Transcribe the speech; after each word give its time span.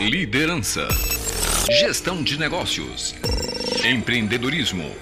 Liderança. 0.00 0.88
Gestão 1.78 2.22
de 2.22 2.38
negócios. 2.38 3.14
Empreendedorismo. 3.84 4.96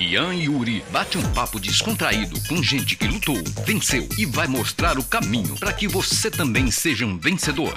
Ian 0.00 0.34
e 0.34 0.44
Yuri 0.44 0.82
bate 0.90 1.18
um 1.18 1.32
papo 1.34 1.60
descontraído 1.60 2.40
com 2.48 2.62
gente 2.62 2.96
que 2.96 3.06
lutou, 3.06 3.36
venceu 3.66 4.08
e 4.16 4.24
vai 4.24 4.46
mostrar 4.46 4.98
o 4.98 5.04
caminho 5.04 5.54
para 5.58 5.74
que 5.74 5.86
você 5.86 6.30
também 6.30 6.70
seja 6.70 7.04
um 7.04 7.18
vencedor. 7.18 7.76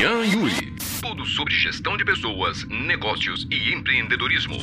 Ian 0.00 0.24
e 0.24 0.32
Yuri. 0.32 0.74
Tudo 1.02 1.26
sobre 1.26 1.52
gestão 1.52 1.98
de 1.98 2.04
pessoas, 2.06 2.64
negócios 2.64 3.46
e 3.50 3.74
empreendedorismo. 3.74 4.56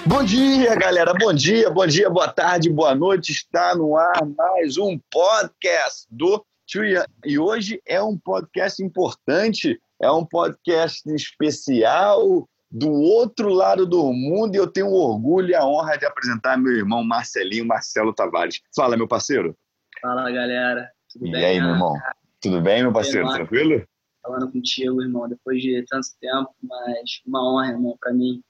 Bom 0.06 0.22
dia, 0.22 0.76
galera. 0.76 1.12
Bom 1.14 1.34
dia, 1.34 1.68
bom 1.68 1.84
dia, 1.84 2.08
boa 2.08 2.28
tarde, 2.28 2.70
boa 2.70 2.94
noite. 2.94 3.32
Está 3.32 3.74
no 3.74 3.96
ar 3.96 4.24
mais 4.24 4.78
um 4.78 4.96
podcast 5.10 6.06
do 6.08 6.46
Tria. 6.70 7.04
E 7.24 7.38
hoje 7.38 7.82
é 7.84 8.00
um 8.00 8.16
podcast 8.16 8.80
importante, 8.80 9.80
é 10.00 10.08
um 10.08 10.24
podcast 10.24 11.02
especial 11.12 12.48
do 12.70 12.92
outro 12.92 13.48
lado 13.48 13.84
do 13.84 14.12
mundo 14.12 14.54
e 14.54 14.58
eu 14.58 14.66
tenho 14.66 14.86
o 14.86 14.94
orgulho 14.94 15.50
e 15.50 15.54
a 15.54 15.64
honra 15.64 15.96
de 15.96 16.06
apresentar 16.06 16.56
meu 16.56 16.72
irmão 16.72 17.02
Marcelinho 17.02 17.66
Marcelo 17.66 18.12
Tavares. 18.12 18.60
Fala, 18.76 18.96
meu 18.96 19.08
parceiro. 19.08 19.56
Fala, 20.00 20.30
galera. 20.30 20.88
Tudo 21.12 21.26
e 21.26 21.32
bem? 21.32 21.44
aí, 21.44 21.60
meu 21.60 21.70
irmão? 21.70 21.94
Tudo 22.40 22.60
bem, 22.60 22.82
meu 22.82 22.92
parceiro? 22.92 23.28
Tranquilo? 23.32 23.84
Falando 24.26 24.50
contigo, 24.50 25.00
irmão, 25.00 25.28
depois 25.28 25.62
de 25.62 25.84
tanto 25.88 26.08
tempo, 26.20 26.50
mas 26.60 27.20
uma 27.24 27.48
honra, 27.48 27.70
irmão, 27.70 27.96
para 28.00 28.12
mim, 28.12 28.42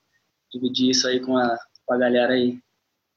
dividir 0.50 0.90
isso 0.90 1.06
aí 1.06 1.20
com 1.20 1.36
a, 1.36 1.58
com 1.84 1.94
a 1.94 1.98
galera 1.98 2.32
aí. 2.32 2.58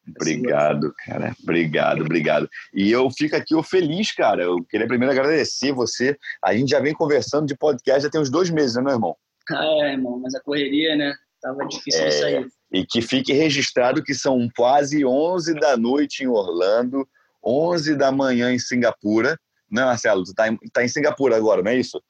Obrigado, 0.09 0.93
cara. 1.05 1.33
Obrigado, 1.41 2.01
obrigado. 2.01 2.49
E 2.73 2.91
eu 2.91 3.09
fico 3.11 3.35
aqui 3.35 3.53
eu 3.53 3.63
feliz, 3.63 4.11
cara. 4.11 4.43
Eu 4.43 4.57
queria 4.65 4.87
primeiro 4.87 5.11
agradecer 5.13 5.71
você. 5.71 6.17
A 6.43 6.53
gente 6.53 6.69
já 6.69 6.81
vem 6.81 6.93
conversando 6.93 7.47
de 7.47 7.55
podcast 7.55 8.01
já 8.01 8.09
tem 8.09 8.19
uns 8.19 8.29
dois 8.29 8.49
meses, 8.49 8.75
né, 8.75 8.81
meu 8.81 8.93
irmão? 8.93 9.15
Ah, 9.51 9.65
é, 9.83 9.93
irmão, 9.93 10.19
mas 10.19 10.35
a 10.35 10.41
correria, 10.41 10.95
né? 10.97 11.13
Tava 11.41 11.65
difícil 11.65 12.03
É, 12.03 12.11
sair. 12.11 12.47
E 12.71 12.85
que 12.85 13.01
fique 13.01 13.31
registrado 13.31 14.03
que 14.03 14.13
são 14.13 14.49
quase 14.53 15.05
11 15.05 15.53
da 15.55 15.77
noite 15.77 16.23
em 16.23 16.27
Orlando, 16.27 17.07
11 17.43 17.95
da 17.95 18.11
manhã 18.11 18.51
em 18.51 18.59
Singapura. 18.59 19.39
Não, 19.71 19.85
Marcelo, 19.85 20.23
tu 20.23 20.33
tá 20.33 20.49
em, 20.49 20.57
tá 20.73 20.83
em 20.83 20.87
Singapura 20.87 21.37
agora, 21.37 21.61
não 21.61 21.71
é 21.71 21.77
isso? 21.77 22.01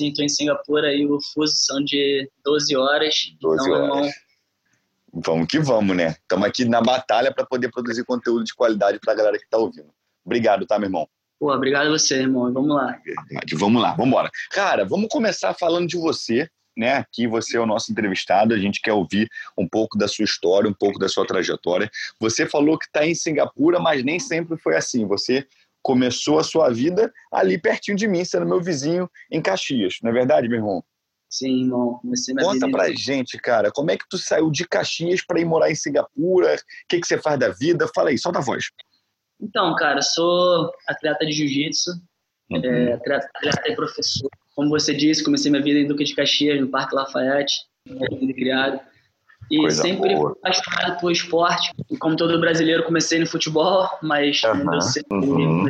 Sim, 0.00 0.14
tô 0.14 0.22
em 0.22 0.28
Singapura 0.30 0.94
e 0.94 1.04
o 1.04 1.18
fuso 1.34 1.52
são 1.54 1.84
de 1.84 2.26
12 2.42 2.74
horas. 2.74 3.36
12 3.38 3.62
então, 3.62 3.82
horas. 3.82 4.06
irmão, 4.06 4.10
Vamos 5.12 5.46
que 5.46 5.58
vamos, 5.58 5.94
né? 5.94 6.16
Estamos 6.22 6.48
aqui 6.48 6.64
na 6.64 6.80
batalha 6.80 7.34
para 7.34 7.44
poder 7.44 7.70
produzir 7.70 8.02
conteúdo 8.06 8.42
de 8.42 8.54
qualidade 8.54 8.98
para 8.98 9.12
a 9.12 9.16
galera 9.16 9.36
que 9.36 9.44
está 9.44 9.58
ouvindo. 9.58 9.90
Obrigado, 10.24 10.66
tá, 10.66 10.78
meu 10.78 10.86
irmão? 10.86 11.06
pô, 11.38 11.52
obrigado 11.52 11.88
a 11.88 11.90
você, 11.90 12.20
irmão. 12.20 12.50
Vamos 12.50 12.74
lá. 12.74 12.98
Verdade. 13.04 13.54
Vamos 13.56 13.82
lá, 13.82 13.90
vamos 13.90 14.06
embora. 14.06 14.30
Cara, 14.50 14.86
vamos 14.86 15.08
começar 15.10 15.52
falando 15.52 15.86
de 15.86 15.98
você, 15.98 16.48
né? 16.74 16.94
Aqui 16.94 17.26
você 17.26 17.58
é 17.58 17.60
o 17.60 17.66
nosso 17.66 17.92
entrevistado, 17.92 18.54
a 18.54 18.58
gente 18.58 18.80
quer 18.80 18.94
ouvir 18.94 19.28
um 19.58 19.68
pouco 19.68 19.98
da 19.98 20.08
sua 20.08 20.24
história, 20.24 20.70
um 20.70 20.74
pouco 20.74 20.98
da 20.98 21.10
sua 21.10 21.26
trajetória. 21.26 21.90
Você 22.18 22.46
falou 22.46 22.78
que 22.78 22.86
está 22.86 23.06
em 23.06 23.14
Singapura, 23.14 23.78
mas 23.78 24.02
nem 24.02 24.18
sempre 24.18 24.56
foi 24.56 24.76
assim. 24.76 25.06
Você 25.06 25.46
começou 25.82 26.38
a 26.38 26.44
sua 26.44 26.70
vida 26.70 27.12
ali 27.32 27.58
pertinho 27.58 27.96
de 27.96 28.06
mim, 28.08 28.24
sendo 28.24 28.46
meu 28.46 28.60
vizinho 28.60 29.10
em 29.30 29.40
Caxias. 29.40 29.96
Não 30.02 30.10
é 30.10 30.12
verdade, 30.14 30.48
meu 30.48 30.58
irmão? 30.58 30.84
Sim, 31.28 31.62
irmão. 31.62 31.98
Comecei 32.02 32.34
minha 32.34 32.44
Conta 32.46 32.66
vida 32.66 32.76
pra 32.76 32.90
em- 32.90 32.96
gente, 32.96 33.38
cara, 33.38 33.70
como 33.70 33.90
é 33.90 33.96
que 33.96 34.04
tu 34.10 34.18
saiu 34.18 34.50
de 34.50 34.66
Caxias 34.66 35.24
para 35.24 35.40
ir 35.40 35.44
morar 35.44 35.70
em 35.70 35.74
Singapura? 35.76 36.54
O 36.56 36.58
que, 36.88 37.00
que 37.00 37.06
você 37.06 37.18
faz 37.18 37.38
da 37.38 37.48
vida? 37.50 37.86
Fala 37.94 38.10
aí, 38.10 38.18
solta 38.18 38.40
a 38.40 38.42
voz. 38.42 38.64
Então, 39.40 39.74
cara, 39.76 40.02
sou 40.02 40.70
atleta 40.88 41.24
de 41.24 41.32
jiu-jitsu, 41.32 41.90
Uhum. 42.50 42.64
é, 42.64 42.92
atleta, 42.94 43.28
atleta 43.36 43.68
e 43.70 43.76
professor. 43.76 44.28
Como 44.56 44.68
você 44.70 44.92
disse, 44.92 45.22
comecei 45.24 45.50
minha 45.52 45.62
vida 45.62 45.78
em 45.78 45.86
Duque 45.86 46.02
de 46.02 46.14
Caxias, 46.16 46.60
no 46.60 46.68
Parque 46.68 46.94
Lafayette, 46.96 47.54
criado. 48.34 48.80
E 49.50 49.58
Coisa 49.58 49.82
sempre 49.82 50.14
boa. 50.14 50.30
apaixonado 50.32 51.00
por 51.00 51.10
esporte. 51.10 51.72
E 51.90 51.96
como 51.96 52.14
todo 52.14 52.38
brasileiro, 52.40 52.84
comecei 52.84 53.18
no 53.18 53.26
futebol, 53.26 53.88
mas 54.00 54.42
Aham, 54.44 54.64
não 54.64 54.70
deu 54.70 54.80
certo. 54.80 55.12
uhum. 55.12 55.66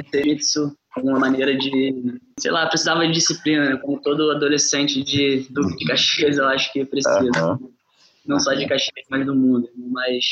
Como 0.93 1.09
uma 1.09 1.21
maneira 1.21 1.57
de, 1.57 2.21
sei 2.39 2.51
lá, 2.51 2.67
precisava 2.67 3.07
de 3.07 3.13
disciplina, 3.13 3.71
né? 3.71 3.77
como 3.77 4.01
todo 4.03 4.33
adolescente 4.33 5.03
de 5.03 5.47
Duque 5.49 5.77
de 5.77 5.85
Caxias, 5.87 6.37
eu 6.37 6.47
acho 6.49 6.73
que 6.73 6.85
precisa. 6.85 7.31
Aham. 7.37 7.59
Não 8.27 8.39
só 8.39 8.53
de 8.53 8.67
Caxias, 8.69 9.07
mas 9.09 9.25
do 9.25 9.35
mundo. 9.35 9.69
Mas 9.77 10.25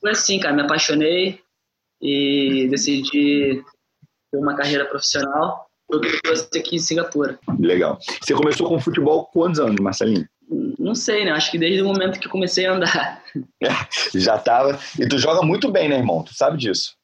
foi 0.00 0.10
assim, 0.12 0.38
cara, 0.38 0.54
me 0.54 0.62
apaixonei 0.62 1.40
e 2.00 2.68
decidi 2.70 3.62
ter 4.30 4.38
uma 4.38 4.54
carreira 4.54 4.84
profissional. 4.86 5.66
Eu 5.90 6.00
trouxe 6.22 6.48
aqui 6.56 6.76
em 6.76 6.80
Singapura. 6.80 7.38
Legal. 7.60 7.98
Você 8.20 8.34
começou 8.34 8.68
com 8.68 8.78
futebol 8.80 9.24
com 9.26 9.40
quantos 9.40 9.60
anos, 9.60 9.76
Marcelinho? 9.80 10.26
Não 10.78 10.94
sei, 10.94 11.24
né? 11.24 11.32
Acho 11.32 11.50
que 11.50 11.58
desde 11.58 11.82
o 11.82 11.86
momento 11.86 12.20
que 12.20 12.28
comecei 12.28 12.66
a 12.66 12.72
andar. 12.74 13.22
Já 14.14 14.38
tava. 14.38 14.78
E 14.98 15.06
tu 15.08 15.18
joga 15.18 15.44
muito 15.44 15.70
bem, 15.70 15.88
né, 15.88 15.96
irmão? 15.96 16.22
Tu 16.22 16.34
sabe 16.34 16.56
disso. 16.56 16.94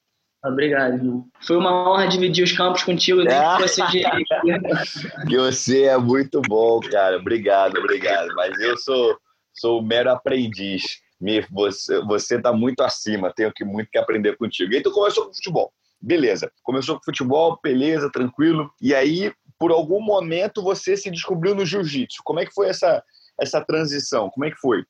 Obrigado, 0.44 0.94
irmão. 0.94 1.26
Foi 1.40 1.56
uma 1.56 1.90
honra 1.90 2.08
dividir 2.08 2.42
os 2.42 2.52
campos 2.52 2.82
contigo, 2.82 3.22
Ah. 3.28 3.58
que 3.58 3.90
de. 3.90 5.28
Que 5.28 5.36
você 5.36 5.84
é 5.84 5.96
muito 5.96 6.40
bom, 6.42 6.80
cara. 6.80 7.16
Obrigado, 7.18 7.78
obrigado. 7.78 8.34
Mas 8.34 8.58
eu 8.60 8.76
sou, 8.76 9.16
sou 9.54 9.80
o 9.80 9.82
mero 9.82 10.10
aprendiz. 10.10 10.82
Me, 11.20 11.40
você, 11.52 12.00
você 12.02 12.40
tá 12.40 12.52
muito 12.52 12.82
acima, 12.82 13.32
tenho 13.32 13.52
que 13.52 13.64
muito 13.64 13.88
que 13.90 13.98
aprender 13.98 14.36
contigo. 14.36 14.72
E 14.72 14.76
aí 14.76 14.82
tu 14.82 14.90
começou 14.90 15.26
com 15.26 15.34
futebol. 15.34 15.72
Beleza. 16.00 16.50
Começou 16.64 16.96
com 16.96 17.04
futebol, 17.04 17.60
beleza, 17.62 18.10
tranquilo. 18.10 18.68
E 18.80 18.92
aí, 18.92 19.32
por 19.56 19.70
algum 19.70 20.00
momento, 20.00 20.60
você 20.60 20.96
se 20.96 21.08
descobriu 21.08 21.54
no 21.54 21.64
jiu-jitsu. 21.64 22.22
Como 22.24 22.40
é 22.40 22.44
que 22.44 22.52
foi 22.52 22.68
essa, 22.68 23.00
essa 23.42 23.60
transição? 23.60 24.30
Como 24.30 24.44
é 24.44 24.50
que 24.50 24.56
foi? 24.56 24.82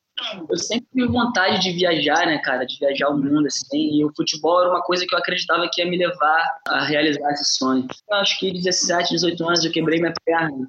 Eu 0.48 0.58
sempre 0.58 0.86
tive 0.94 1.08
vontade 1.08 1.60
de 1.62 1.72
viajar, 1.72 2.26
né, 2.26 2.38
cara? 2.38 2.64
De 2.64 2.78
viajar 2.78 3.08
o 3.08 3.16
mundo, 3.16 3.46
assim. 3.46 3.98
E 3.98 4.04
o 4.04 4.12
futebol 4.14 4.60
era 4.60 4.70
uma 4.70 4.82
coisa 4.82 5.06
que 5.06 5.14
eu 5.14 5.18
acreditava 5.18 5.68
que 5.72 5.80
ia 5.80 5.90
me 5.90 5.96
levar 5.96 6.60
a 6.68 6.84
realizar 6.84 7.30
esse 7.30 7.56
sonho. 7.56 7.86
Eu 8.10 8.16
acho 8.16 8.38
que 8.38 8.52
17, 8.52 9.10
18 9.10 9.44
anos 9.44 9.64
eu 9.64 9.72
quebrei 9.72 9.98
minha 9.98 10.12
perna. 10.24 10.68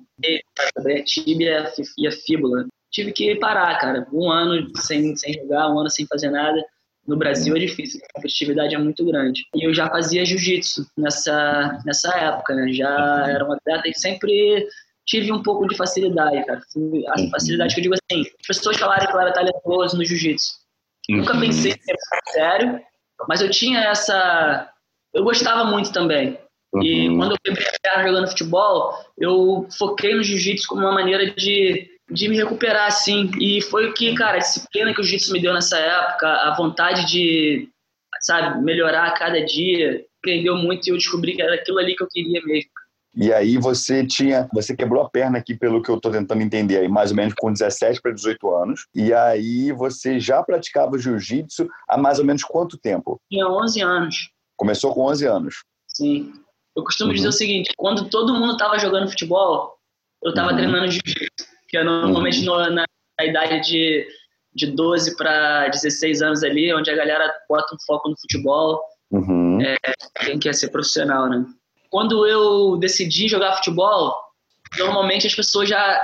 Quebrei 0.76 1.02
a 1.02 1.04
tíbia 1.04 1.72
e 1.98 2.08
a 2.08 2.12
fíbula. 2.12 2.66
Tive 2.92 3.12
que 3.12 3.36
parar, 3.36 3.78
cara. 3.80 4.08
Um 4.14 4.32
ano 4.32 4.72
sem, 4.78 5.16
sem 5.16 5.34
jogar, 5.34 5.70
um 5.70 5.80
ano 5.80 5.90
sem 5.90 6.08
fazer 6.08 6.30
nada. 6.30 6.64
No 7.06 7.18
Brasil 7.18 7.54
é 7.58 7.60
difícil, 7.60 8.00
a 8.02 8.14
competitividade 8.14 8.74
é 8.74 8.78
muito 8.78 9.06
grande. 9.06 9.42
E 9.54 9.68
eu 9.68 9.74
já 9.74 9.90
fazia 9.90 10.26
jiu-jitsu 10.26 10.88
nessa, 10.98 11.78
nessa 11.86 12.18
época, 12.18 12.56
né? 12.56 12.72
Já 12.72 13.28
era 13.30 13.46
um 13.46 13.52
atleta 13.52 13.90
e 13.90 13.94
sempre 13.94 14.66
tive 15.06 15.32
um 15.32 15.44
pouco 15.44 15.68
de 15.68 15.76
facilidade, 15.76 16.46
cara. 16.46 16.62
A 17.10 17.30
facilidade 17.30 17.74
que 17.74 17.80
eu 17.82 17.84
digo 17.84 17.96
assim, 17.96 18.22
as 18.40 18.48
pessoas 18.48 18.78
falaram 18.78 19.06
que 19.08 19.14
eu 19.16 19.20
era 19.20 19.34
talentoso 19.34 19.98
no 19.98 20.06
jiu-jitsu. 20.06 20.54
Nunca 21.10 21.38
pensei 21.38 21.72
em 21.72 21.82
ser 21.82 21.96
sério, 22.32 22.80
mas 23.28 23.42
eu 23.42 23.50
tinha 23.50 23.80
essa. 23.82 24.70
Eu 25.14 25.24
gostava 25.24 25.66
muito 25.66 25.92
também. 25.92 26.40
E 26.82 27.08
Uhum. 27.10 27.18
quando 27.18 27.32
eu 27.34 27.38
quebrei 27.44 27.68
a 27.68 27.80
perna 27.82 28.08
jogando 28.08 28.30
futebol, 28.30 28.94
eu 29.18 29.68
foquei 29.78 30.16
no 30.16 30.24
jiu-jitsu 30.24 30.68
como 30.68 30.82
uma 30.82 30.94
maneira 30.94 31.30
de, 31.32 31.88
de 32.10 32.28
me 32.28 32.36
recuperar, 32.36 32.88
assim. 32.88 33.30
E 33.40 33.62
foi 33.62 33.90
o 33.90 33.94
que, 33.94 34.16
cara, 34.16 34.38
a 34.38 34.40
disciplina 34.40 34.94
que 34.94 35.02
o 35.02 35.04
jiu-jitsu 35.04 35.34
me 35.34 35.42
deu 35.42 35.54
nessa 35.54 35.78
época, 35.78 36.28
a 36.28 36.56
vontade 36.56 37.06
de, 37.06 37.70
sabe, 38.22 38.64
melhorar 38.64 39.08
a 39.08 39.12
cada 39.12 39.46
dia, 39.46 40.04
prendeu 40.22 40.56
muito 40.56 40.88
e 40.88 40.90
eu 40.90 40.98
descobri 40.98 41.36
que 41.36 41.42
era 41.44 41.54
aquilo 41.56 41.78
ali 41.78 41.96
que 41.96 42.02
eu 42.02 42.08
queria 42.10 42.42
mesmo. 42.44 42.72
E 43.16 43.32
aí 43.32 43.58
você 43.58 44.06
tinha, 44.06 44.50
você 44.52 44.76
quebrou 44.76 45.02
a 45.04 45.10
perna 45.10 45.38
aqui 45.38 45.54
pelo 45.56 45.82
que 45.84 45.90
eu 45.90 45.98
estou 45.98 46.12
tentando 46.12 46.42
entender 46.42 46.78
aí, 46.80 46.88
mais 46.88 47.12
ou 47.12 47.16
menos 47.18 47.34
com 47.36 47.52
17 47.54 48.02
para 48.02 48.12
18 48.12 48.50
anos. 48.56 48.88
E 48.94 49.14
aí 49.14 49.72
você 49.72 50.20
já 50.20 50.42
praticava 50.42 50.98
jiu-jitsu 50.98 51.70
há 51.88 51.98
mais 51.98 52.18
ou 52.18 52.26
menos 52.26 52.44
quanto 52.44 52.78
tempo? 52.78 53.22
Tinha 53.30 53.48
11 53.48 53.82
anos. 53.82 54.30
Começou 54.58 54.94
com 54.94 55.02
11 55.06 55.26
anos. 55.28 55.64
Sim. 55.88 56.34
Eu 56.76 56.84
costumo 56.84 57.10
Uhum. 57.10 57.16
dizer 57.16 57.28
o 57.28 57.32
seguinte: 57.32 57.72
quando 57.78 58.10
todo 58.10 58.34
mundo 58.34 58.58
tava 58.58 58.80
jogando 58.80 59.10
futebol, 59.10 59.76
eu 60.24 60.34
tava 60.34 60.50
Uhum. 60.52 60.58
treinando 60.58 60.88
jiu-jitsu. 60.92 61.46
Que 61.70 61.78
é 61.78 61.84
normalmente 61.84 62.44
no- 62.44 62.58
na, 62.72 62.86
na 63.20 63.26
idade 63.26 63.62
de, 63.62 64.08
de 64.56 64.68
12 64.72 65.16
para 65.16 65.68
16 65.70 66.22
anos 66.24 66.44
ali, 66.44 66.74
onde 66.74 66.90
a 66.90 66.96
galera 66.96 67.32
bota 67.48 67.76
um 67.76 67.78
foco 67.86 68.10
no 68.10 68.16
futebol, 68.20 68.82
Uhum. 69.12 69.60
quem 70.26 70.40
quer 70.40 70.54
ser 70.56 70.70
profissional, 70.70 71.30
né? 71.30 71.46
Quando 71.94 72.26
eu 72.26 72.76
decidi 72.78 73.28
jogar 73.28 73.58
futebol, 73.58 74.16
normalmente 74.80 75.28
as 75.28 75.36
pessoas 75.36 75.70
já 75.70 76.04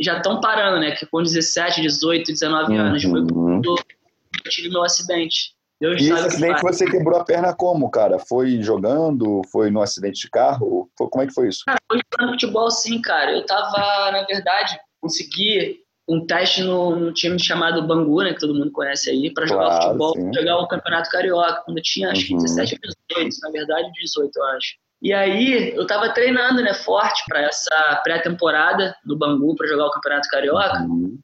já 0.00 0.16
estão 0.16 0.40
parando, 0.40 0.80
né? 0.80 0.92
Que 0.92 1.04
com 1.04 1.22
17, 1.22 1.82
18, 1.82 2.32
19 2.32 2.74
anos 2.74 3.02
foi 3.02 3.20
Uhum. 3.20 3.26
quando 3.26 3.76
eu 3.76 4.50
tive 4.50 4.70
meu 4.70 4.82
acidente. 4.82 5.52
Deus 5.78 6.00
e 6.00 6.10
esse 6.10 6.12
acidente 6.12 6.62
você 6.62 6.90
quebrou 6.90 7.20
a 7.20 7.24
perna 7.24 7.54
como, 7.54 7.90
cara? 7.90 8.18
Foi 8.18 8.62
jogando? 8.62 9.42
Foi 9.52 9.70
no 9.70 9.82
acidente 9.82 10.22
de 10.22 10.30
carro? 10.30 10.90
Foi, 10.96 11.08
como 11.10 11.22
é 11.22 11.26
que 11.26 11.34
foi 11.34 11.48
isso? 11.48 11.62
Cara, 11.66 11.78
foi 11.86 12.00
jogando 12.10 12.32
futebol 12.32 12.70
sim, 12.70 12.98
cara. 13.02 13.32
Eu 13.32 13.44
tava, 13.44 14.10
na 14.10 14.24
verdade, 14.24 14.80
consegui 14.98 15.80
um 16.08 16.24
teste 16.24 16.62
no, 16.62 16.96
no, 16.96 17.12
time 17.12 17.38
chamado 17.38 17.86
Bangu, 17.86 18.22
né, 18.22 18.32
que 18.32 18.40
todo 18.40 18.54
mundo 18.54 18.72
conhece 18.72 19.10
aí, 19.10 19.30
para 19.30 19.46
jogar 19.46 19.66
claro, 19.66 19.82
futebol, 19.82 20.14
sim. 20.14 20.32
jogar 20.32 20.56
o 20.56 20.68
Campeonato 20.68 21.10
Carioca, 21.10 21.62
quando 21.66 21.76
eu 21.76 21.82
tinha 21.82 22.10
acho 22.10 22.26
que 22.26 22.34
17 22.34 22.78
ou 23.12 23.18
18, 23.18 23.36
na 23.42 23.50
verdade 23.50 23.92
18, 23.92 24.30
eu 24.34 24.44
acho. 24.44 24.87
E 25.00 25.12
aí 25.12 25.74
eu 25.74 25.86
tava 25.86 26.12
treinando, 26.12 26.62
né, 26.62 26.74
forte 26.74 27.22
para 27.28 27.42
essa 27.42 28.00
pré-temporada 28.02 28.96
do 29.04 29.16
Bangu 29.16 29.54
para 29.54 29.68
jogar 29.68 29.86
o 29.86 29.90
Campeonato 29.90 30.28
Carioca. 30.28 30.82
Uhum. 30.82 31.18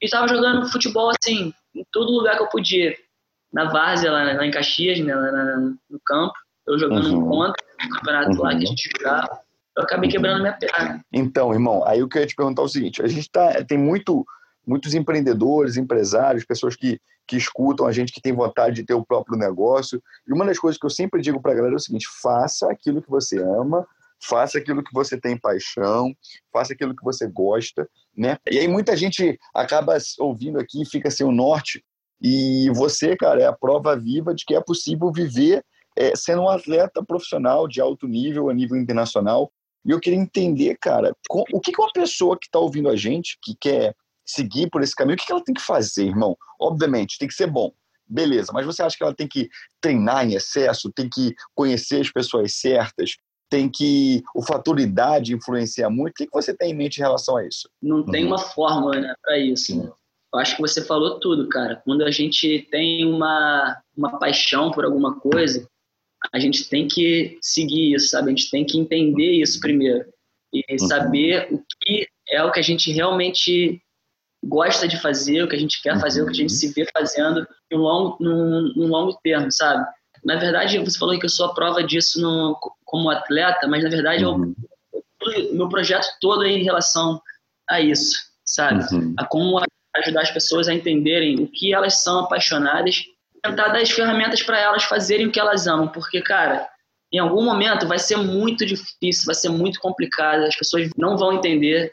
E 0.00 0.08
tava 0.08 0.26
jogando 0.26 0.68
futebol 0.68 1.10
assim, 1.10 1.52
em 1.74 1.84
todo 1.92 2.10
lugar 2.10 2.36
que 2.36 2.42
eu 2.42 2.48
podia. 2.48 2.94
Na 3.52 3.70
várzea, 3.70 4.10
lá, 4.10 4.24
lá 4.24 4.46
em 4.46 4.50
Caxias, 4.50 4.98
né, 5.00 5.14
lá 5.14 5.30
no 5.58 6.00
campo. 6.06 6.32
Eu 6.66 6.78
jogando 6.78 7.14
uhum. 7.14 7.28
contra, 7.28 7.64
no 7.82 7.90
campeonato 7.90 8.30
uhum. 8.30 8.42
lá 8.42 8.50
que 8.50 8.64
a 8.64 8.66
gente 8.66 8.90
jogava 8.96 9.42
eu 9.76 9.82
acabei 9.82 10.10
quebrando 10.10 10.42
minha 10.42 10.52
perna. 10.52 11.04
Então, 11.12 11.52
irmão, 11.52 11.84
aí 11.86 12.02
o 12.02 12.08
que 12.08 12.18
eu 12.18 12.22
ia 12.22 12.26
te 12.26 12.34
perguntar 12.34 12.62
é 12.62 12.64
o 12.64 12.68
seguinte: 12.68 13.02
a 13.02 13.08
gente 13.08 13.30
tá, 13.30 13.64
tem 13.64 13.78
muito, 13.78 14.24
muitos 14.66 14.94
empreendedores, 14.94 15.76
empresários, 15.76 16.44
pessoas 16.44 16.76
que, 16.76 17.00
que 17.26 17.36
escutam 17.36 17.86
a 17.86 17.92
gente, 17.92 18.12
que 18.12 18.20
tem 18.20 18.32
vontade 18.32 18.76
de 18.76 18.84
ter 18.84 18.94
o 18.94 19.04
próprio 19.04 19.38
negócio. 19.38 20.02
E 20.26 20.32
uma 20.32 20.44
das 20.44 20.58
coisas 20.58 20.78
que 20.78 20.86
eu 20.86 20.90
sempre 20.90 21.20
digo 21.20 21.40
para 21.40 21.52
a 21.52 21.54
galera 21.54 21.74
é 21.74 21.76
o 21.76 21.80
seguinte: 21.80 22.06
faça 22.20 22.70
aquilo 22.70 23.02
que 23.02 23.10
você 23.10 23.38
ama, 23.38 23.86
faça 24.22 24.58
aquilo 24.58 24.82
que 24.82 24.92
você 24.92 25.18
tem 25.18 25.36
paixão, 25.36 26.14
faça 26.52 26.72
aquilo 26.72 26.94
que 26.94 27.04
você 27.04 27.26
gosta, 27.26 27.88
né? 28.16 28.38
E 28.50 28.58
aí 28.58 28.68
muita 28.68 28.96
gente 28.96 29.38
acaba 29.54 29.96
ouvindo 30.18 30.58
aqui 30.58 30.82
e 30.82 30.86
fica 30.86 31.10
sem 31.10 31.26
o 31.26 31.32
norte. 31.32 31.84
E 32.20 32.70
você, 32.74 33.16
cara, 33.16 33.42
é 33.42 33.46
a 33.46 33.52
prova 33.52 33.96
viva 33.96 34.32
de 34.34 34.44
que 34.44 34.54
é 34.54 34.60
possível 34.60 35.10
viver 35.10 35.64
é, 35.96 36.14
sendo 36.14 36.42
um 36.42 36.48
atleta 36.48 37.04
profissional 37.04 37.66
de 37.66 37.80
alto 37.80 38.06
nível, 38.06 38.48
a 38.48 38.54
nível 38.54 38.76
internacional, 38.76 39.50
e 39.84 39.90
eu 39.90 39.98
queria 39.98 40.18
entender, 40.18 40.76
cara, 40.80 41.14
o 41.28 41.60
que 41.60 41.72
uma 41.76 41.92
pessoa 41.92 42.38
que 42.38 42.46
está 42.46 42.58
ouvindo 42.58 42.88
a 42.88 42.96
gente, 42.96 43.36
que 43.42 43.54
quer 43.60 43.94
seguir 44.32 44.68
por 44.70 44.82
esse 44.82 44.94
caminho, 44.94 45.16
o 45.16 45.18
que 45.18 45.30
ela 45.30 45.44
tem 45.44 45.54
que 45.54 45.62
fazer, 45.62 46.06
irmão? 46.06 46.36
Obviamente, 46.60 47.18
tem 47.18 47.28
que 47.28 47.34
ser 47.34 47.46
bom. 47.46 47.72
Beleza, 48.06 48.52
mas 48.52 48.66
você 48.66 48.82
acha 48.82 48.96
que 48.96 49.02
ela 49.02 49.14
tem 49.14 49.28
que 49.28 49.48
treinar 49.80 50.26
em 50.26 50.34
excesso, 50.34 50.92
tem 50.92 51.08
que 51.08 51.34
conhecer 51.54 52.00
as 52.00 52.10
pessoas 52.10 52.54
certas, 52.54 53.16
tem 53.48 53.70
que 53.70 54.22
o 54.34 54.42
fator 54.42 54.80
idade 54.80 55.34
influenciar 55.34 55.90
muito? 55.90 56.12
O 56.12 56.26
que 56.26 56.28
você 56.32 56.54
tem 56.54 56.72
em 56.72 56.74
mente 56.74 56.98
em 56.98 57.02
relação 57.02 57.36
a 57.36 57.46
isso? 57.46 57.68
Não 57.82 58.04
tem 58.04 58.24
uhum. 58.24 58.30
uma 58.30 58.38
fórmula 58.38 59.00
né, 59.00 59.14
para 59.22 59.38
isso. 59.38 59.76
Né? 59.76 59.90
Eu 60.32 60.40
acho 60.40 60.56
que 60.56 60.62
você 60.62 60.82
falou 60.84 61.20
tudo, 61.20 61.48
cara. 61.48 61.76
Quando 61.84 62.02
a 62.02 62.10
gente 62.10 62.66
tem 62.70 63.06
uma, 63.06 63.78
uma 63.96 64.18
paixão 64.18 64.70
por 64.70 64.84
alguma 64.84 65.20
coisa, 65.20 65.68
a 66.32 66.38
gente 66.38 66.68
tem 66.68 66.88
que 66.88 67.38
seguir 67.42 67.94
isso, 67.94 68.08
sabe? 68.08 68.28
A 68.28 68.30
gente 68.30 68.50
tem 68.50 68.64
que 68.64 68.78
entender 68.78 69.32
isso 69.32 69.60
primeiro 69.60 70.06
e 70.52 70.64
uhum. 70.70 70.78
saber 70.78 71.48
o 71.52 71.62
que 71.80 72.06
é 72.28 72.42
o 72.42 72.52
que 72.52 72.60
a 72.60 72.62
gente 72.62 72.90
realmente 72.92 73.82
gosta 74.42 74.88
de 74.88 75.00
fazer, 75.00 75.42
o 75.42 75.48
que 75.48 75.56
a 75.56 75.58
gente 75.58 75.80
quer 75.82 75.98
fazer, 76.00 76.22
o 76.22 76.26
que 76.26 76.32
a 76.32 76.34
gente 76.34 76.52
uhum. 76.52 76.56
se 76.56 76.72
vê 76.72 76.86
fazendo 76.92 77.46
no 77.70 77.78
longo, 77.78 78.16
no, 78.20 78.74
no 78.74 78.86
longo 78.86 79.18
termo, 79.22 79.50
sabe? 79.50 79.84
Na 80.24 80.36
verdade, 80.36 80.78
você 80.78 80.98
falou 80.98 81.18
que 81.18 81.26
eu 81.26 81.30
sou 81.30 81.46
a 81.46 81.54
prova 81.54 81.82
disso 81.82 82.20
no, 82.20 82.58
como 82.84 83.10
atleta, 83.10 83.66
mas 83.66 83.82
na 83.82 83.90
verdade 83.90 84.24
uhum. 84.24 84.54
o 85.22 85.54
meu 85.54 85.68
projeto 85.68 86.06
todo 86.20 86.44
é 86.44 86.50
em 86.50 86.64
relação 86.64 87.20
a 87.68 87.80
isso, 87.80 88.16
sabe? 88.44 88.84
Uhum. 88.94 89.14
A 89.18 89.24
como 89.24 89.60
ajudar 89.96 90.22
as 90.22 90.30
pessoas 90.30 90.68
a 90.68 90.74
entenderem 90.74 91.40
o 91.40 91.48
que 91.48 91.74
elas 91.74 92.02
são 92.02 92.20
apaixonadas 92.20 93.04
tentar 93.42 93.68
dar 93.68 93.80
as 93.80 93.90
ferramentas 93.90 94.42
para 94.42 94.58
elas 94.58 94.84
fazerem 94.84 95.26
o 95.26 95.32
que 95.32 95.40
elas 95.40 95.66
amam, 95.66 95.88
porque, 95.88 96.22
cara, 96.22 96.68
em 97.12 97.18
algum 97.18 97.44
momento 97.44 97.86
vai 97.86 97.98
ser 97.98 98.16
muito 98.16 98.64
difícil, 98.64 99.26
vai 99.26 99.34
ser 99.34 99.48
muito 99.48 99.80
complicado, 99.80 100.44
as 100.44 100.56
pessoas 100.56 100.88
não 100.96 101.16
vão 101.16 101.32
entender, 101.32 101.92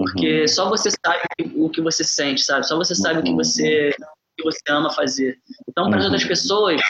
porque 0.00 0.40
uhum. 0.40 0.48
só 0.48 0.68
você 0.70 0.88
sabe 0.90 1.20
o 1.54 1.68
que 1.68 1.82
você 1.82 2.02
sente, 2.02 2.42
sabe? 2.42 2.66
Só 2.66 2.74
você 2.76 2.94
sabe 2.94 3.16
uhum. 3.16 3.20
o 3.20 3.24
que 3.24 3.34
você, 3.34 3.90
o 3.90 4.36
que 4.38 4.44
você 4.44 4.60
ama 4.70 4.90
fazer. 4.90 5.36
Então, 5.68 5.90
para 5.90 5.98
as 5.98 6.04
outras 6.04 6.22
uhum. 6.22 6.28
pessoas, 6.28 6.80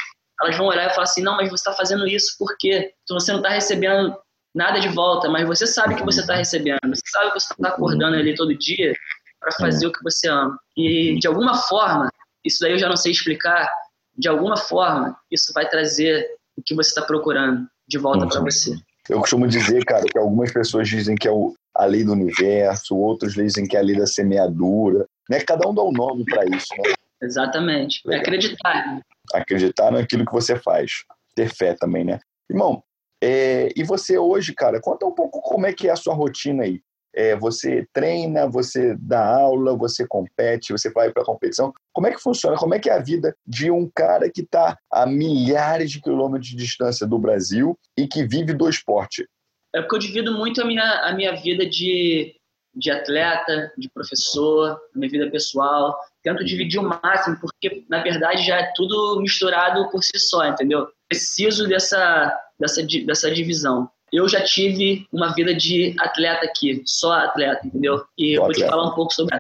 elas 0.41 0.57
vão 0.57 0.67
olhar 0.67 0.87
e 0.87 0.91
falar 0.91 1.03
assim: 1.03 1.23
não, 1.23 1.37
mas 1.37 1.49
você 1.49 1.69
está 1.69 1.73
fazendo 1.73 2.07
isso 2.07 2.37
porque 2.39 2.93
você 3.09 3.33
não 3.33 3.41
está 3.41 3.51
recebendo 3.51 4.17
nada 4.55 4.79
de 4.79 4.89
volta, 4.89 5.29
mas 5.29 5.47
você 5.47 5.67
sabe 5.67 5.97
que 5.97 6.05
você 6.05 6.21
está 6.21 6.37
recebendo, 6.37 6.79
você 6.85 7.03
sabe 7.11 7.33
que 7.33 7.41
você 7.41 7.53
está 7.53 7.69
acordando 7.69 8.17
ali 8.17 8.35
todo 8.35 8.57
dia 8.57 8.95
para 9.41 9.53
fazer 9.53 9.89
o 9.89 9.93
que 9.93 10.03
você 10.05 10.29
ama. 10.29 10.57
E 10.77 11.19
de 11.19 11.27
alguma 11.27 11.57
forma, 11.57 12.09
isso 12.45 12.61
daí 12.61 12.73
eu 12.73 12.79
já 12.79 12.89
não 12.89 12.97
sei 12.97 13.11
explicar, 13.11 13.69
de 14.17 14.29
alguma 14.29 14.57
forma, 14.57 15.17
isso 15.31 15.53
vai 15.53 15.69
trazer 15.69 16.29
o 16.57 16.63
que 16.63 16.75
você 16.75 16.91
está 16.91 17.03
procurando 17.03 17.67
de 17.89 17.99
volta 17.99 18.27
para 18.27 18.41
você. 18.41 18.77
Eu 19.09 19.21
costumo 19.21 19.49
dizer, 19.49 19.85
cara, 19.85 20.05
que 20.05 20.19
algumas 20.19 20.53
pessoas 20.53 20.89
dizem 20.89 21.17
que 21.17 21.27
é 21.27 21.31
o, 21.31 21.55
a 21.75 21.85
lei 21.85 22.05
do 22.05 22.13
universo, 22.13 22.97
outros 22.97 23.35
dizem 23.35 23.67
que 23.67 23.77
é 23.77 23.81
a 23.81 23.83
lei 23.83 23.97
da 23.97 24.07
semeadura. 24.07 25.07
Né? 25.29 25.41
Cada 25.41 25.69
um 25.69 25.75
dá 25.75 25.83
um 25.83 25.93
nome 25.93 26.25
para 26.25 26.45
isso. 26.45 26.69
Né? 26.77 26.93
Exatamente. 27.23 28.01
É 28.11 28.17
acreditar. 28.17 29.01
Acreditar 29.33 29.91
naquilo 29.91 30.27
que 30.27 30.33
você 30.33 30.57
faz. 30.57 31.05
Ter 31.35 31.49
fé 31.49 31.75
também, 31.75 32.05
né? 32.05 32.19
Irmão, 32.51 32.83
é, 33.23 33.71
e 33.77 33.85
você 33.85 34.19
hoje, 34.19 34.55
cara, 34.55 34.81
conta 34.81 35.07
um 35.07 35.13
pouco 35.13 35.41
como 35.43 35.67
é 35.67 35.73
que 35.73 35.89
é 35.89 35.93
a 35.93 35.97
sua 35.97 36.15
rotina 36.15 36.65
aí. 36.65 36.81
É, 37.13 37.37
você 37.37 37.87
treina, 37.93 38.49
você 38.49 38.97
dá 38.97 39.35
aula, 39.37 39.77
você 39.77 40.07
compete, 40.07 40.73
você 40.73 40.91
vai 40.91 41.11
para 41.11 41.23
a 41.23 41.27
competição. 41.27 41.73
Como 41.93 42.07
é 42.07 42.13
que 42.13 42.21
funciona? 42.21 42.57
Como 42.57 42.73
é 42.73 42.79
que 42.79 42.89
é 42.89 42.93
a 42.93 43.01
vida 43.01 43.37
de 43.47 43.71
um 43.71 43.91
cara 43.95 44.31
que 44.31 44.43
está 44.43 44.79
a 44.91 45.07
milhares 45.07 45.91
de 45.91 46.01
quilômetros 46.01 46.49
de 46.49 46.57
distância 46.57 47.07
do 47.07 47.19
Brasil 47.19 47.77
e 47.97 48.07
que 48.07 48.25
vive 48.25 48.55
do 48.55 48.69
esporte? 48.69 49.29
É 49.75 49.81
porque 49.81 49.97
eu 49.97 50.01
divido 50.01 50.33
muito 50.33 50.61
a 50.61 50.65
minha, 50.65 50.85
a 51.05 51.15
minha 51.15 51.35
vida 51.37 51.65
de, 51.65 52.35
de 52.75 52.91
atleta, 52.91 53.73
de 53.79 53.89
professor, 53.89 54.81
a 54.95 54.99
minha 54.99 55.11
vida 55.11 55.31
pessoal. 55.31 55.99
Tento 56.23 56.45
dividir 56.45 56.79
o 56.81 56.89
máximo, 56.89 57.39
porque 57.41 57.85
na 57.89 58.03
verdade 58.03 58.45
já 58.45 58.57
é 58.57 58.73
tudo 58.75 59.21
misturado 59.21 59.89
por 59.91 60.03
si 60.03 60.19
só, 60.19 60.47
entendeu? 60.47 60.89
Preciso 61.09 61.69
dessa, 61.69 62.37
dessa, 62.59 62.83
dessa 63.07 63.31
divisão 63.31 63.91
eu 64.13 64.29
já 64.29 64.43
tive 64.43 65.07
uma 65.13 65.33
vida 65.35 65.55
de 65.55 65.95
atleta 65.99 66.45
aqui, 66.45 66.83
só 66.85 67.13
atleta, 67.13 67.67
entendeu? 67.67 68.05
E 68.19 68.37
eu 68.37 68.43
vou 68.43 68.53
te 68.53 68.67
falar 68.67 68.89
um 68.89 68.95
pouco 68.95 69.13
sobre 69.15 69.37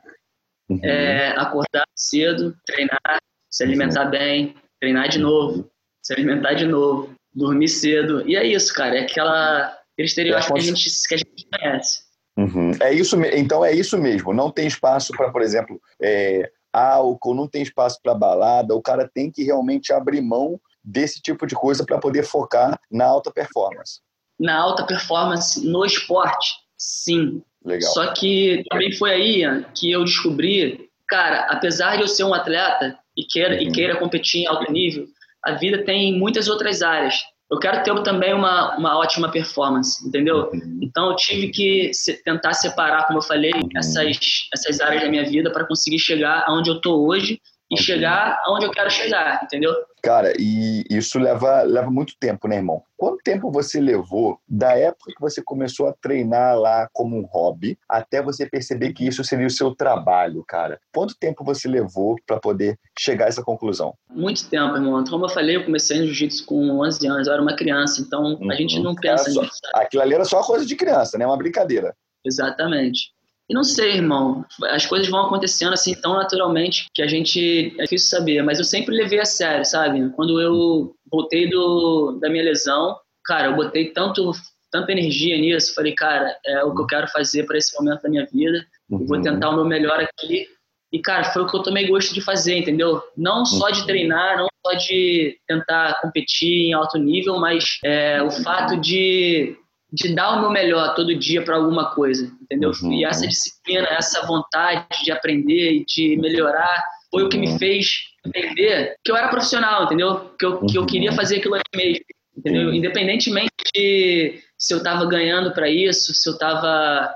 uhum. 0.69 0.81
é, 0.83 1.31
acordar 1.37 1.85
cedo, 1.97 2.57
treinar, 2.65 3.19
se 3.51 3.65
alimentar 3.65 4.05
uhum. 4.05 4.11
bem, 4.11 4.55
treinar 4.79 5.09
de 5.09 5.19
novo, 5.19 5.69
se 6.03 6.13
alimentar 6.13 6.55
de 6.55 6.67
novo, 6.67 7.15
dormir 7.35 7.69
cedo. 7.69 8.27
E 8.29 8.37
é 8.37 8.47
isso, 8.47 8.73
cara. 8.73 8.97
É 8.97 9.01
aquela, 9.01 9.77
aquele 10.01 10.09
estereótipo 10.09 10.57
é, 10.57 10.61
que, 10.61 10.61
a 10.61 10.67
gente, 10.67 10.91
que 11.09 11.15
a 11.15 11.19
gente 11.19 11.49
conhece. 11.53 12.01
Uhum. 12.37 12.71
É 12.81 12.93
isso, 12.93 13.17
então 13.35 13.65
é 13.65 13.73
isso 13.73 13.99
mesmo. 13.99 14.33
Não 14.33 14.51
tem 14.51 14.67
espaço 14.67 15.13
para, 15.13 15.31
por 15.31 15.43
exemplo, 15.43 15.81
é, 16.01 16.51
álcool, 16.73 17.35
não 17.35 17.47
tem 17.47 17.63
espaço 17.63 17.99
para 18.03 18.15
balada. 18.15 18.75
O 18.75 18.83
cara 18.83 19.09
tem 19.13 19.31
que 19.31 19.45
realmente 19.45 19.93
abrir 19.93 20.21
mão 20.21 20.61
desse 20.83 21.21
tipo 21.21 21.47
de 21.47 21.55
coisa 21.55 21.85
para 21.85 21.99
poder 21.99 22.25
focar 22.25 22.81
na 22.91 23.05
alta 23.05 23.31
performance 23.31 24.01
na 24.41 24.59
alta 24.59 24.85
performance 24.85 25.65
no 25.69 25.85
esporte, 25.85 26.55
sim. 26.77 27.43
Legal. 27.63 27.93
Só 27.93 28.15
que 28.15 28.65
também 28.71 28.91
foi 28.91 29.13
aí 29.13 29.65
que 29.75 29.93
eu 29.93 30.03
descobri, 30.03 30.89
cara, 31.07 31.47
apesar 31.51 31.97
de 31.97 32.03
eu 32.03 32.09
ser 32.09 32.25
um 32.25 32.33
atleta 32.33 32.99
e 33.15 33.23
queira, 33.23 33.57
uhum. 33.57 33.61
e 33.61 33.71
queira 33.71 33.97
competir 33.99 34.43
em 34.43 34.47
alto 34.47 34.73
nível, 34.73 35.07
a 35.45 35.53
vida 35.53 35.85
tem 35.85 36.19
muitas 36.19 36.49
outras 36.49 36.81
áreas. 36.81 37.21
Eu 37.51 37.59
quero 37.59 37.83
ter 37.83 38.03
também 38.03 38.33
uma, 38.33 38.77
uma 38.77 38.97
ótima 38.97 39.29
performance, 39.29 40.07
entendeu? 40.07 40.51
Uhum. 40.53 40.79
Então 40.83 41.11
eu 41.11 41.17
tive 41.17 41.49
que 41.49 41.93
se, 41.93 42.23
tentar 42.23 42.53
separar, 42.53 43.07
como 43.07 43.19
eu 43.19 43.23
falei, 43.23 43.51
uhum. 43.53 43.69
essas, 43.77 44.47
essas 44.55 44.81
áreas 44.81 45.03
da 45.03 45.09
minha 45.09 45.25
vida 45.25 45.51
para 45.51 45.67
conseguir 45.67 45.99
chegar 45.99 46.45
aonde 46.47 46.71
eu 46.71 46.77
estou 46.77 47.09
hoje 47.09 47.41
e 47.71 47.77
chegar 47.77 48.41
aonde 48.45 48.67
eu 48.67 48.71
quero 48.71 48.91
chegar, 48.91 49.41
entendeu? 49.45 49.73
Cara, 50.03 50.33
e 50.39 50.83
isso 50.91 51.19
leva, 51.19 51.63
leva 51.63 51.91
muito 51.91 52.15
tempo, 52.19 52.49
né, 52.49 52.57
irmão? 52.57 52.83
Quanto 52.97 53.23
tempo 53.23 53.51
você 53.51 53.79
levou 53.81 54.41
da 54.49 54.77
época 54.77 55.13
que 55.15 55.21
você 55.21 55.43
começou 55.43 55.89
a 55.89 55.93
treinar 55.93 56.59
lá 56.59 56.89
como 56.93 57.17
um 57.17 57.27
hobby 57.27 57.79
até 57.89 58.23
você 58.23 58.47
perceber 58.49 58.93
que 58.93 59.07
isso 59.07 59.23
seria 59.23 59.47
o 59.47 59.51
seu 59.51 59.75
trabalho, 59.75 60.43
cara? 60.47 60.81
Quanto 60.93 61.17
tempo 61.19 61.45
você 61.45 61.69
levou 61.69 62.17
para 62.27 62.41
poder 62.41 62.79
chegar 62.99 63.27
a 63.27 63.29
essa 63.29 63.43
conclusão? 63.43 63.95
Muito 64.11 64.49
tempo, 64.49 64.75
irmão. 64.75 65.05
Como 65.05 65.27
eu 65.27 65.31
falei, 65.31 65.57
eu 65.57 65.65
comecei 65.65 65.99
no 65.99 66.07
jiu-jitsu 66.07 66.47
com 66.47 66.81
11 66.81 67.07
anos, 67.07 67.27
eu 67.27 67.35
era 67.35 67.43
uma 67.43 67.55
criança, 67.55 68.01
então 68.01 68.23
uhum. 68.23 68.51
a 68.51 68.55
gente 68.55 68.79
uhum. 68.79 68.85
não 68.85 68.95
pensa 68.95 69.31
só, 69.31 69.43
nisso. 69.43 69.61
Aquilo 69.75 70.03
ali 70.03 70.15
era 70.15 70.25
só 70.25 70.43
coisa 70.43 70.65
de 70.65 70.75
criança, 70.75 71.19
né? 71.19 71.27
Uma 71.27 71.37
brincadeira. 71.37 71.95
Exatamente. 72.25 73.13
E 73.51 73.53
não 73.53 73.65
sei, 73.65 73.95
irmão. 73.97 74.47
As 74.69 74.87
coisas 74.87 75.09
vão 75.09 75.27
acontecendo 75.27 75.73
assim 75.73 75.93
tão 76.01 76.15
naturalmente 76.15 76.87
que 76.95 77.03
a 77.03 77.09
gente. 77.09 77.75
É 77.81 77.83
difícil 77.83 78.17
saber, 78.17 78.45
mas 78.45 78.61
eu 78.61 78.65
sempre 78.65 78.95
levei 78.95 79.19
a 79.19 79.25
sério, 79.25 79.65
sabe? 79.65 80.09
Quando 80.11 80.41
eu 80.41 80.95
voltei 81.11 81.51
do, 81.51 82.17
da 82.21 82.31
minha 82.31 82.45
lesão, 82.45 82.97
cara, 83.25 83.49
eu 83.49 83.57
botei 83.57 83.93
tanto, 83.93 84.31
tanta 84.71 84.93
energia 84.93 85.37
nisso. 85.37 85.75
Falei, 85.75 85.97
cara, 85.97 86.33
é 86.47 86.63
o 86.63 86.73
que 86.73 86.81
eu 86.81 86.87
quero 86.87 87.09
fazer 87.09 87.45
para 87.45 87.59
esse 87.59 87.77
momento 87.77 88.03
da 88.03 88.09
minha 88.09 88.25
vida. 88.33 88.65
Uhum. 88.89 89.05
Vou 89.05 89.21
tentar 89.21 89.51
o 89.51 89.57
meu 89.57 89.65
melhor 89.65 89.99
aqui 89.99 90.47
E, 90.93 91.01
cara, 91.01 91.25
foi 91.25 91.43
o 91.43 91.47
que 91.49 91.57
eu 91.57 91.63
tomei 91.65 91.89
gosto 91.89 92.15
de 92.15 92.21
fazer, 92.21 92.57
entendeu? 92.57 93.03
Não 93.17 93.45
só 93.45 93.69
de 93.71 93.81
uhum. 93.81 93.87
treinar, 93.87 94.37
não 94.39 94.47
só 94.65 94.75
de 94.75 95.37
tentar 95.49 96.01
competir 96.01 96.69
em 96.69 96.73
alto 96.73 96.99
nível, 96.99 97.41
mas 97.41 97.79
é, 97.85 98.23
o 98.23 98.31
fato 98.31 98.77
de, 98.77 99.57
de 99.93 100.15
dar 100.15 100.37
o 100.37 100.41
meu 100.41 100.51
melhor 100.51 100.95
todo 100.95 101.15
dia 101.15 101.43
para 101.43 101.57
alguma 101.57 101.95
coisa, 101.95 102.31
entendeu? 102.43 102.71
Uhum. 102.83 102.93
E 102.93 103.05
essa 103.05 103.27
disciplina, 103.27 103.87
essa 103.91 104.25
vontade 104.27 105.05
de 105.05 105.11
aprender 105.11 105.73
e 105.73 105.85
de 105.85 106.17
melhorar 106.17 106.83
foi 107.11 107.25
o 107.25 107.29
que 107.29 107.39
me 107.39 107.49
uhum. 107.49 107.59
fez 107.59 108.11
entender 108.25 108.95
que 109.05 109.11
eu 109.11 109.17
era 109.17 109.29
profissional, 109.29 109.85
entendeu? 109.85 110.31
Que 110.39 110.47
eu, 110.47 110.67
que 110.67 110.79
eu 110.79 110.87
queria 110.87 111.13
fazer 111.13 111.39
aquilo 111.39 111.55
ali 111.55 111.65
mesmo, 111.75 112.05
entendeu? 112.37 112.73
Independentemente 112.73 113.51
de 113.75 114.41
se 114.57 114.75
eu 114.75 114.79
estava 114.79 115.07
ganhando 115.07 115.53
para 115.53 115.69
isso, 115.69 116.15
se 116.15 116.29
eu 116.29 116.35
estava 116.35 117.15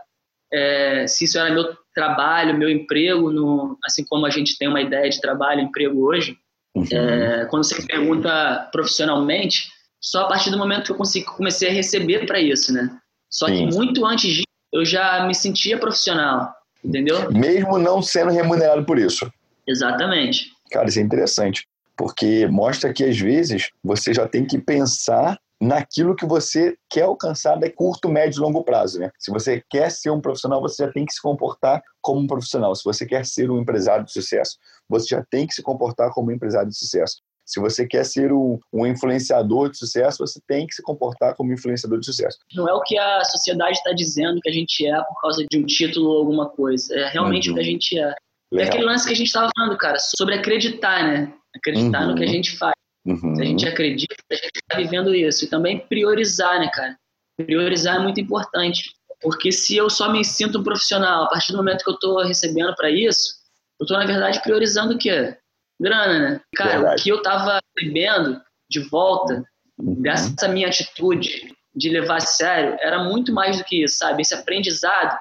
é, 0.52 1.06
se 1.06 1.24
isso 1.24 1.38
era 1.38 1.52
meu 1.52 1.76
trabalho, 1.94 2.56
meu 2.56 2.68
emprego, 2.68 3.30
no, 3.30 3.78
assim 3.84 4.04
como 4.04 4.26
a 4.26 4.30
gente 4.30 4.58
tem 4.58 4.68
uma 4.68 4.80
ideia 4.80 5.08
de 5.08 5.20
trabalho, 5.20 5.60
emprego 5.60 6.06
hoje, 6.06 6.36
uhum. 6.74 6.84
é, 6.90 7.46
quando 7.46 7.64
você 7.64 7.86
pergunta 7.86 8.68
profissionalmente, 8.72 9.68
só 10.04 10.24
a 10.24 10.28
partir 10.28 10.50
do 10.50 10.58
momento 10.58 10.84
que 10.84 10.92
eu 10.92 10.96
consegui, 10.96 11.24
comecei 11.24 11.70
a 11.70 11.72
receber 11.72 12.26
para 12.26 12.38
isso, 12.38 12.74
né? 12.74 12.94
Só 13.30 13.46
Sim. 13.46 13.70
que 13.70 13.74
muito 13.74 14.04
antes 14.04 14.30
disso, 14.30 14.44
eu 14.70 14.84
já 14.84 15.26
me 15.26 15.34
sentia 15.34 15.78
profissional, 15.78 16.52
entendeu? 16.84 17.32
Mesmo 17.32 17.78
não 17.78 18.02
sendo 18.02 18.30
remunerado 18.30 18.84
por 18.84 18.98
isso. 18.98 19.32
Exatamente. 19.66 20.50
Cara, 20.70 20.90
isso 20.90 20.98
é 20.98 21.02
interessante, 21.02 21.66
porque 21.96 22.46
mostra 22.48 22.92
que 22.92 23.02
às 23.02 23.18
vezes 23.18 23.70
você 23.82 24.12
já 24.12 24.28
tem 24.28 24.46
que 24.46 24.58
pensar 24.58 25.38
naquilo 25.58 26.14
que 26.14 26.26
você 26.26 26.76
quer 26.90 27.04
alcançar 27.04 27.56
a 27.56 27.70
curto, 27.70 28.06
médio 28.06 28.40
e 28.40 28.42
longo 28.42 28.62
prazo. 28.62 29.00
Né? 29.00 29.10
Se 29.18 29.30
você 29.30 29.64
quer 29.70 29.90
ser 29.90 30.10
um 30.10 30.20
profissional, 30.20 30.60
você 30.60 30.84
já 30.84 30.92
tem 30.92 31.06
que 31.06 31.14
se 31.14 31.22
comportar 31.22 31.82
como 32.02 32.20
um 32.20 32.26
profissional. 32.26 32.74
Se 32.74 32.84
você 32.84 33.06
quer 33.06 33.24
ser 33.24 33.50
um 33.50 33.58
empresário 33.58 34.04
de 34.04 34.12
sucesso, 34.12 34.58
você 34.86 35.06
já 35.06 35.24
tem 35.30 35.46
que 35.46 35.54
se 35.54 35.62
comportar 35.62 36.10
como 36.10 36.30
um 36.30 36.34
empresário 36.34 36.68
de 36.68 36.76
sucesso. 36.76 37.22
Se 37.44 37.60
você 37.60 37.86
quer 37.86 38.04
ser 38.04 38.32
um, 38.32 38.58
um, 38.72 38.86
influenciador 38.86 39.70
de 39.70 39.78
sucesso, 39.78 40.18
você 40.18 40.40
tem 40.46 40.66
que 40.66 40.74
se 40.74 40.82
comportar 40.82 41.34
como 41.34 41.52
influenciador 41.52 42.00
de 42.00 42.06
sucesso. 42.06 42.38
Não 42.54 42.68
é 42.68 42.72
o 42.72 42.80
que 42.82 42.98
a 42.98 43.22
sociedade 43.24 43.76
está 43.76 43.92
dizendo 43.92 44.40
que 44.40 44.48
a 44.48 44.52
gente 44.52 44.86
é 44.86 44.96
por 45.02 45.20
causa 45.20 45.44
de 45.48 45.58
um 45.58 45.66
título 45.66 46.10
ou 46.10 46.18
alguma 46.18 46.48
coisa. 46.48 46.94
É 46.94 47.08
realmente 47.10 47.48
uhum. 47.48 47.54
o 47.54 47.56
que 47.56 47.62
a 47.62 47.66
gente 47.66 47.98
é. 47.98 48.14
Legal. 48.52 48.66
É 48.66 48.68
aquele 48.68 48.84
lance 48.84 49.06
que 49.06 49.12
a 49.12 49.16
gente 49.16 49.26
estava 49.26 49.50
falando, 49.56 49.76
cara, 49.76 49.98
sobre 49.98 50.34
acreditar, 50.36 51.04
né? 51.04 51.34
Acreditar 51.54 52.02
uhum. 52.02 52.10
no 52.10 52.16
que 52.16 52.24
a 52.24 52.28
gente 52.28 52.56
faz. 52.56 52.74
Uhum. 53.04 53.36
Se 53.36 53.42
a 53.42 53.44
gente 53.44 53.68
acredita, 53.68 54.14
a 54.30 54.34
gente 54.34 54.50
está 54.54 54.76
vivendo 54.78 55.14
isso. 55.14 55.44
E 55.44 55.48
também 55.48 55.86
priorizar, 55.86 56.58
né, 56.58 56.70
cara? 56.72 56.96
Priorizar 57.36 57.96
é 57.96 57.98
muito 57.98 58.20
importante. 58.20 58.90
Porque 59.20 59.52
se 59.52 59.76
eu 59.76 59.90
só 59.90 60.10
me 60.10 60.24
sinto 60.24 60.60
um 60.60 60.62
profissional, 60.62 61.24
a 61.24 61.28
partir 61.28 61.52
do 61.52 61.58
momento 61.58 61.82
que 61.82 61.90
eu 61.90 61.94
estou 61.94 62.22
recebendo 62.22 62.74
para 62.76 62.90
isso, 62.90 63.34
eu 63.80 63.84
estou, 63.84 63.98
na 63.98 64.06
verdade, 64.06 64.40
priorizando 64.42 64.94
o 64.94 64.98
quê? 64.98 65.36
Grana, 65.80 66.18
né? 66.18 66.40
Cara, 66.56 66.70
verdade. 66.72 67.00
o 67.00 67.04
que 67.04 67.10
eu 67.10 67.16
estava 67.16 67.60
recebendo 67.76 68.40
de 68.70 68.80
volta 68.88 69.44
uhum. 69.78 70.02
dessa 70.02 70.48
minha 70.48 70.68
atitude 70.68 71.52
de 71.74 71.88
levar 71.90 72.16
a 72.16 72.20
sério 72.20 72.76
era 72.80 73.02
muito 73.02 73.32
mais 73.32 73.58
do 73.58 73.64
que 73.64 73.82
isso, 73.82 73.98
sabe? 73.98 74.22
Esse 74.22 74.34
aprendizado 74.34 75.18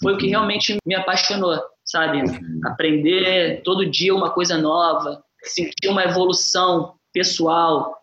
foi 0.00 0.14
o 0.14 0.18
que 0.18 0.26
uhum. 0.26 0.30
realmente 0.30 0.76
me 0.86 0.94
apaixonou, 0.94 1.60
sabe? 1.84 2.22
Uhum. 2.22 2.60
Aprender 2.64 3.62
todo 3.62 3.90
dia 3.90 4.14
uma 4.14 4.30
coisa 4.30 4.56
nova, 4.56 5.22
sentir 5.42 5.88
uma 5.88 6.04
evolução 6.04 6.94
pessoal, 7.12 7.96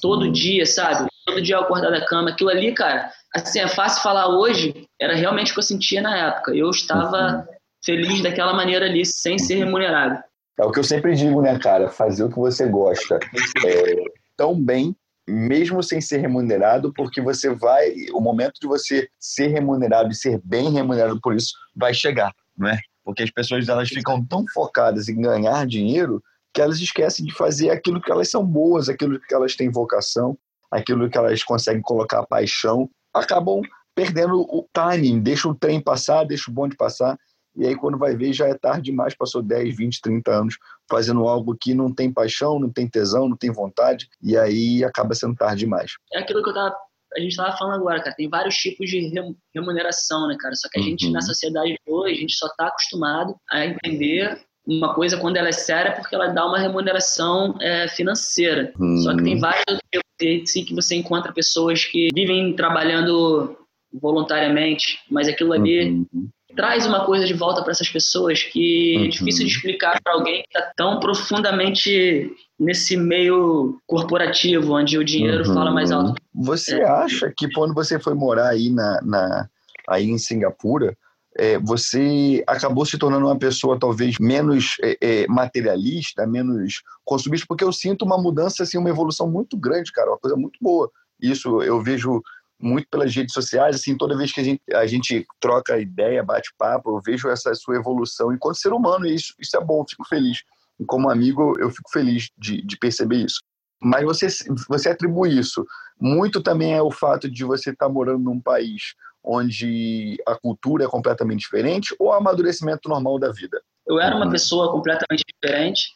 todo 0.00 0.30
dia, 0.30 0.64
sabe? 0.64 1.08
Todo 1.26 1.42
dia 1.42 1.56
eu 1.56 1.60
acordar 1.60 1.90
da 1.90 2.04
cama. 2.04 2.30
Aquilo 2.30 2.50
ali, 2.50 2.72
cara, 2.72 3.10
assim, 3.34 3.60
é 3.60 3.68
fácil 3.68 4.02
falar 4.02 4.28
hoje, 4.28 4.86
era 5.00 5.14
realmente 5.14 5.50
o 5.50 5.54
que 5.54 5.60
eu 5.60 5.64
sentia 5.64 6.00
na 6.00 6.16
época. 6.16 6.54
Eu 6.54 6.70
estava 6.70 7.46
feliz 7.84 8.22
daquela 8.22 8.54
maneira 8.54 8.86
ali, 8.86 9.04
sem 9.04 9.38
ser 9.38 9.56
remunerado. 9.56 10.22
É 10.58 10.64
o 10.64 10.70
que 10.70 10.78
eu 10.78 10.84
sempre 10.84 11.14
digo, 11.14 11.40
né, 11.40 11.58
cara? 11.58 11.88
Fazer 11.88 12.24
o 12.24 12.28
que 12.28 12.38
você 12.38 12.66
gosta 12.66 13.18
é, 13.66 13.94
tão 14.36 14.60
bem, 14.60 14.94
mesmo 15.26 15.82
sem 15.82 16.00
ser 16.00 16.18
remunerado, 16.18 16.92
porque 16.92 17.20
você 17.20 17.54
vai. 17.54 17.92
O 18.12 18.20
momento 18.20 18.60
de 18.60 18.66
você 18.66 19.08
ser 19.18 19.48
remunerado 19.48 20.10
e 20.10 20.14
ser 20.14 20.40
bem 20.44 20.70
remunerado 20.70 21.20
por 21.20 21.34
isso 21.34 21.54
vai 21.74 21.94
chegar, 21.94 22.32
não 22.56 22.68
é? 22.68 22.78
Porque 23.04 23.22
as 23.22 23.30
pessoas 23.30 23.68
elas 23.68 23.88
ficam 23.88 24.24
tão 24.24 24.44
focadas 24.52 25.08
em 25.08 25.20
ganhar 25.20 25.66
dinheiro 25.66 26.22
que 26.52 26.60
elas 26.60 26.78
esquecem 26.78 27.24
de 27.24 27.32
fazer 27.32 27.70
aquilo 27.70 28.00
que 28.00 28.12
elas 28.12 28.30
são 28.30 28.44
boas, 28.44 28.88
aquilo 28.88 29.18
que 29.18 29.34
elas 29.34 29.56
têm 29.56 29.70
vocação, 29.70 30.36
aquilo 30.70 31.08
que 31.08 31.16
elas 31.16 31.42
conseguem 31.42 31.80
colocar 31.80 32.26
paixão, 32.26 32.90
acabam 33.12 33.62
perdendo 33.94 34.40
o 34.40 34.68
timing, 34.72 35.20
deixa 35.20 35.48
o 35.48 35.54
trem 35.54 35.80
passar, 35.80 36.24
deixa 36.24 36.50
o 36.50 36.54
bonde 36.54 36.76
passar, 36.76 37.18
e 37.56 37.66
aí 37.66 37.76
quando 37.76 37.98
vai 37.98 38.16
ver 38.16 38.32
já 38.32 38.48
é 38.48 38.54
tarde 38.54 38.90
demais, 38.90 39.14
passou 39.14 39.42
10, 39.42 39.76
20, 39.76 40.00
30 40.00 40.30
anos 40.30 40.58
fazendo 40.90 41.26
algo 41.26 41.56
que 41.60 41.74
não 41.74 41.92
tem 41.92 42.12
paixão, 42.12 42.58
não 42.58 42.70
tem 42.70 42.88
tesão, 42.88 43.28
não 43.28 43.36
tem 43.36 43.50
vontade, 43.50 44.08
e 44.22 44.36
aí 44.36 44.84
acaba 44.84 45.14
sendo 45.14 45.36
tarde 45.36 45.60
demais. 45.60 45.92
É 46.12 46.20
aquilo 46.20 46.42
que 46.42 46.50
eu 46.50 46.54
tava, 46.54 46.74
a 47.14 47.20
gente 47.20 47.30
estava 47.30 47.56
falando 47.56 47.80
agora, 47.80 48.02
cara, 48.02 48.16
tem 48.16 48.28
vários 48.28 48.56
tipos 48.56 48.88
de 48.88 49.12
remuneração, 49.54 50.28
né, 50.28 50.36
cara, 50.38 50.54
só 50.54 50.68
que 50.70 50.78
a 50.78 50.82
gente 50.82 51.06
uhum. 51.06 51.12
na 51.12 51.20
sociedade 51.20 51.76
hoje, 51.86 52.14
a 52.14 52.20
gente 52.20 52.34
só 52.34 52.46
está 52.46 52.66
acostumado 52.68 53.34
a 53.50 53.66
entender 53.66 54.40
uma 54.66 54.94
coisa 54.94 55.18
quando 55.18 55.36
ela 55.36 55.48
é 55.48 55.52
séria 55.52 55.92
porque 55.92 56.14
ela 56.14 56.28
dá 56.28 56.46
uma 56.46 56.58
remuneração 56.58 57.56
é, 57.60 57.88
financeira. 57.88 58.72
Hum. 58.78 58.98
Só 58.98 59.16
que 59.16 59.24
tem 59.24 59.38
vários 59.38 59.64
outros 59.68 60.52
sim 60.52 60.64
que 60.64 60.74
você 60.74 60.94
encontra 60.94 61.32
pessoas 61.32 61.84
que 61.84 62.08
vivem 62.14 62.54
trabalhando 62.54 63.56
voluntariamente, 63.92 65.00
mas 65.10 65.28
aquilo 65.28 65.52
ali 65.52 65.90
uhum. 65.90 66.28
Traz 66.54 66.86
uma 66.86 67.04
coisa 67.04 67.26
de 67.26 67.34
volta 67.34 67.62
para 67.62 67.72
essas 67.72 67.88
pessoas 67.88 68.42
que 68.42 68.96
uhum. 68.96 69.04
é 69.04 69.08
difícil 69.08 69.46
de 69.46 69.52
explicar 69.52 70.00
para 70.02 70.14
alguém 70.14 70.42
que 70.42 70.58
está 70.58 70.72
tão 70.76 71.00
profundamente 71.00 72.30
nesse 72.58 72.96
meio 72.96 73.80
corporativo, 73.86 74.74
onde 74.74 74.98
o 74.98 75.04
dinheiro 75.04 75.46
uhum. 75.48 75.54
fala 75.54 75.70
mais 75.70 75.90
alto. 75.90 76.14
Você 76.34 76.80
é. 76.80 76.88
acha 76.88 77.32
que 77.36 77.50
quando 77.52 77.74
você 77.74 77.98
foi 77.98 78.14
morar 78.14 78.50
aí 78.50 78.70
na, 78.70 79.00
na 79.02 79.48
aí 79.88 80.08
em 80.08 80.18
Singapura, 80.18 80.96
é, 81.36 81.58
você 81.58 82.44
acabou 82.46 82.84
se 82.84 82.98
tornando 82.98 83.26
uma 83.26 83.38
pessoa 83.38 83.78
talvez 83.78 84.18
menos 84.18 84.76
é, 84.82 84.96
é, 85.00 85.26
materialista, 85.26 86.26
menos 86.26 86.82
consumista, 87.04 87.46
porque 87.48 87.64
eu 87.64 87.72
sinto 87.72 88.04
uma 88.04 88.18
mudança, 88.18 88.62
assim, 88.62 88.78
uma 88.78 88.90
evolução 88.90 89.30
muito 89.30 89.56
grande, 89.56 89.92
cara, 89.92 90.10
uma 90.10 90.18
coisa 90.18 90.36
muito 90.36 90.58
boa. 90.60 90.90
Isso 91.20 91.62
eu 91.62 91.82
vejo 91.82 92.22
muito 92.62 92.86
pelas 92.88 93.14
redes 93.14 93.34
sociais, 93.34 93.76
assim, 93.76 93.96
toda 93.96 94.16
vez 94.16 94.32
que 94.32 94.40
a 94.40 94.44
gente, 94.44 94.62
a 94.72 94.86
gente 94.86 95.26
troca 95.40 95.78
ideia, 95.78 96.22
bate 96.22 96.50
papo, 96.56 96.96
eu 96.96 97.00
vejo 97.04 97.28
essa 97.28 97.52
sua 97.54 97.76
evolução 97.76 98.32
enquanto 98.32 98.56
ser 98.56 98.72
humano, 98.72 99.04
e 99.04 99.14
isso, 99.14 99.34
isso 99.38 99.56
é 99.56 99.60
bom, 99.60 99.84
fico 99.88 100.06
feliz. 100.08 100.38
E 100.78 100.84
como 100.84 101.10
amigo, 101.10 101.54
eu 101.58 101.70
fico 101.70 101.90
feliz 101.90 102.30
de, 102.38 102.64
de 102.64 102.78
perceber 102.78 103.24
isso. 103.24 103.40
Mas 103.82 104.04
você, 104.04 104.28
você 104.68 104.90
atribui 104.90 105.36
isso. 105.36 105.64
Muito 106.00 106.40
também 106.40 106.74
é 106.74 106.82
o 106.82 106.90
fato 106.90 107.28
de 107.28 107.44
você 107.44 107.70
estar 107.70 107.86
tá 107.86 107.92
morando 107.92 108.22
num 108.22 108.40
país 108.40 108.94
onde 109.24 110.16
a 110.26 110.36
cultura 110.36 110.84
é 110.84 110.88
completamente 110.88 111.40
diferente 111.40 111.94
ou 111.98 112.08
o 112.08 112.12
amadurecimento 112.12 112.88
normal 112.88 113.18
da 113.18 113.30
vida? 113.30 113.60
Eu 113.86 114.00
era 114.00 114.14
uma 114.16 114.26
uhum. 114.26 114.32
pessoa 114.32 114.70
completamente 114.70 115.24
diferente 115.34 115.90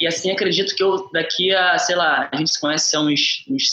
e 0.00 0.06
assim 0.06 0.30
acredito 0.30 0.74
que 0.74 0.82
eu 0.82 1.08
daqui 1.12 1.54
a, 1.54 1.78
sei 1.78 1.96
lá, 1.96 2.28
a 2.32 2.36
gente 2.36 2.52
se 2.52 2.60
conhece 2.60 2.96
há 2.96 3.00
uns, 3.00 3.44
uns 3.48 3.64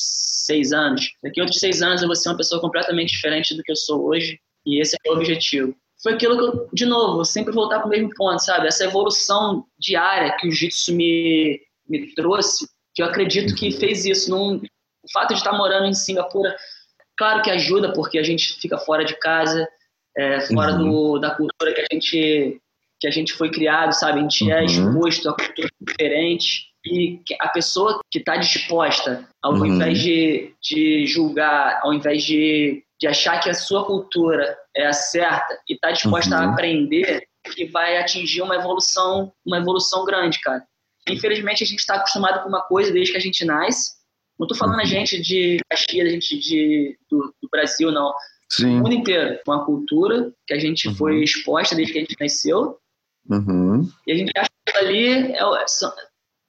seis 0.45 0.71
anos, 0.71 1.11
daqui 1.23 1.39
a 1.39 1.43
outros 1.43 1.59
seis 1.59 1.81
anos 1.81 2.01
eu 2.01 2.07
vou 2.07 2.15
ser 2.15 2.29
uma 2.29 2.37
pessoa 2.37 2.61
completamente 2.61 3.11
diferente 3.11 3.55
do 3.55 3.63
que 3.63 3.71
eu 3.71 3.75
sou 3.75 4.05
hoje 4.05 4.39
e 4.65 4.81
esse 4.81 4.95
é 4.95 5.09
o 5.09 5.13
objetivo. 5.13 5.75
Foi 6.01 6.13
aquilo 6.13 6.37
que 6.37 6.43
eu, 6.43 6.69
de 6.73 6.85
novo, 6.85 7.23
sempre 7.25 7.53
voltar 7.53 7.79
para 7.79 7.87
o 7.87 7.89
mesmo 7.89 8.09
ponto, 8.15 8.39
sabe? 8.39 8.67
Essa 8.67 8.83
evolução 8.83 9.65
diária 9.79 10.35
que 10.37 10.47
o 10.47 10.51
Jiu-Jitsu 10.51 10.93
me, 10.93 11.59
me 11.87 12.13
trouxe, 12.13 12.67
que 12.93 13.01
eu 13.01 13.07
acredito 13.07 13.55
que 13.55 13.71
fez 13.71 14.05
isso. 14.05 14.29
Num, 14.29 14.57
o 14.57 15.11
fato 15.11 15.29
de 15.29 15.39
estar 15.39 15.53
morando 15.53 15.87
em 15.87 15.93
Singapura 15.93 16.55
Claro 17.17 17.41
que 17.41 17.49
ajuda, 17.49 17.93
porque 17.93 18.19
a 18.19 18.23
gente 18.23 18.59
fica 18.59 18.77
fora 18.77 19.05
de 19.05 19.17
casa, 19.17 19.67
é, 20.17 20.41
fora 20.47 20.73
uhum. 20.73 20.89
do, 20.89 21.19
da 21.19 21.31
cultura 21.31 21.73
que 21.73 21.81
a 21.81 21.85
gente 21.91 22.61
que 23.05 23.09
a 23.09 23.11
gente 23.11 23.33
foi 23.33 23.51
criado, 23.51 23.93
sabe? 23.93 24.19
A 24.19 24.21
gente 24.23 24.51
é 24.51 24.55
uhum. 24.55 24.61
é 24.61 24.65
exposto 24.65 25.29
a 25.29 25.35
cultura 25.35 25.69
diferente 25.79 26.67
e 26.83 27.21
a 27.39 27.49
pessoa 27.49 27.99
que 28.11 28.19
está 28.19 28.35
disposta, 28.37 29.27
ao 29.43 29.53
uhum. 29.53 29.65
invés 29.65 29.99
de, 29.99 30.53
de 30.61 31.05
julgar, 31.05 31.79
ao 31.83 31.93
invés 31.93 32.23
de, 32.23 32.83
de 32.99 33.07
achar 33.07 33.39
que 33.39 33.49
a 33.49 33.53
sua 33.53 33.85
cultura 33.85 34.57
é 34.75 34.87
a 34.87 34.93
certa 34.93 35.57
e 35.69 35.73
está 35.73 35.91
disposta 35.91 36.35
a 36.35 36.45
uhum. 36.45 36.53
aprender, 36.53 37.23
que 37.53 37.65
vai 37.65 37.97
atingir 37.97 38.41
uma 38.41 38.55
evolução, 38.55 39.31
uma 39.45 39.57
evolução 39.57 40.03
grande, 40.03 40.39
cara. 40.41 40.63
Infelizmente 41.07 41.63
a 41.63 41.67
gente 41.67 41.79
está 41.79 41.95
acostumado 41.95 42.41
com 42.41 42.49
uma 42.49 42.63
coisa 42.63 42.91
desde 42.91 43.11
que 43.11 43.17
a 43.17 43.21
gente 43.21 43.45
nasce 43.45 43.95
não 44.37 44.45
estou 44.45 44.57
falando 44.57 44.79
a 44.79 44.83
uhum. 44.83 44.89
gente 44.89 45.21
de 45.21 45.57
Caxias, 45.69 46.07
a 46.07 46.11
gente 46.11 46.37
de, 46.39 46.97
do, 47.09 47.33
do 47.41 47.49
Brasil, 47.49 47.89
não. 47.89 48.13
Sim. 48.51 48.79
O 48.79 48.83
mundo 48.83 48.93
inteiro. 48.93 49.39
Uma 49.47 49.65
cultura 49.65 50.31
que 50.45 50.53
a 50.53 50.59
gente 50.59 50.87
uhum. 50.87 50.95
foi 50.95 51.23
exposta 51.23 51.75
desde 51.75 51.93
que 51.93 51.99
a 51.99 52.01
gente 52.01 52.15
nasceu. 52.19 52.77
Uhum. 53.29 53.89
E 54.07 54.11
a 54.11 54.15
gente 54.15 54.31
acha 54.37 54.49
que 54.67 54.77
ali 54.77 55.33
é, 55.33 55.39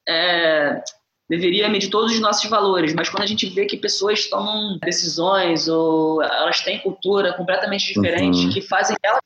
é, 0.09 0.83
deveria 1.28 1.68
medir 1.68 1.90
todos 1.90 2.12
os 2.12 2.21
nossos 2.21 2.49
valores, 2.49 2.95
mas 2.95 3.09
quando 3.09 3.23
a 3.23 3.26
gente 3.26 3.47
vê 3.47 3.66
que 3.66 3.76
pessoas 3.76 4.28
tomam 4.28 4.78
decisões 4.78 5.68
ou 5.68 6.23
elas 6.23 6.61
têm 6.61 6.80
cultura 6.80 7.33
completamente 7.35 7.92
diferente 7.92 8.47
uhum. 8.47 8.52
que 8.52 8.61
fazem 8.61 8.97
elas 9.02 9.21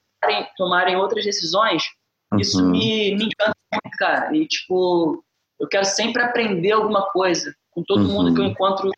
tomarem 0.57 0.97
outras 0.97 1.25
decisões, 1.25 1.83
Isso 2.39 2.63
Uhum. 2.63 2.71
me, 2.71 3.17
me 3.17 3.25
encanta 3.25 3.57
muito, 3.73 3.97
cara. 3.99 4.37
E, 4.37 4.47
tipo, 4.47 5.25
eu 5.59 5.67
quero 5.67 5.85
sempre 5.85 6.23
aprender 6.23 6.71
alguma 6.71 7.11
coisa 7.11 7.53
com 7.73 7.83
todo 7.83 8.03
Uhum. 8.07 8.13
mundo 8.13 8.35
que 8.35 8.41
eu 8.41 8.45
encontro 8.45 8.89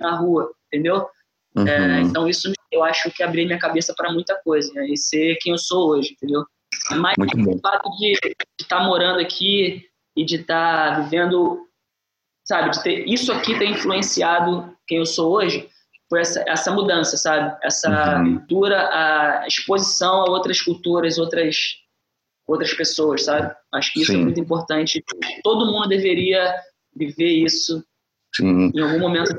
na 0.00 0.16
rua, 0.16 0.50
entendeu? 0.66 1.06
Uhum. 1.54 1.68
É, 1.68 2.00
então, 2.00 2.26
isso 2.26 2.50
eu 2.72 2.82
acho 2.82 3.08
que 3.12 3.22
abriu 3.22 3.46
minha 3.46 3.58
cabeça 3.58 3.94
para 3.96 4.12
muita 4.12 4.34
coisa, 4.42 4.72
né? 4.74 4.88
E 4.88 4.96
ser 4.96 5.36
quem 5.40 5.52
eu 5.52 5.58
sou 5.58 5.90
hoje, 5.90 6.14
entendeu? 6.14 6.44
Mas 6.90 7.14
Muito 7.18 7.36
bom. 7.38 7.54
o 7.56 7.60
fato 7.60 7.90
de 7.98 8.18
estar 8.60 8.80
morando 8.84 9.20
aqui 9.20 9.86
e 10.16 10.24
de 10.24 10.36
estar 10.36 11.02
vivendo, 11.04 11.66
sabe, 12.44 12.70
de 12.70 12.82
ter 12.82 13.08
isso 13.08 13.32
aqui 13.32 13.58
ter 13.58 13.66
influenciado 13.66 14.76
quem 14.86 14.98
eu 14.98 15.06
sou 15.06 15.32
hoje, 15.32 15.68
foi 16.08 16.20
essa, 16.20 16.44
essa 16.46 16.70
mudança, 16.70 17.16
sabe? 17.16 17.56
Essa 17.62 18.18
Uhum. 18.18 18.38
cultura, 18.38 18.78
a 18.90 19.46
exposição 19.46 20.22
a 20.22 20.30
outras 20.30 20.60
culturas, 20.60 21.18
outras 21.18 21.56
outras 22.46 22.74
pessoas, 22.74 23.24
sabe? 23.24 23.54
Acho 23.72 23.92
que 23.92 24.02
isso 24.02 24.12
Sim. 24.12 24.20
é 24.20 24.24
muito 24.24 24.40
importante. 24.40 25.02
Todo 25.42 25.72
mundo 25.72 25.88
deveria 25.88 26.54
viver 26.94 27.30
isso 27.30 27.82
Sim. 28.34 28.70
em 28.74 28.80
algum 28.80 28.98
momento. 28.98 29.34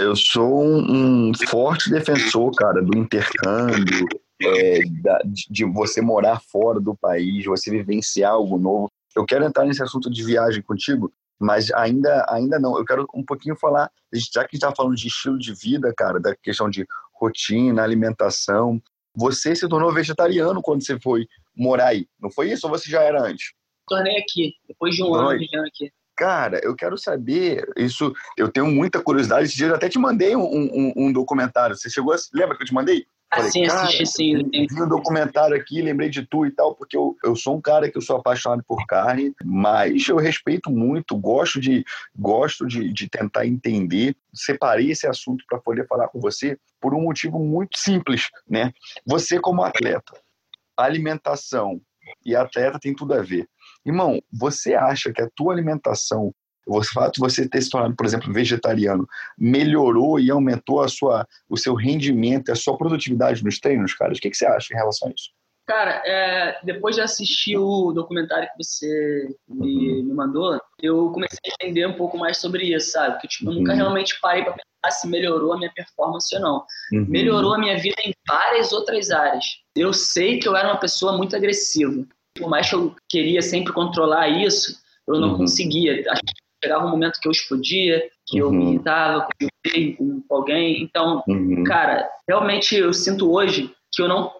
Eu 0.00 0.16
sou 0.16 0.64
um, 0.64 1.28
um 1.28 1.32
forte 1.48 1.90
defensor, 1.90 2.50
cara, 2.56 2.82
do 2.82 2.96
intercâmbio, 2.98 4.06
é, 4.42 4.80
da- 5.02 5.22
de, 5.24 5.64
você 5.64 6.00
morar 6.00 6.40
fora 6.40 6.80
do 6.80 6.96
país, 6.96 7.44
você 7.44 7.70
vivenciar 7.70 8.32
algo 8.32 8.58
novo. 8.58 8.90
Eu 9.16 9.24
quero 9.24 9.44
entrar 9.44 9.64
nesse 9.64 9.82
assunto 9.82 10.10
de 10.10 10.24
viagem 10.24 10.62
contigo, 10.62 11.12
mas 11.38 11.70
ainda, 11.72 12.26
ainda 12.28 12.58
não. 12.58 12.78
Eu 12.78 12.84
quero 12.84 13.06
um 13.14 13.24
pouquinho 13.24 13.56
falar, 13.56 13.90
já 14.12 14.40
que 14.40 14.40
a 14.40 14.42
gente 14.42 14.54
está 14.54 14.74
falando 14.74 14.96
de 14.96 15.08
estilo 15.08 15.38
de 15.38 15.52
vida, 15.54 15.92
cara, 15.96 16.20
da 16.20 16.36
questão 16.36 16.68
de 16.70 16.86
rotina, 17.14 17.82
alimentação. 17.82 18.80
Você 19.14 19.54
se 19.56 19.68
tornou 19.68 19.92
vegetariano 19.92 20.62
quando 20.62 20.84
você 20.84 20.98
foi 21.00 21.26
morar 21.56 21.88
aí, 21.88 22.06
não 22.20 22.30
foi 22.30 22.52
isso 22.52 22.66
ou 22.66 22.70
você 22.70 22.88
já 22.88 23.02
era 23.02 23.20
antes? 23.20 23.52
Tornei 23.88 24.18
aqui, 24.18 24.54
depois 24.68 24.94
de 24.94 25.02
um 25.02 25.10
Oi. 25.10 25.18
ano 25.18 25.38
vivendo 25.38 25.66
aqui. 25.66 25.90
Cara, 26.16 26.60
eu 26.62 26.74
quero 26.74 26.98
saber, 26.98 27.68
isso, 27.76 28.12
eu 28.36 28.48
tenho 28.48 28.66
muita 28.66 29.00
curiosidade, 29.00 29.46
esse 29.46 29.56
dia 29.56 29.68
eu 29.68 29.74
até 29.74 29.88
te 29.88 29.98
mandei 29.98 30.34
um, 30.34 30.42
um, 30.44 30.92
um 30.96 31.12
documentário, 31.12 31.76
você 31.76 31.88
chegou 31.88 32.12
a, 32.12 32.16
lembra 32.34 32.56
que 32.56 32.62
eu 32.62 32.66
te 32.66 32.74
mandei? 32.74 33.06
Falei, 33.30 33.48
Assim, 33.48 33.66
cara, 33.66 33.82
assisti 33.82 34.06
sim. 34.06 34.48
tem- 34.50 34.66
Vi 34.66 34.82
um 34.82 34.88
documentário 34.88 35.54
aqui, 35.54 35.82
lembrei 35.82 36.08
de 36.08 36.26
tu 36.26 36.46
e 36.46 36.50
tal, 36.50 36.74
porque 36.74 36.96
eu, 36.96 37.14
eu 37.22 37.36
sou 37.36 37.56
um 37.56 37.60
cara 37.60 37.90
que 37.90 37.98
eu 37.98 38.02
sou 38.02 38.16
apaixonado 38.16 38.64
por 38.66 38.86
carne, 38.86 39.34
mas 39.44 40.08
eu 40.08 40.16
respeito 40.16 40.70
muito, 40.70 41.16
gosto 41.16 41.60
de 41.60 41.84
gosto 42.16 42.66
de, 42.66 42.90
de 42.90 43.08
tentar 43.08 43.46
entender. 43.46 44.16
Separei 44.32 44.90
esse 44.90 45.06
assunto 45.06 45.44
para 45.46 45.58
poder 45.58 45.86
falar 45.86 46.08
com 46.08 46.20
você 46.20 46.58
por 46.80 46.94
um 46.94 47.02
motivo 47.02 47.38
muito 47.38 47.78
simples, 47.78 48.28
né? 48.48 48.72
Você 49.04 49.38
como 49.38 49.62
atleta, 49.62 50.18
alimentação 50.76 51.80
e 52.24 52.34
atleta 52.34 52.78
tem 52.80 52.94
tudo 52.94 53.12
a 53.12 53.20
ver. 53.22 53.46
Irmão, 53.84 54.20
você 54.32 54.74
acha 54.74 55.12
que 55.12 55.20
a 55.22 55.30
tua 55.34 55.52
alimentação, 55.52 56.34
o 56.68 56.82
fato 56.84 57.14
de 57.14 57.20
você 57.20 57.48
ter 57.48 57.62
se 57.62 57.70
tornado, 57.70 57.96
por 57.96 58.04
exemplo, 58.04 58.32
vegetariano, 58.32 59.08
melhorou 59.38 60.20
e 60.20 60.30
aumentou 60.30 60.82
a 60.82 60.88
sua, 60.88 61.26
o 61.48 61.56
seu 61.56 61.74
rendimento, 61.74 62.52
a 62.52 62.54
sua 62.54 62.76
produtividade 62.76 63.42
nos 63.42 63.58
treinos, 63.58 63.94
cara? 63.94 64.12
O 64.12 64.16
que, 64.16 64.28
que 64.30 64.36
você 64.36 64.46
acha 64.46 64.72
em 64.72 64.76
relação 64.76 65.08
a 65.08 65.12
isso? 65.12 65.30
Cara, 65.66 66.02
é, 66.06 66.58
depois 66.64 66.94
de 66.96 67.02
assistir 67.02 67.58
o 67.58 67.92
documentário 67.92 68.48
que 68.48 68.64
você 68.64 69.28
me, 69.48 70.02
me 70.02 70.14
mandou, 70.14 70.58
eu 70.82 71.10
comecei 71.10 71.38
a 71.44 71.64
entender 71.64 71.86
um 71.86 71.92
pouco 71.96 72.16
mais 72.16 72.38
sobre 72.38 72.74
isso, 72.74 72.92
sabe? 72.92 73.14
Porque 73.14 73.28
tipo, 73.28 73.50
eu 73.50 73.54
nunca 73.54 73.72
Uhum. 73.72 73.78
realmente 73.78 74.18
parei 74.20 74.44
para 74.44 74.52
pensar 74.54 74.98
se 75.00 75.06
melhorou 75.08 75.52
a 75.52 75.58
minha 75.58 75.72
performance 75.74 76.34
ou 76.36 76.40
não. 76.40 76.64
Melhorou 76.92 77.52
a 77.54 77.58
minha 77.58 77.76
vida 77.78 77.96
em 78.04 78.12
várias 78.26 78.72
outras 78.72 79.10
áreas. 79.10 79.44
Eu 79.76 79.92
sei 79.92 80.38
que 80.38 80.48
eu 80.48 80.56
era 80.56 80.68
uma 80.68 80.78
pessoa 80.80 81.16
muito 81.16 81.36
agressiva. 81.36 82.06
Por 82.34 82.48
mais 82.48 82.68
que 82.70 82.74
eu 82.74 82.94
queria 83.08 83.42
sempre 83.42 83.72
controlar 83.72 84.28
isso, 84.28 84.78
eu 85.06 85.20
não 85.20 85.32
Uhum. 85.32 85.38
conseguia. 85.38 86.02
Acho 86.10 86.22
que 86.22 86.32
chegava 86.62 86.86
um 86.86 86.90
momento 86.90 87.18
que 87.20 87.28
eu 87.28 87.32
explodia, 87.32 88.02
que 88.26 88.38
eu 88.38 88.48
Uhum. 88.48 88.52
me 88.54 88.64
irritava 88.74 89.26
com 89.40 89.48
alguém, 89.66 89.94
com 89.96 90.24
alguém. 90.30 90.82
Então, 90.82 91.22
Uhum. 91.28 91.64
cara, 91.64 92.08
realmente 92.28 92.74
eu 92.76 92.92
sinto 92.92 93.30
hoje 93.32 93.70
que 93.92 94.02
eu 94.02 94.08
não 94.08 94.32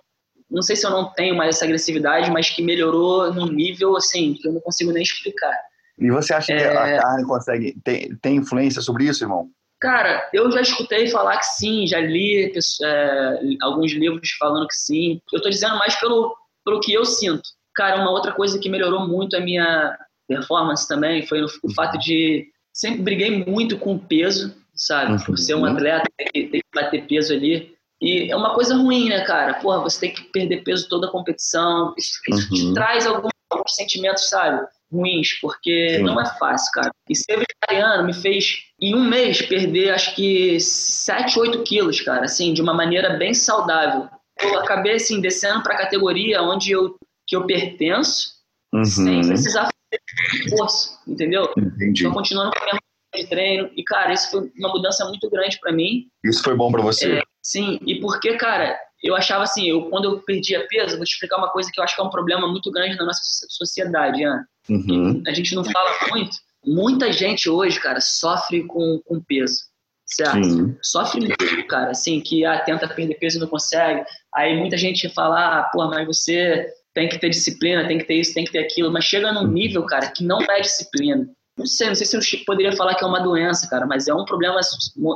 não 0.50 0.62
sei 0.62 0.75
se 0.76 0.87
eu 0.87 0.90
não 0.90 1.12
tenho 1.12 1.37
mais 1.37 1.56
essa 1.56 1.66
agressividade, 1.66 2.30
mas 2.30 2.48
que 2.48 2.62
melhorou 2.62 3.30
num 3.34 3.48
nível 3.52 3.94
assim 3.98 4.32
que 4.32 4.48
eu 4.48 4.52
não 4.54 4.62
consigo 4.62 4.90
nem 4.92 5.02
explicar. 5.02 5.52
E 5.99 6.10
você 6.10 6.32
acha 6.32 6.47
que 6.47 6.52
É. 6.54 6.69
a 6.97 7.02
carne 7.02 7.26
consegue 7.26 7.76
tem, 7.84 8.16
tem 8.16 8.36
influência 8.36 8.80
sobre 8.80 9.04
isso, 9.04 9.23
irmão? 9.23 9.50
Cara, 9.78 10.26
eu 10.32 10.50
já 10.50 10.62
escutei 10.62 11.06
falar 11.08 11.36
que 11.36 11.45
sim, 11.45 11.86
já 11.86 12.00
li 12.00 12.50
é, 12.82 13.40
alguns 13.60 13.93
livros 13.93 14.30
falando 14.38 14.66
que 14.66 14.75
sim. 14.75 15.21
Eu 15.34 15.43
tô 15.43 15.50
dizendo 15.50 15.76
mais 15.76 15.95
pelo, 16.00 16.34
pelo 16.64 16.80
que 16.80 16.95
eu 16.95 17.04
sinto. 17.04 17.43
Cara, 17.75 18.00
uma 18.00 18.10
outra 18.10 18.32
coisa 18.32 18.58
que 18.58 18.71
melhorou 18.71 19.06
muito 19.06 19.36
a 19.36 19.40
minha 19.40 19.99
performance 20.28 20.86
também 20.86 21.26
foi 21.26 21.43
o, 21.43 21.49
fato 21.75 21.99
de 21.99 22.47
sempre 22.73 23.02
briguei 23.02 23.45
muito 23.45 23.78
com 23.78 23.95
o 23.95 23.99
peso, 23.99 24.54
sabe? 24.75 25.12
Uhum. 25.12 25.19
Por 25.25 25.38
ser 25.38 25.54
um 25.54 25.64
atleta, 25.64 26.08
tem 26.17 26.26
que, 26.26 26.43
tem 26.50 26.60
que 26.60 26.80
bater 26.80 27.06
peso 27.06 27.32
ali. 27.32 27.75
E 28.00 28.30
é 28.30 28.36
uma 28.36 28.54
coisa 28.54 28.76
ruim, 28.76 29.08
né, 29.08 29.25
cara? 29.25 29.54
Porra, 29.54 29.80
você 29.80 29.99
tem 30.00 30.14
que 30.14 30.23
perder 30.25 30.62
peso 30.62 30.88
toda 30.88 31.08
a 31.08 31.10
competição. 31.10 31.95
Isso, 31.99 32.12
isso 32.28 32.49
te 32.54 32.62
Uhum. 32.67 32.75
traz 32.75 33.06
alguns, 33.06 33.32
alguns 33.50 33.75
sentimentos, 33.75 34.28
sabe? 34.28 34.64
Ruins, 34.93 35.38
porque 35.41 35.97
Sim. 35.97 36.04
não 36.04 36.21
é 36.21 36.25
fácil, 36.38 36.71
cara. 36.73 36.91
E 37.10 37.17
ser 37.17 37.36
vegetariano 37.38 38.06
me 38.06 38.12
fez, 38.14 38.58
em 38.80 38.95
um 38.95 39.02
mês, 39.02 39.43
perder 39.43 39.91
acho 39.91 40.14
que 40.14 40.60
7, 40.60 41.41
8 41.41 41.62
quilos, 41.64 42.00
cara, 42.00 42.25
assim, 42.25 42.52
de 42.54 42.62
uma 42.62 42.73
maneira 42.73 43.17
bem 43.17 43.34
saudável. 43.34 44.08
Eu 44.41 44.60
acabei, 44.60 44.95
assim, 44.95 45.21
descendo 45.21 45.62
pra 45.64 45.76
categoria 45.76 46.41
onde 46.43 46.71
eu, 46.71 46.95
que 47.26 47.34
eu 47.34 47.45
pertenço, 47.45 48.28
sem 48.84 49.17
Uhum. 49.17 49.28
precisar 49.28 49.69
esforço, 50.44 50.98
entendeu? 51.06 51.52
Entendi. 51.56 52.04
Tô 52.04 52.12
continuando 52.12 52.50
com 52.52 52.58
a 52.58 52.64
minha 52.64 52.78
de 53.14 53.26
treino. 53.26 53.70
E, 53.74 53.82
cara, 53.84 54.12
isso 54.12 54.30
foi 54.30 54.50
uma 54.58 54.68
mudança 54.68 55.04
muito 55.06 55.28
grande 55.30 55.58
pra 55.60 55.72
mim. 55.72 56.08
Isso 56.24 56.42
foi 56.42 56.54
bom 56.54 56.70
pra 56.70 56.82
você? 56.82 57.18
É, 57.18 57.22
sim, 57.42 57.78
e 57.86 58.00
porque, 58.00 58.36
cara, 58.36 58.78
eu 59.02 59.14
achava 59.14 59.44
assim, 59.44 59.68
eu, 59.68 59.88
quando 59.88 60.04
eu 60.04 60.20
perdia 60.20 60.66
peso, 60.68 60.96
vou 60.96 61.04
te 61.04 61.12
explicar 61.12 61.38
uma 61.38 61.50
coisa 61.50 61.70
que 61.72 61.80
eu 61.80 61.84
acho 61.84 61.94
que 61.94 62.00
é 62.00 62.04
um 62.04 62.10
problema 62.10 62.46
muito 62.48 62.70
grande 62.70 62.96
na 62.96 63.04
nossa 63.04 63.20
so- 63.22 63.46
sociedade, 63.48 64.20
Ian. 64.20 64.44
Uhum. 64.68 65.22
A 65.26 65.32
gente 65.32 65.54
não 65.54 65.64
fala 65.64 65.90
muito. 66.10 66.36
Muita 66.64 67.12
gente 67.12 67.48
hoje, 67.48 67.80
cara, 67.80 68.00
sofre 68.00 68.64
com, 68.64 69.00
com 69.06 69.20
peso, 69.20 69.62
certo? 70.04 70.44
Sim. 70.44 70.76
Sofre 70.82 71.20
muito, 71.20 71.66
cara, 71.66 71.92
assim, 71.92 72.20
que 72.20 72.44
ah, 72.44 72.58
tenta 72.58 72.88
perder 72.88 73.14
peso 73.14 73.38
e 73.38 73.40
não 73.40 73.48
consegue. 73.48 74.04
Aí 74.34 74.58
muita 74.58 74.76
gente 74.76 75.08
fala, 75.08 75.60
ah, 75.60 75.70
pô, 75.72 75.86
mas 75.88 76.06
você 76.06 76.68
tem 76.99 77.08
que 77.08 77.17
ter 77.19 77.28
disciplina, 77.30 77.87
tem 77.87 77.97
que 77.99 78.04
ter 78.04 78.15
isso, 78.15 78.34
tem 78.34 78.45
que 78.45 78.50
ter 78.50 78.58
aquilo, 78.58 78.91
mas 78.93 79.04
chega 79.04 79.32
num 79.32 79.47
nível, 79.47 79.84
cara, 79.87 80.08
que 80.11 80.25
não 80.25 80.41
é 80.50 80.61
disciplina. 80.61 81.28
Não 81.56 81.65
sei, 81.65 81.87
não 81.87 81.95
sei 81.95 82.04
se 82.06 82.17
eu 82.17 82.45
poderia 82.45 82.73
falar 82.73 82.97
que 82.97 83.04
é 83.04 83.06
uma 83.06 83.21
doença, 83.21 83.69
cara, 83.69 83.87
mas 83.87 84.08
é 84.08 84.15
um 84.15 84.25
problema 84.25 84.58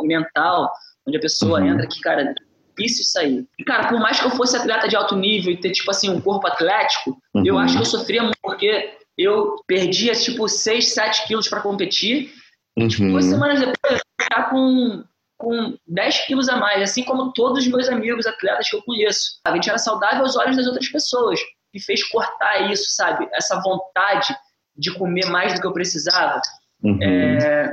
mental, 0.04 0.70
onde 1.06 1.16
a 1.16 1.20
pessoa 1.20 1.58
Uhum. 1.60 1.66
entra 1.70 1.86
que, 1.88 2.00
cara, 2.00 2.22
é 2.22 2.34
difícil 2.76 3.20
aí. 3.20 3.44
E, 3.58 3.64
cara, 3.64 3.88
por 3.88 3.98
mais 3.98 4.20
que 4.20 4.26
eu 4.26 4.30
fosse 4.30 4.56
atleta 4.56 4.86
de 4.88 4.94
alto 4.94 5.16
nível 5.16 5.52
e 5.52 5.56
ter, 5.56 5.72
tipo 5.72 5.90
assim, 5.90 6.08
um 6.08 6.20
corpo 6.20 6.46
atlético, 6.46 7.18
eu 7.44 7.54
Uhum. 7.54 7.60
acho 7.60 7.74
que 7.76 7.82
eu 7.82 7.86
sofria 7.86 8.22
muito, 8.22 8.38
porque 8.40 8.94
eu 9.18 9.56
perdia, 9.66 10.12
tipo, 10.14 10.48
6, 10.48 10.88
7 10.92 11.26
quilos 11.26 11.48
para 11.48 11.60
competir, 11.60 12.30
Duas 12.74 12.98
Uhum. 12.98 13.20
semanas 13.32 13.58
depois, 13.60 13.76
eu 13.90 13.98
estava 14.24 14.48
com, 14.50 15.04
com 15.36 15.76
10 15.86 16.20
quilos 16.26 16.48
a 16.48 16.56
mais, 16.56 16.80
assim 16.82 17.02
como 17.04 17.30
todos 17.34 17.58
os 17.64 17.68
meus 17.70 17.86
amigos 17.88 18.26
atletas 18.26 18.70
que 18.70 18.76
eu 18.76 18.82
conheço. 18.82 19.38
A 19.44 19.52
gente 19.54 19.68
era 19.68 19.76
saudável 19.78 20.22
aos 20.22 20.36
olhos 20.36 20.56
das 20.56 20.66
outras 20.66 20.88
pessoas. 20.88 21.38
Me 21.74 21.80
fez 21.80 22.04
cortar 22.04 22.70
isso, 22.70 22.90
sabe? 22.94 23.28
Essa 23.32 23.60
vontade 23.60 24.36
de 24.76 24.92
comer 24.94 25.26
mais 25.26 25.54
do 25.54 25.60
que 25.60 25.66
eu 25.66 25.72
precisava. 25.72 26.40
Uhum. 26.82 26.98
É, 27.02 27.70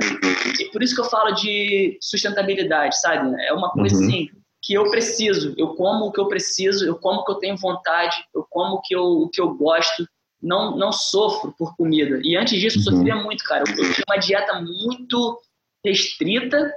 e 0.60 0.64
por 0.70 0.82
isso 0.82 0.94
que 0.94 1.00
eu 1.00 1.04
falo 1.10 1.32
de 1.32 1.98
sustentabilidade, 2.00 2.98
sabe? 3.00 3.34
É 3.46 3.52
uma 3.52 3.70
coisa 3.70 3.96
Uhum. 3.96 4.04
assim 4.06 4.28
que 4.62 4.74
eu 4.74 4.90
preciso. 4.90 5.54
Eu 5.58 5.74
como 5.74 6.06
o 6.06 6.12
que 6.12 6.20
eu 6.20 6.28
preciso, 6.28 6.86
eu 6.86 6.94
como 6.96 7.20
o 7.20 7.24
que 7.24 7.32
eu 7.32 7.36
tenho 7.36 7.56
vontade, 7.56 8.14
eu 8.34 8.46
como 8.48 8.76
o 8.76 8.80
que 8.80 8.94
eu, 8.94 9.02
o 9.04 9.28
que 9.28 9.40
eu 9.40 9.54
gosto. 9.54 10.06
Não, 10.42 10.74
não 10.76 10.90
sofro 10.90 11.54
por 11.58 11.76
comida. 11.76 12.18
E 12.22 12.34
antes 12.36 12.58
disso, 12.58 12.78
eu 12.78 12.92
Uhum. 12.92 12.98
sofria 12.98 13.16
muito, 13.16 13.44
cara. 13.44 13.64
Eu, 13.68 13.84
eu 13.84 13.92
tinha 13.92 14.04
uma 14.08 14.16
dieta 14.16 14.60
muito 14.62 15.38
restrita. 15.84 16.72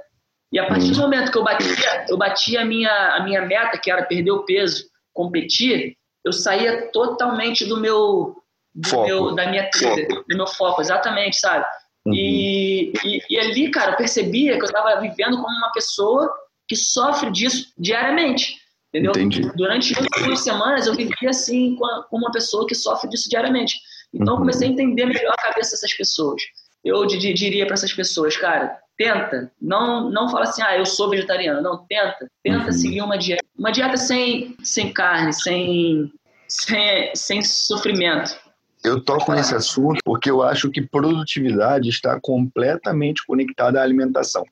E 0.52 0.58
a 0.58 0.66
partir 0.66 0.90
do 0.90 0.96
Uhum. 0.96 1.02
momento 1.02 1.32
que 1.32 1.38
eu 1.38 1.44
batia, 1.44 2.06
eu 2.08 2.16
batia 2.16 2.60
a 2.60 2.64
minha, 2.64 2.90
a 3.16 3.22
minha 3.24 3.40
meta, 3.42 3.78
que 3.78 3.90
era 3.90 4.04
perder 4.04 4.30
o 4.32 4.44
peso, 4.44 4.84
competir, 5.12 5.96
eu 6.24 6.32
saía 6.32 6.90
totalmente 6.92 7.64
do 7.66 7.78
meu, 7.80 8.36
do 8.74 8.88
Foco. 8.88 9.06
meu 9.06 9.34
da 9.34 9.48
minha 9.50 9.68
trilha, 9.70 10.06
do 10.08 10.36
meu 10.36 10.46
foco, 10.46 10.80
exatamente, 10.80 11.36
sabe? 11.38 11.64
Uhum. 12.06 12.14
E, 12.14 12.92
e, 13.04 13.20
e 13.30 13.38
ali, 13.38 13.70
cara, 13.70 13.92
eu 13.92 13.96
percebia 13.96 14.54
que 14.56 14.62
eu 14.62 14.66
estava 14.66 15.00
vivendo 15.00 15.36
como 15.36 15.48
uma 15.56 15.72
pessoa 15.72 16.32
que 16.68 16.76
sofre 16.76 17.30
disso 17.30 17.72
diariamente. 17.78 18.56
Entendeu? 18.88 19.10
Entendi. 19.12 19.50
Durante 19.56 19.92
duas 20.24 20.40
semanas 20.40 20.86
eu 20.86 20.94
vivia 20.94 21.30
assim 21.30 21.76
com 21.76 22.16
uma 22.16 22.30
pessoa 22.30 22.66
que 22.66 22.74
sofre 22.74 23.08
disso 23.10 23.28
diariamente. 23.28 23.80
Então 24.12 24.28
eu 24.28 24.32
Uhum. 24.34 24.38
comecei 24.40 24.68
a 24.68 24.70
entender 24.70 25.04
melhor 25.06 25.34
a 25.36 25.42
cabeça 25.42 25.72
dessas 25.72 25.92
pessoas. 25.94 26.40
Eu 26.84 27.04
di- 27.06 27.18
di- 27.18 27.32
diria 27.34 27.66
para 27.66 27.74
essas 27.74 27.92
pessoas, 27.92 28.36
cara, 28.36 28.78
tenta, 28.96 29.50
não 29.60 30.10
não 30.10 30.28
fala 30.28 30.44
assim, 30.44 30.62
ah, 30.62 30.76
eu 30.76 30.86
sou 30.86 31.10
vegetariano, 31.10 31.60
não, 31.62 31.84
tenta, 31.88 32.26
tenta 32.42 32.66
Uhum. 32.66 32.72
seguir 32.72 33.00
uma 33.02 33.18
dieta, 33.18 33.44
uma 33.58 33.70
dieta 33.70 33.96
sem 33.96 34.56
sem 34.62 34.92
carne, 34.92 35.32
sem 35.32 36.12
sem, 36.48 37.10
sem 37.14 37.42
sofrimento. 37.42 38.38
Eu 38.84 39.02
toco 39.02 39.32
nesse 39.32 39.54
assunto 39.54 39.98
porque 40.04 40.30
eu 40.30 40.42
acho 40.42 40.70
que 40.70 40.82
produtividade 40.82 41.88
está 41.88 42.20
completamente 42.20 43.24
conectada 43.26 43.80
à 43.80 43.82
alimentação. 43.82 44.44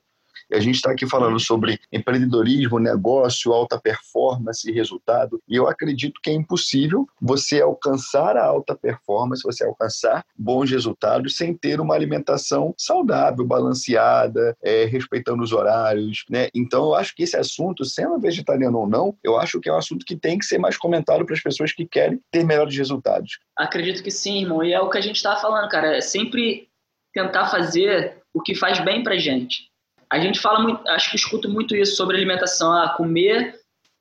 E 0.49 0.55
a 0.55 0.59
gente 0.59 0.75
está 0.75 0.91
aqui 0.91 1.07
falando 1.07 1.39
sobre 1.39 1.79
empreendedorismo, 1.91 2.79
negócio, 2.79 3.51
alta 3.53 3.79
performance 3.79 4.69
e 4.69 4.73
resultado. 4.73 5.41
E 5.47 5.55
eu 5.55 5.67
acredito 5.67 6.19
que 6.21 6.29
é 6.29 6.33
impossível 6.33 7.07
você 7.21 7.61
alcançar 7.61 8.37
a 8.37 8.45
alta 8.45 8.75
performance, 8.75 9.43
você 9.43 9.63
alcançar 9.65 10.25
bons 10.37 10.69
resultados 10.69 11.35
sem 11.35 11.53
ter 11.53 11.79
uma 11.79 11.95
alimentação 11.95 12.73
saudável, 12.77 13.45
balanceada, 13.45 14.55
é, 14.61 14.85
respeitando 14.85 15.43
os 15.43 15.51
horários. 15.51 16.25
Né? 16.29 16.49
Então, 16.53 16.85
eu 16.85 16.95
acho 16.95 17.15
que 17.15 17.23
esse 17.23 17.37
assunto, 17.37 17.85
sendo 17.85 18.19
vegetariano 18.19 18.79
ou 18.79 18.87
não, 18.87 19.15
eu 19.23 19.37
acho 19.37 19.59
que 19.59 19.69
é 19.69 19.73
um 19.73 19.77
assunto 19.77 20.05
que 20.05 20.15
tem 20.15 20.37
que 20.37 20.45
ser 20.45 20.57
mais 20.57 20.77
comentado 20.77 21.25
para 21.25 21.35
as 21.35 21.41
pessoas 21.41 21.71
que 21.71 21.85
querem 21.85 22.19
ter 22.31 22.43
melhores 22.43 22.75
resultados. 22.77 23.39
Acredito 23.57 24.03
que 24.03 24.11
sim, 24.11 24.41
irmão. 24.41 24.63
E 24.63 24.73
é 24.73 24.79
o 24.79 24.89
que 24.89 24.97
a 24.97 25.01
gente 25.01 25.17
estava 25.17 25.39
falando, 25.39 25.69
cara. 25.69 25.97
É 25.97 26.01
sempre 26.01 26.67
tentar 27.13 27.47
fazer 27.47 28.17
o 28.33 28.41
que 28.41 28.55
faz 28.55 28.79
bem 28.83 29.03
para 29.03 29.17
gente. 29.17 29.71
A 30.13 30.19
gente 30.19 30.39
fala 30.39 30.59
muito, 30.59 30.87
acho 30.89 31.09
que 31.09 31.15
escuto 31.15 31.49
muito 31.49 31.75
isso 31.75 31.95
sobre 31.95 32.15
alimentação, 32.15 32.71
ah, 32.71 32.93
comer 32.95 33.55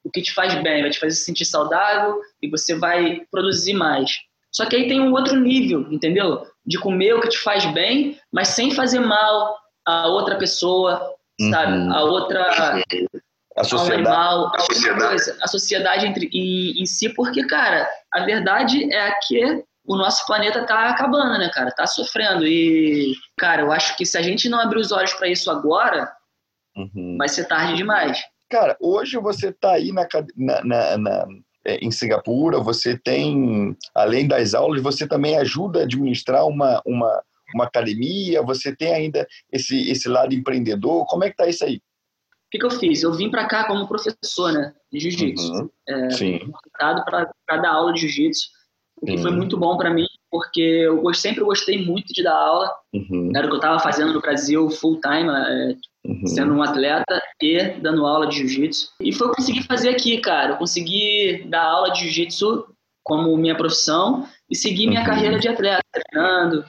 o 0.05 0.11
que 0.11 0.21
te 0.21 0.31
faz 0.35 0.55
bem, 0.63 0.83
vai 0.83 0.91
te 0.91 0.99
fazer 0.99 1.15
se 1.15 1.25
sentir 1.25 1.47
saudável 1.47 2.21
e 2.43 2.51
você 2.51 2.75
vai 2.75 3.23
produzir 3.31 3.73
mais. 3.73 4.19
Só 4.51 4.67
que 4.67 4.77
aí 4.77 4.87
tem 4.87 5.01
um 5.01 5.13
outro 5.13 5.41
nível, 5.41 5.91
entendeu? 5.91 6.47
De 6.67 6.79
comer 6.79 7.15
o 7.15 7.21
que 7.23 7.31
te 7.31 7.39
faz 7.39 7.65
bem, 7.73 8.21
mas 8.31 8.49
sem 8.49 8.73
fazer 8.73 9.01
mal 9.01 9.57
a 9.87 10.09
outra 10.09 10.37
pessoa, 10.37 11.15
uhum. 11.41 11.51
sabe? 11.51 11.95
A 11.95 12.03
outra 12.03 12.83
a 13.57 13.65
sociedade, 13.65 13.95
animal, 13.95 14.53
a, 14.55 14.61
sociedade. 14.61 15.23
a 15.41 15.49
sociedade 15.49 16.07
entre, 16.07 16.29
em, 16.31 16.83
em 16.83 16.85
si, 16.85 17.09
porque, 17.09 17.47
cara, 17.47 17.89
a 18.13 18.21
verdade 18.27 18.93
é 18.93 19.13
que 19.27 19.65
o 19.85 19.97
nosso 19.97 20.27
planeta 20.27 20.65
tá 20.65 20.91
acabando, 20.91 21.39
né, 21.39 21.51
cara? 21.53 21.71
Tá 21.73 21.87
sofrendo. 21.87 22.47
E, 22.47 23.15
cara, 23.37 23.63
eu 23.63 23.73
acho 23.73 23.97
que 23.97 24.07
se 24.07 24.17
a 24.17 24.23
gente 24.23 24.49
não 24.49 24.61
abrir 24.61 24.79
os 24.79 24.93
olhos 24.93 25.13
para 25.15 25.29
isso 25.29 25.51
agora, 25.51 26.13
uhum. 26.77 27.17
vai 27.19 27.29
ser 27.29 27.47
tarde 27.47 27.75
demais. 27.75 28.21
Cara, 28.49 28.77
hoje 28.81 29.19
você 29.19 29.53
tá 29.53 29.73
aí 29.73 29.93
na, 29.93 30.07
na, 30.37 30.65
na, 30.65 30.99
na 30.99 31.27
é, 31.65 31.77
em 31.77 31.91
Singapura, 31.91 32.61
você 32.61 32.99
tem, 32.99 33.77
além 33.95 34.29
das 34.29 34.55
aulas, 34.55 34.83
você 34.83 35.07
também 35.07 35.37
ajuda 35.39 35.81
a 35.81 35.83
administrar 35.85 36.47
uma, 36.47 36.81
uma, 36.85 37.23
uma 37.55 37.65
academia, 37.65 38.43
você 38.43 38.75
tem 38.75 38.93
ainda 38.93 39.27
esse, 39.51 39.91
esse 39.91 40.09
lado 40.09 40.35
empreendedor. 40.35 41.07
Como 41.07 41.25
é 41.25 41.31
que 41.31 41.37
tá 41.37 41.47
isso 41.47 41.65
aí? 41.65 41.77
O 41.77 42.51
que, 42.53 42.59
que 42.59 42.67
eu 42.67 42.71
fiz? 42.71 43.03
Eu 43.03 43.15
vim 43.15 43.31
para 43.31 43.47
cá 43.47 43.65
como 43.67 43.89
professor, 43.89 44.53
né, 44.53 44.75
de 44.93 45.01
jiu-jitsu. 45.01 45.53
Uhum. 45.53 45.71
É, 45.89 46.11
Sim. 46.11 46.53
para 46.77 47.57
dar 47.57 47.71
aula 47.71 47.93
de 47.95 48.01
jiu-jitsu 48.01 48.62
o 49.03 49.07
que 49.07 49.17
uhum. 49.17 49.23
foi 49.23 49.31
muito 49.33 49.59
bom 49.59 49.77
para 49.77 49.93
mim, 49.93 50.07
porque 50.31 50.61
eu 50.61 51.13
sempre 51.13 51.43
gostei 51.43 51.85
muito 51.85 52.15
de 52.15 52.23
dar 52.23 52.37
aula. 52.37 52.73
Uhum. 52.95 53.33
Era 53.35 53.47
o 53.47 53.51
que 53.51 53.57
eu 53.57 53.59
estava 53.59 53.81
fazendo 53.81 54.13
no 54.13 54.21
Brasil 54.21 54.71
full 54.71 55.01
time, 55.01 55.29
é, 55.29 55.75
uhum. 56.07 56.27
sendo 56.27 56.55
um 56.55 56.63
atleta 56.63 57.21
e 57.43 57.71
dando 57.81 58.07
aula 58.07 58.29
de 58.29 58.37
jiu-jitsu. 58.37 58.93
E 59.01 59.13
foi 59.13 59.27
o 59.27 59.31
que 59.31 59.41
eu 59.41 59.45
consegui 59.45 59.67
fazer 59.67 59.89
aqui, 59.89 60.19
cara. 60.19 60.53
Eu 60.53 60.57
consegui 60.57 61.45
dar 61.49 61.65
aula 61.65 61.91
de 61.91 62.03
jiu-jitsu 62.03 62.65
como 63.03 63.37
minha 63.37 63.57
profissão 63.57 64.25
e 64.49 64.55
seguir 64.55 64.87
minha 64.87 65.01
uhum. 65.01 65.07
carreira 65.07 65.39
de 65.41 65.49
atleta, 65.49 65.83
treinando, 65.93 66.65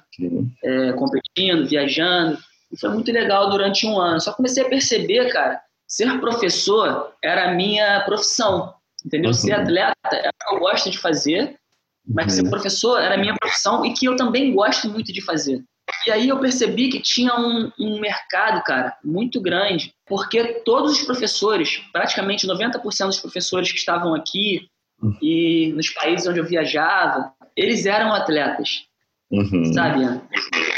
é, 0.63 0.93
competindo, 0.93 1.67
viajando. 1.67 2.39
E 2.71 2.79
foi 2.79 2.89
muito 2.89 3.11
legal 3.11 3.51
durante 3.51 3.85
um 3.85 3.99
ano. 3.99 4.19
Só 4.19 4.33
comecei 4.33 4.63
a 4.63 4.69
perceber, 4.69 5.31
cara, 5.31 5.61
ser 5.87 6.19
professor 6.19 7.13
era 7.23 7.51
a 7.51 7.53
minha 7.53 8.01
profissão. 8.05 8.73
Entendeu? 9.05 9.35
Ser 9.35 9.53
uhum. 9.53 9.61
atleta 9.61 9.93
é 10.13 10.29
o 10.29 10.33
que 10.33 10.55
eu 10.55 10.59
gosto 10.59 10.89
de 10.89 10.97
fazer 10.97 11.59
mas 12.07 12.33
ser 12.33 12.43
uhum. 12.43 12.49
professor 12.49 12.99
era 12.99 13.15
a 13.15 13.17
minha 13.17 13.35
profissão 13.35 13.85
e 13.85 13.93
que 13.93 14.05
eu 14.05 14.15
também 14.15 14.53
gosto 14.53 14.89
muito 14.89 15.11
de 15.13 15.21
fazer. 15.21 15.63
E 16.07 16.11
aí 16.11 16.29
eu 16.29 16.39
percebi 16.39 16.89
que 16.89 17.01
tinha 17.01 17.35
um, 17.35 17.71
um 17.79 17.99
mercado, 17.99 18.63
cara, 18.63 18.97
muito 19.03 19.41
grande, 19.41 19.93
porque 20.05 20.61
todos 20.65 20.93
os 20.93 21.01
professores, 21.03 21.81
praticamente 21.91 22.47
90% 22.47 23.07
dos 23.07 23.19
professores 23.19 23.71
que 23.71 23.77
estavam 23.77 24.13
aqui 24.13 24.67
uhum. 25.01 25.17
e 25.21 25.73
nos 25.75 25.89
países 25.89 26.27
onde 26.27 26.39
eu 26.39 26.45
viajava, 26.45 27.31
eles 27.55 27.85
eram 27.85 28.13
atletas, 28.13 28.85
uhum. 29.31 29.73
sabe? 29.73 30.21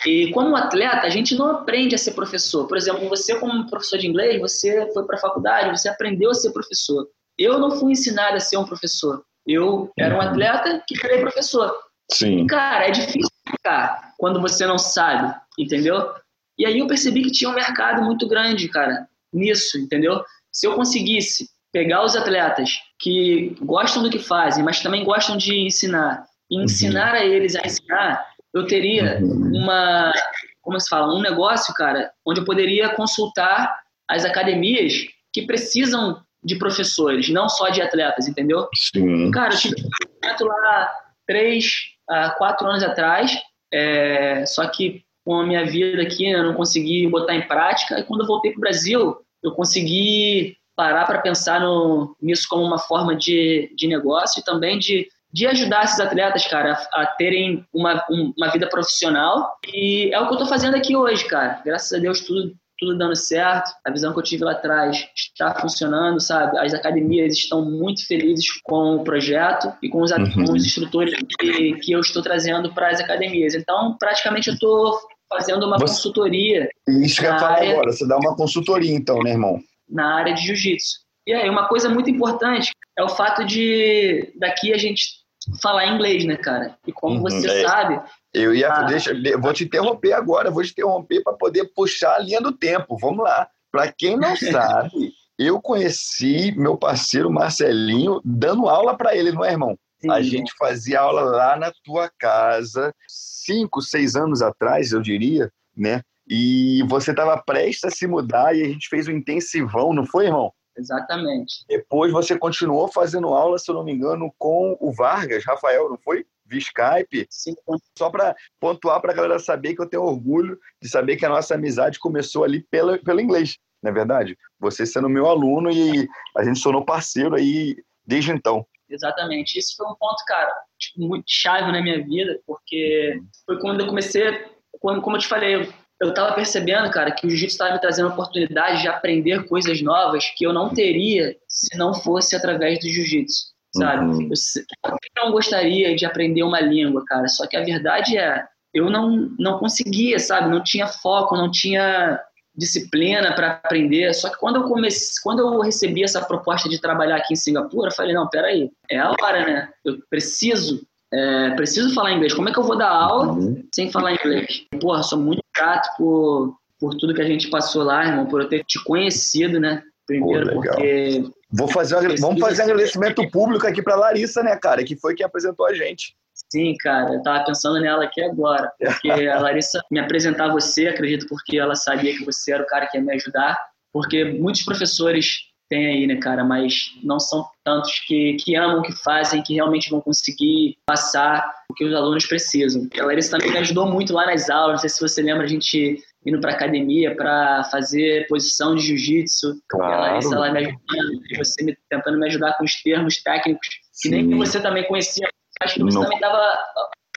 E 0.06 0.32
como 0.32 0.56
atleta, 0.56 1.08
a 1.08 1.10
gente 1.10 1.36
não 1.36 1.52
aprende 1.52 1.96
a 1.96 1.98
ser 1.98 2.12
professor. 2.12 2.68
Por 2.68 2.78
exemplo, 2.78 3.08
você 3.10 3.40
como 3.40 3.70
professor 3.70 3.98
de 3.98 4.08
inglês, 4.08 4.40
você 4.40 4.92
foi 4.94 5.06
para 5.06 5.18
a 5.18 5.22
faculdade, 5.22 5.78
você 5.78 5.90
aprendeu 5.90 6.30
a 6.30 6.36
ser 6.36 6.52
professor. 6.52 7.08
Eu 7.38 7.60
não 7.60 7.72
fui 7.72 7.94
ensinado 7.94 8.38
a 8.38 8.40
ser 8.40 8.58
um 8.58 8.66
professor. 8.66 9.24
Eu 9.46 9.92
era 9.98 10.16
um 10.16 10.18
uhum. 10.18 10.24
atleta 10.24 10.84
que 10.88 10.96
virei 10.96 11.20
professor. 11.20 11.74
Sim. 12.12 12.48
Cara, 12.48 12.88
é 12.88 12.92
difícil 12.92 13.30
ficar 13.50 14.14
quando 14.18 14.42
você 14.42 14.66
não 14.66 14.78
sabe, 14.78 15.34
entendeu? 15.58 16.14
E 16.58 16.66
aí 16.66 16.80
eu 16.80 16.88
percebi 16.88 17.22
que 17.22 17.32
tinha 17.32 17.50
um 17.50 17.56
mercado 17.56 18.02
muito 18.02 18.28
grande, 18.28 18.68
cara, 18.70 19.08
nisso, 19.34 19.78
entendeu? 19.78 20.24
Se 20.52 20.66
eu 20.68 20.76
conseguisse 20.76 21.50
pegar 21.72 22.04
os 22.06 22.16
atletas 22.16 22.80
que 23.00 23.56
gostam 23.62 24.02
do 24.02 24.10
que 24.10 24.20
fazem, 24.20 24.64
mas 24.64 24.82
também 24.82 25.04
gostam 25.04 25.36
de 25.36 25.60
ensinar, 25.60 26.26
e 26.50 26.58
uhum. 26.58 26.64
ensinar 26.64 27.14
uhum. 27.14 27.20
a 27.20 27.26
eles 27.26 27.56
a 27.56 27.66
ensinar, 27.66 28.26
eu 28.54 28.66
teria 28.66 29.20
uhum. 29.22 29.52
uma, 29.62 30.14
como 30.62 30.80
se 30.80 30.88
fala, 30.88 31.14
um 31.14 31.22
negócio, 31.22 31.74
cara, 31.74 32.12
onde 32.26 32.40
eu 32.40 32.46
poderia 32.46 32.90
consultar 32.96 33.78
as 34.08 34.24
academias 34.24 35.06
que 35.34 35.46
precisam 35.46 36.22
de 36.46 36.56
professores, 36.56 37.28
não 37.30 37.50
só 37.50 37.70
de 37.70 37.82
atletas, 37.82 38.28
entendeu? 38.28 38.68
Sim. 38.76 39.32
Cara, 39.32 39.54
eu 39.54 39.58
tive 39.58 39.76
um 39.84 40.46
lá 40.48 40.92
três, 41.26 41.74
a 42.08 42.30
quatro 42.30 42.68
anos 42.68 42.84
atrás, 42.84 43.36
é, 43.74 44.46
só 44.46 44.68
que 44.68 45.04
com 45.26 45.40
a 45.40 45.46
minha 45.46 45.66
vida 45.66 46.04
aqui 46.04 46.30
eu 46.30 46.44
não 46.44 46.54
consegui 46.54 47.08
botar 47.10 47.34
em 47.34 47.48
prática. 47.48 48.00
E 48.00 48.04
quando 48.04 48.22
eu 48.22 48.28
voltei 48.28 48.52
para 48.52 48.60
o 48.60 48.62
Brasil, 48.62 49.18
eu 49.44 49.52
consegui 49.54 50.56
parar 50.76 51.06
para 51.06 51.22
pensar 51.22 51.60
no, 51.60 52.16
nisso 52.22 52.46
como 52.48 52.64
uma 52.64 52.78
forma 52.78 53.16
de, 53.16 53.74
de 53.76 53.88
negócio 53.88 54.40
e 54.40 54.44
também 54.44 54.78
de, 54.78 55.08
de 55.34 55.48
ajudar 55.48 55.86
esses 55.86 56.00
atletas, 56.00 56.46
cara, 56.46 56.74
a, 56.94 57.02
a 57.02 57.06
terem 57.08 57.66
uma, 57.74 58.06
um, 58.10 58.34
uma 58.38 58.52
vida 58.52 58.70
profissional. 58.70 59.58
E 59.74 60.12
é 60.14 60.20
o 60.20 60.26
que 60.26 60.34
eu 60.34 60.38
estou 60.38 60.48
fazendo 60.48 60.76
aqui 60.76 60.96
hoje, 60.96 61.26
cara. 61.26 61.60
Graças 61.66 61.92
a 61.92 62.00
Deus, 62.00 62.22
tudo 62.22 62.54
tudo 62.78 62.98
dando 62.98 63.16
certo, 63.16 63.72
a 63.86 63.92
visão 63.92 64.12
que 64.12 64.20
eu 64.20 64.24
tive 64.24 64.44
lá 64.44 64.52
atrás 64.52 65.08
está 65.16 65.54
funcionando, 65.56 66.20
sabe? 66.20 66.58
As 66.58 66.74
academias 66.74 67.34
estão 67.34 67.64
muito 67.64 68.06
felizes 68.06 68.48
com 68.64 68.98
o 68.98 69.04
projeto 69.04 69.74
e 69.82 69.90
com 69.90 70.02
os, 70.02 70.12
uhum. 70.12 70.46
com 70.46 70.54
os 70.54 70.66
instrutores 70.66 71.14
que, 71.40 71.74
que 71.76 71.92
eu 71.92 72.00
estou 72.00 72.22
trazendo 72.22 72.74
para 72.74 72.90
as 72.90 73.00
academias. 73.00 73.54
Então, 73.54 73.96
praticamente, 73.98 74.50
eu 74.50 74.54
estou 74.56 75.00
fazendo 75.30 75.66
uma 75.66 75.78
você, 75.78 75.94
consultoria. 75.94 76.70
Isso 76.88 77.22
que 77.22 77.28
eu 77.28 77.32
ia 77.32 77.40
falar 77.40 77.56
área, 77.56 77.72
agora, 77.72 77.92
você 77.92 78.08
dá 78.08 78.18
uma 78.18 78.36
consultoria, 78.36 78.94
então, 78.94 79.20
né, 79.20 79.32
irmão? 79.32 79.60
Na 79.90 80.16
área 80.16 80.34
de 80.34 80.42
jiu-jitsu. 80.42 81.00
E 81.28 81.34
aí, 81.34 81.50
uma 81.50 81.68
coisa 81.68 81.90
muito 81.90 82.10
importante 82.10 82.72
é 82.98 83.04
o 83.04 83.10
fato 83.10 83.44
de 83.46 84.34
daqui 84.38 84.74
a 84.74 84.78
gente 84.78 85.26
falar 85.62 85.88
inglês, 85.88 86.26
né, 86.26 86.36
cara? 86.36 86.78
E 86.86 86.92
como 86.92 87.16
uhum, 87.16 87.22
você 87.22 87.48
é. 87.48 87.68
sabe, 87.68 88.02
eu 88.36 88.54
ia, 88.54 88.70
ah. 88.70 88.84
deixa, 88.84 89.14
vou 89.40 89.54
te 89.54 89.64
interromper 89.64 90.12
agora, 90.12 90.52
vou 90.52 90.62
te 90.62 90.72
interromper 90.72 91.24
para 91.24 91.34
poder 91.34 91.72
puxar 91.74 92.16
a 92.16 92.20
linha 92.20 92.42
do 92.42 92.52
tempo. 92.52 92.98
Vamos 92.98 93.24
lá. 93.24 93.48
Para 93.72 93.92
quem 93.92 94.18
não 94.18 94.36
sabe, 94.36 95.14
eu 95.40 95.62
conheci 95.62 96.54
meu 96.58 96.78
parceiro 96.78 97.32
Marcelinho 97.32 98.20
dando 98.26 98.68
aula 98.68 98.96
para 98.98 99.16
ele, 99.16 99.32
não 99.32 99.44
é, 99.44 99.52
irmão? 99.52 99.78
Sim. 100.02 100.12
A 100.12 100.22
gente 100.22 100.54
fazia 100.58 101.00
aula 101.00 101.22
lá 101.22 101.56
na 101.56 101.72
tua 101.84 102.12
casa, 102.20 102.94
cinco, 103.08 103.82
seis 103.82 104.16
anos 104.16 104.42
atrás, 104.42 104.92
eu 104.92 105.02
diria, 105.02 105.50
né? 105.76 106.02
E 106.28 106.84
você 106.90 107.12
estava 107.12 107.38
prestes 107.38 107.86
a 107.86 107.90
se 107.90 108.06
mudar 108.06 108.54
e 108.56 108.64
a 108.64 108.68
gente 108.68 108.90
fez 108.90 109.08
um 109.08 109.12
intensivão, 109.12 109.94
não 109.94 110.06
foi, 110.06 110.26
irmão? 110.26 110.52
Exatamente. 110.78 111.64
Depois 111.70 112.12
você 112.12 112.38
continuou 112.38 112.90
fazendo 112.90 113.28
aula, 113.28 113.58
se 113.58 113.72
eu 113.72 113.76
não 113.76 113.84
me 113.84 113.94
engano, 113.94 114.34
com 114.38 114.76
o 114.82 114.92
Vargas, 114.92 115.46
Rafael, 115.46 115.90
não 115.90 115.98
foi? 115.98 116.26
Via 116.46 116.60
Skype. 116.60 117.28
Sim. 117.30 117.56
Só 117.98 118.10
para 118.10 118.36
pontuar 118.60 119.02
para 119.02 119.12
a 119.12 119.16
galera 119.16 119.40
saber 119.40 119.76
que 119.76 119.82
eu 119.82 119.90
tenho 119.90 120.04
orgulho 120.04 120.58
de 120.82 120.88
saber 120.88 121.18
que 121.18 121.26
a 121.26 121.30
nossa 121.30 121.56
amizade 121.56 122.00
começou 122.00 122.44
ali 122.44 122.64
pela, 122.70 122.98
pelo 123.00 123.22
inglês, 123.22 123.58
não 123.82 123.92
é 123.92 123.94
verdade? 123.94 124.38
Você 124.60 124.86
sendo 124.86 125.10
meu 125.10 125.28
aluno 125.28 125.72
e 125.72 126.08
a 126.38 126.44
gente 126.44 126.62
tornou 126.62 126.86
parceiro 126.86 127.36
aí 127.36 127.76
desde 128.06 128.32
então. 128.32 128.66
Exatamente. 128.90 129.58
Isso 129.58 129.76
foi 129.76 129.88
um 129.88 129.96
ponto, 129.96 130.24
cara, 130.28 130.54
tipo, 130.78 131.00
muito 131.00 131.26
chave 131.28 131.72
na 131.72 131.82
minha 131.82 132.04
vida, 132.04 132.40
porque 132.46 133.20
foi 133.46 133.60
quando 133.60 133.82
eu 133.82 133.88
comecei, 133.88 134.46
quando, 134.80 135.02
como 135.02 135.16
eu 135.16 135.22
te 135.22 135.28
falei, 135.28 135.56
eu, 135.56 135.74
eu 136.02 136.14
tava 136.14 136.36
percebendo, 136.36 136.92
cara, 136.92 137.12
que 137.12 137.26
o 137.26 137.30
jiu-jitsu 137.30 137.54
estava 137.54 137.74
me 137.74 137.82
trazendo 137.82 138.10
a 138.10 138.14
oportunidade 138.14 138.82
de 138.82 138.88
aprender 138.88 139.48
coisas 139.48 139.82
novas 139.82 140.30
que 140.38 140.46
eu 140.46 140.54
não 140.54 140.72
teria 140.72 141.36
se 141.48 141.76
não 141.78 141.94
fosse 141.94 142.36
através 142.36 142.80
do 142.80 142.88
jiu-jitsu 142.88 143.55
sabe? 143.78 144.06
Uhum. 144.06 144.22
Eu, 144.24 144.92
eu 144.92 145.24
não 145.24 145.32
gostaria 145.32 145.96
de 145.96 146.06
aprender 146.06 146.44
uma 146.44 146.60
língua, 146.60 147.04
cara, 147.06 147.28
só 147.28 147.48
que 147.48 147.58
a 147.58 147.64
verdade 147.64 148.18
é, 148.18 148.46
eu 148.74 148.90
não, 148.90 149.30
não 149.40 149.58
conseguia, 149.58 150.20
sabe? 150.20 150.50
Não 150.50 150.64
tinha 150.64 150.88
foco, 150.88 151.36
não 151.36 151.50
tinha 151.50 152.20
disciplina 152.58 153.34
para 153.34 153.52
aprender. 153.64 154.14
Só 154.14 154.30
que 154.30 154.38
quando 154.38 154.58
eu 154.58 154.64
comecei, 154.64 155.22
quando 155.24 155.40
eu 155.40 155.60
recebi 155.62 156.04
essa 156.04 156.24
proposta 156.24 156.70
de 156.70 156.80
trabalhar 156.80 157.18
aqui 157.18 157.34
em 157.34 157.38
Singapura, 157.38 157.90
eu 157.90 157.96
falei, 157.96 158.14
não, 158.14 158.28
peraí, 158.30 158.70
é 158.90 159.00
a 159.00 159.12
hora, 159.12 159.46
né? 159.46 159.70
Eu 159.84 160.00
preciso, 160.10 160.86
é, 161.14 161.52
preciso 161.52 161.94
falar 161.94 162.14
inglês. 162.14 162.34
Como 162.34 162.50
é 162.50 162.54
que 162.54 162.60
eu 162.60 162.64
vou 162.64 162.78
dar 162.78 162.90
aula 162.90 163.34
uhum. 163.34 163.64
sem 163.74 163.92
falar 163.92 164.14
inglês? 164.14 164.66
Porra, 164.80 165.04
sou 165.04 165.20
muito 165.20 165.44
grato 165.56 165.90
por, 165.98 166.58
por 166.80 166.96
tudo 166.96 167.14
que 167.14 167.22
a 167.22 167.28
gente 167.28 167.50
passou 167.50 167.84
lá, 167.84 168.06
irmão, 168.06 168.26
por 168.26 168.42
eu 168.42 168.50
ter 168.50 168.64
te 168.64 168.84
conhecido, 168.84 169.60
né? 169.60 169.84
Primeiro, 170.08 170.48
Pô, 170.48 170.62
porque. 170.62 171.24
Vou 171.52 171.68
fazer, 171.68 172.20
vamos 172.20 172.40
fazer 172.40 172.62
um 172.62 172.66
agradecimento 172.66 173.30
público 173.30 173.66
aqui 173.66 173.82
para 173.82 173.96
Larissa, 173.96 174.44
né, 174.44 174.58
cara, 174.58 174.84
que 174.84 174.96
foi 174.96 175.16
quem 175.16 175.26
apresentou 175.26 175.66
a 175.66 175.74
gente. 175.74 176.16
Sim, 176.52 176.76
cara, 176.80 177.14
eu 177.14 177.24
tava 177.24 177.46
pensando 177.46 177.80
nela 177.80 178.04
aqui 178.04 178.22
agora, 178.22 178.72
porque 178.78 179.10
a 179.30 179.40
Larissa 179.40 179.82
me 179.90 180.00
apresentar 180.00 180.52
você, 180.52 180.88
acredito, 180.88 181.28
porque 181.30 181.58
ela 181.58 181.76
sabia 181.76 182.16
que 182.16 182.26
você 182.26 182.54
era 182.54 182.64
o 182.64 182.68
cara 182.68 182.88
que 182.88 182.98
ia 182.98 183.04
me 183.04 183.14
ajudar, 183.14 183.58
porque 183.94 184.26
muitos 184.26 184.64
professores 184.64 185.46
tem 185.70 185.88
aí, 185.88 186.08
né, 186.08 186.18
cara, 186.18 186.44
mas 186.44 186.92
não 187.04 187.20
são 187.20 187.48
tantos 187.64 188.00
que, 188.06 188.34
que 188.36 188.56
amam 188.56 188.80
o 188.80 188.84
que 188.84 188.92
fazem, 188.92 189.42
que 189.42 189.56
realmente 189.56 189.90
vão 189.90 190.00
conseguir 190.00 190.78
passar 190.86 191.52
o 191.70 191.74
que 191.74 191.86
os 191.86 191.94
alunos 191.94 192.26
precisam. 192.26 192.88
A 193.00 193.06
Larissa 193.06 193.32
também 193.32 193.52
me 193.52 193.58
ajudou 193.60 193.88
muito 193.88 194.14
lá 194.14 194.28
nas 194.28 194.50
aulas, 194.50 194.74
não 194.74 194.78
sei 194.80 194.90
se 194.90 195.02
você 195.02 195.22
lembra, 195.22 195.46
a 195.46 195.48
gente 195.48 196.04
indo 196.26 196.42
para 196.42 196.54
academia 196.54 197.16
para 197.16 197.64
fazer 197.66 198.28
posição 198.28 198.76
de 198.76 198.82
jiu-jitsu. 198.82 199.62
Claro. 199.70 199.94
A 199.94 199.98
Larissa 199.98 200.40
lá 200.40 200.52
me 200.52 200.60
ajudando, 200.60 201.22
você 201.38 201.64
me, 201.64 201.78
tentando 201.90 202.18
me 202.18 202.28
ajudar 202.28 202.58
com 202.58 202.64
os 202.64 202.82
termos 202.82 203.22
técnicos, 203.22 203.68
que 204.02 204.10
Sim. 204.10 204.24
nem 204.24 204.38
você 204.38 204.60
também 204.60 204.88
conhecia. 204.88 205.28
Acho 205.62 205.76
que 205.76 205.84
você 205.84 205.96
não. 205.96 206.04
também 206.04 206.18
estava 206.18 206.58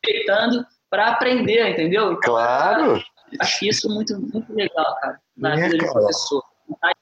aproveitando 0.01 0.67
para 0.91 1.09
aprender, 1.09 1.71
entendeu? 1.71 2.13
Então, 2.13 2.21
claro. 2.21 3.03
Acho 3.41 3.59
que 3.59 3.69
isso 3.69 3.91
é 3.91 3.95
muito, 3.95 4.19
muito 4.21 4.55
legal, 4.55 4.97
cara, 5.01 5.19
na 5.37 5.53
é, 5.53 5.57
vida 5.57 5.79
de 5.79 5.93
professor 5.93 6.43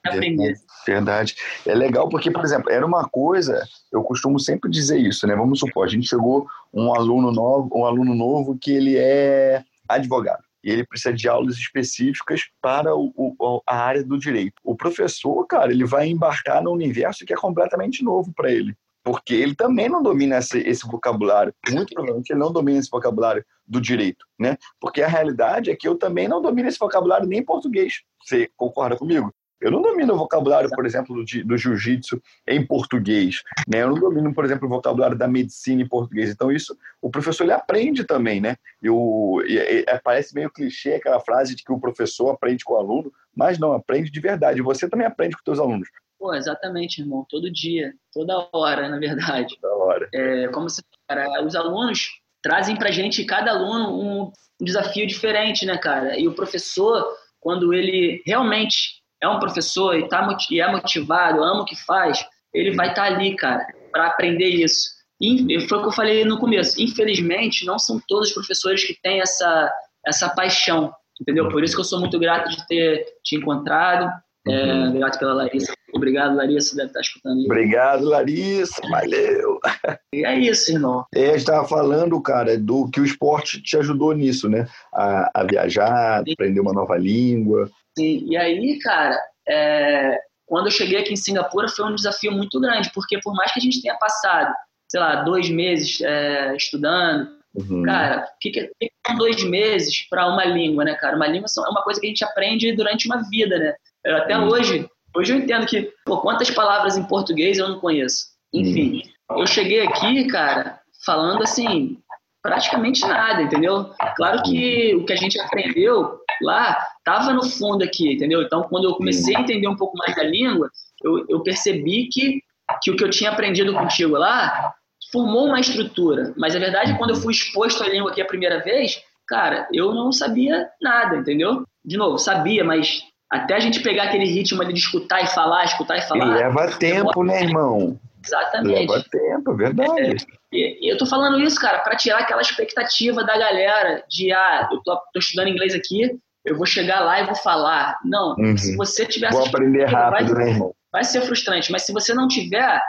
aprender. 0.04 0.54
Verdade. 0.86 1.36
É 1.66 1.74
legal 1.74 2.08
porque, 2.08 2.30
por 2.30 2.44
exemplo, 2.44 2.70
era 2.70 2.86
uma 2.86 3.08
coisa, 3.08 3.64
eu 3.92 4.02
costumo 4.02 4.38
sempre 4.38 4.70
dizer 4.70 4.98
isso, 4.98 5.26
né? 5.26 5.34
Vamos 5.34 5.58
supor, 5.58 5.84
a 5.84 5.88
gente 5.88 6.08
chegou 6.08 6.46
um 6.72 6.94
aluno 6.94 7.32
novo, 7.32 7.68
um 7.74 7.84
aluno 7.84 8.14
novo 8.14 8.56
que 8.58 8.72
ele 8.72 8.96
é 8.96 9.64
advogado 9.88 10.45
e 10.66 10.70
ele 10.70 10.84
precisa 10.84 11.14
de 11.14 11.28
aulas 11.28 11.54
específicas 11.54 12.42
para 12.60 12.92
o, 12.94 13.12
o, 13.16 13.62
a 13.64 13.76
área 13.76 14.02
do 14.02 14.18
direito. 14.18 14.54
O 14.64 14.74
professor, 14.74 15.46
cara, 15.46 15.70
ele 15.70 15.84
vai 15.84 16.08
embarcar 16.08 16.60
no 16.60 16.72
universo 16.72 17.24
que 17.24 17.32
é 17.32 17.36
completamente 17.36 18.02
novo 18.02 18.32
para 18.34 18.50
ele 18.50 18.76
porque 19.04 19.34
ele 19.34 19.54
também 19.54 19.88
não 19.88 20.02
domina 20.02 20.38
esse, 20.38 20.58
esse, 20.58 20.84
vocabulário. 20.84 21.54
Muito 21.70 21.94
provavelmente 21.94 22.32
ele 22.32 22.40
não 22.40 22.52
domina 22.52 22.80
esse 22.80 22.90
vocabulário 22.90 23.44
do 23.64 23.80
direito, 23.80 24.26
né? 24.36 24.58
Porque 24.80 25.00
a 25.00 25.06
realidade 25.06 25.70
é 25.70 25.76
que 25.76 25.86
eu 25.86 25.94
também 25.96 26.26
não 26.26 26.42
domino 26.42 26.68
esse 26.68 26.76
vocabulário 26.76 27.24
nem 27.24 27.38
em 27.38 27.44
português. 27.44 28.02
Você 28.24 28.50
concorda 28.56 28.96
comigo? 28.96 29.32
Eu 29.60 29.70
não 29.70 29.80
domino 29.80 30.14
o 30.14 30.18
vocabulário, 30.18 30.68
por 30.70 30.84
exemplo, 30.84 31.14
do, 31.14 31.44
do 31.44 31.56
jiu-jitsu 31.56 32.20
em 32.46 32.64
português. 32.64 33.42
Né? 33.66 33.82
Eu 33.82 33.88
não 33.88 33.98
domino, 33.98 34.34
por 34.34 34.44
exemplo, 34.44 34.66
o 34.66 34.70
vocabulário 34.70 35.16
da 35.16 35.26
medicina 35.26 35.82
em 35.82 35.88
português. 35.88 36.30
Então, 36.30 36.52
isso 36.52 36.76
o 37.00 37.10
professor 37.10 37.44
ele 37.44 37.52
aprende 37.52 38.04
também, 38.04 38.40
né? 38.40 38.56
Eu, 38.82 39.42
e, 39.46 39.54
e, 39.54 39.84
é, 39.86 39.98
parece 39.98 40.34
meio 40.34 40.50
clichê 40.50 40.94
aquela 40.94 41.20
frase 41.20 41.54
de 41.54 41.64
que 41.64 41.72
o 41.72 41.80
professor 41.80 42.30
aprende 42.30 42.64
com 42.64 42.74
o 42.74 42.78
aluno, 42.78 43.12
mas 43.34 43.58
não, 43.58 43.72
aprende 43.72 44.10
de 44.10 44.20
verdade. 44.20 44.62
Você 44.62 44.88
também 44.88 45.06
aprende 45.06 45.34
com 45.34 45.40
os 45.40 45.44
seus 45.44 45.58
alunos. 45.58 45.88
Pô, 46.18 46.34
exatamente, 46.34 47.00
irmão. 47.00 47.26
Todo 47.28 47.52
dia, 47.52 47.94
toda 48.12 48.48
hora, 48.52 48.88
na 48.88 48.98
verdade. 48.98 49.56
Toda 49.60 49.74
hora. 49.74 50.08
É, 50.12 50.48
como 50.48 50.68
você, 50.68 50.82
cara, 51.08 51.44
os 51.44 51.54
alunos 51.54 52.20
trazem 52.42 52.76
pra 52.76 52.90
gente, 52.90 53.24
cada 53.24 53.50
aluno, 53.50 54.00
um 54.00 54.32
desafio 54.60 55.06
diferente, 55.06 55.66
né, 55.66 55.76
cara? 55.76 56.18
E 56.18 56.26
o 56.28 56.34
professor, 56.34 57.04
quando 57.40 57.74
ele 57.74 58.22
realmente 58.26 59.02
é 59.22 59.28
um 59.28 59.38
professor 59.38 59.96
e, 59.96 60.08
tá, 60.08 60.36
e 60.50 60.60
é 60.60 60.70
motivado, 60.70 61.42
ama 61.42 61.62
o 61.62 61.64
que 61.64 61.76
faz, 61.84 62.24
ele 62.52 62.74
vai 62.74 62.90
estar 62.90 63.08
tá 63.08 63.14
ali, 63.14 63.34
cara, 63.36 63.66
para 63.92 64.06
aprender 64.06 64.48
isso. 64.48 64.96
E 65.20 65.60
foi 65.66 65.78
o 65.78 65.82
que 65.82 65.88
eu 65.88 65.92
falei 65.92 66.24
no 66.24 66.38
começo. 66.38 66.80
Infelizmente, 66.80 67.64
não 67.64 67.78
são 67.78 68.00
todos 68.06 68.28
os 68.28 68.34
professores 68.34 68.84
que 68.84 68.98
têm 69.02 69.20
essa, 69.20 69.72
essa 70.06 70.28
paixão, 70.28 70.92
entendeu? 71.20 71.48
Por 71.48 71.64
isso 71.64 71.74
que 71.74 71.80
eu 71.80 71.84
sou 71.84 72.00
muito 72.00 72.18
grato 72.18 72.50
de 72.50 72.66
ter 72.66 73.06
te 73.24 73.36
encontrado. 73.36 74.10
É, 74.48 74.72
uhum. 74.72 74.98
grato 74.98 75.18
pela 75.18 75.34
Larissa. 75.34 75.72
Obrigado, 75.92 76.36
Larissa, 76.36 76.76
deve 76.76 76.88
estar 76.88 77.00
escutando. 77.00 77.38
Aí. 77.38 77.46
Obrigado, 77.46 78.04
Larissa. 78.04 78.80
Valeu. 78.88 79.58
E 80.14 80.24
é 80.24 80.38
isso, 80.38 80.72
irmão. 80.72 81.04
É, 81.14 81.24
a 81.24 81.26
gente 81.30 81.40
estava 81.40 81.68
falando, 81.68 82.18
cara, 82.22 82.56
do 82.56 82.88
que 82.88 82.98
o 82.98 83.04
esporte 83.04 83.60
te 83.60 83.76
ajudou 83.76 84.14
nisso, 84.14 84.48
né? 84.48 84.66
A, 84.94 85.30
a 85.34 85.44
viajar, 85.44 86.20
aprender 86.20 86.60
uma 86.60 86.72
nova 86.72 86.96
língua. 86.96 87.68
Sim. 87.98 88.26
E 88.28 88.36
aí, 88.36 88.78
cara, 88.78 89.18
é, 89.48 90.18
quando 90.46 90.66
eu 90.66 90.72
cheguei 90.72 90.98
aqui 90.98 91.12
em 91.12 91.16
Singapura 91.16 91.68
foi 91.68 91.86
um 91.86 91.94
desafio 91.94 92.32
muito 92.32 92.60
grande, 92.60 92.90
porque 92.94 93.18
por 93.20 93.34
mais 93.34 93.52
que 93.52 93.58
a 93.58 93.62
gente 93.62 93.82
tenha 93.82 93.96
passado, 93.96 94.54
sei 94.88 95.00
lá, 95.00 95.22
dois 95.22 95.48
meses 95.48 96.00
é, 96.00 96.54
estudando, 96.56 97.28
uhum. 97.54 97.82
cara, 97.82 98.24
o 98.24 98.38
que, 98.40 98.50
que, 98.50 98.70
são 99.06 99.16
dois 99.16 99.42
meses 99.44 100.08
para 100.08 100.28
uma 100.28 100.44
língua, 100.44 100.84
né, 100.84 100.94
cara? 100.94 101.16
Uma 101.16 101.26
língua 101.26 101.46
é 101.48 101.70
uma 101.70 101.82
coisa 101.82 102.00
que 102.00 102.06
a 102.06 102.10
gente 102.10 102.24
aprende 102.24 102.72
durante 102.72 103.06
uma 103.06 103.22
vida, 103.28 103.58
né? 103.58 103.74
Eu, 104.04 104.16
até 104.18 104.38
uhum. 104.38 104.48
hoje, 104.48 104.88
hoje 105.16 105.32
eu 105.32 105.38
entendo 105.38 105.66
que, 105.66 105.92
pô, 106.04 106.20
quantas 106.20 106.50
palavras 106.50 106.96
em 106.96 107.04
português 107.04 107.58
eu 107.58 107.68
não 107.68 107.80
conheço. 107.80 108.26
Enfim, 108.52 109.02
uhum. 109.30 109.40
eu 109.40 109.46
cheguei 109.46 109.80
aqui, 109.86 110.26
cara, 110.28 110.80
falando 111.04 111.42
assim, 111.42 111.98
praticamente 112.40 113.00
nada, 113.00 113.42
entendeu? 113.42 113.90
Claro 114.16 114.42
que 114.44 114.94
o 114.94 115.04
que 115.04 115.12
a 115.12 115.16
gente 115.16 115.40
aprendeu 115.40 116.20
lá 116.42 116.76
estava 116.98 117.32
no 117.32 117.44
fundo 117.44 117.84
aqui, 117.84 118.12
entendeu? 118.12 118.42
Então, 118.42 118.62
quando 118.64 118.84
eu 118.84 118.94
comecei 118.94 119.36
a 119.36 119.40
entender 119.40 119.68
um 119.68 119.76
pouco 119.76 119.96
mais 119.96 120.14
da 120.14 120.22
língua, 120.22 120.70
eu, 121.02 121.24
eu 121.28 121.42
percebi 121.42 122.08
que, 122.12 122.42
que 122.82 122.90
o 122.90 122.96
que 122.96 123.04
eu 123.04 123.10
tinha 123.10 123.30
aprendido 123.30 123.72
contigo 123.74 124.16
lá 124.16 124.74
formou 125.12 125.46
uma 125.46 125.60
estrutura. 125.60 126.34
Mas 126.36 126.56
a 126.56 126.58
verdade 126.58 126.90
é 126.90 126.92
que 126.92 126.98
quando 126.98 127.10
eu 127.10 127.16
fui 127.16 127.32
exposto 127.32 127.82
à 127.82 127.88
língua 127.88 128.10
aqui 128.10 128.20
a 128.20 128.26
primeira 128.26 128.62
vez, 128.62 129.00
cara, 129.26 129.68
eu 129.72 129.94
não 129.94 130.12
sabia 130.12 130.68
nada, 130.80 131.16
entendeu? 131.16 131.64
De 131.84 131.96
novo, 131.96 132.18
sabia, 132.18 132.64
mas 132.64 133.02
até 133.30 133.54
a 133.54 133.60
gente 133.60 133.80
pegar 133.80 134.04
aquele 134.04 134.26
ritmo 134.26 134.62
ali 134.62 134.72
de 134.72 134.80
escutar 134.80 135.22
e 135.22 135.26
falar, 135.26 135.64
escutar 135.64 135.96
e 135.96 136.02
falar. 136.02 136.26
E 136.26 136.42
leva 136.42 136.78
tempo, 136.78 137.24
né, 137.24 137.42
irmão? 137.42 137.98
Exatamente. 138.24 138.90
Leva 138.90 139.04
tempo, 139.10 139.52
é 139.52 139.56
verdade. 139.56 140.26
É, 140.52 140.84
e 140.84 140.92
eu 140.92 140.96
tô 140.96 141.06
falando 141.06 141.40
isso, 141.40 141.60
cara, 141.60 141.78
para 141.80 141.96
tirar 141.96 142.18
aquela 142.18 142.40
expectativa 142.40 143.24
da 143.24 143.36
galera 143.36 144.04
de, 144.08 144.32
ah, 144.32 144.68
eu 144.70 144.80
tô, 144.82 144.96
tô, 145.12 145.18
estudando 145.18 145.48
inglês 145.48 145.74
aqui, 145.74 146.18
eu 146.46 146.56
vou 146.56 146.64
chegar 146.64 147.00
lá 147.00 147.20
e 147.20 147.26
vou 147.26 147.34
falar. 147.34 147.98
Não, 148.04 148.36
uhum. 148.38 148.56
se 148.56 148.76
você 148.76 149.04
tiver 149.04 149.30
Vou 149.32 149.44
aprender 149.44 149.84
rápido, 149.84 150.34
vai, 150.34 150.44
né, 150.44 150.50
irmão? 150.52 150.74
Vai 150.92 151.04
ser 151.04 151.20
frustrante, 151.22 151.70
mas 151.72 151.82
se 151.82 151.92
você 151.92 152.14
não 152.14 152.28
tiver, 152.28 152.80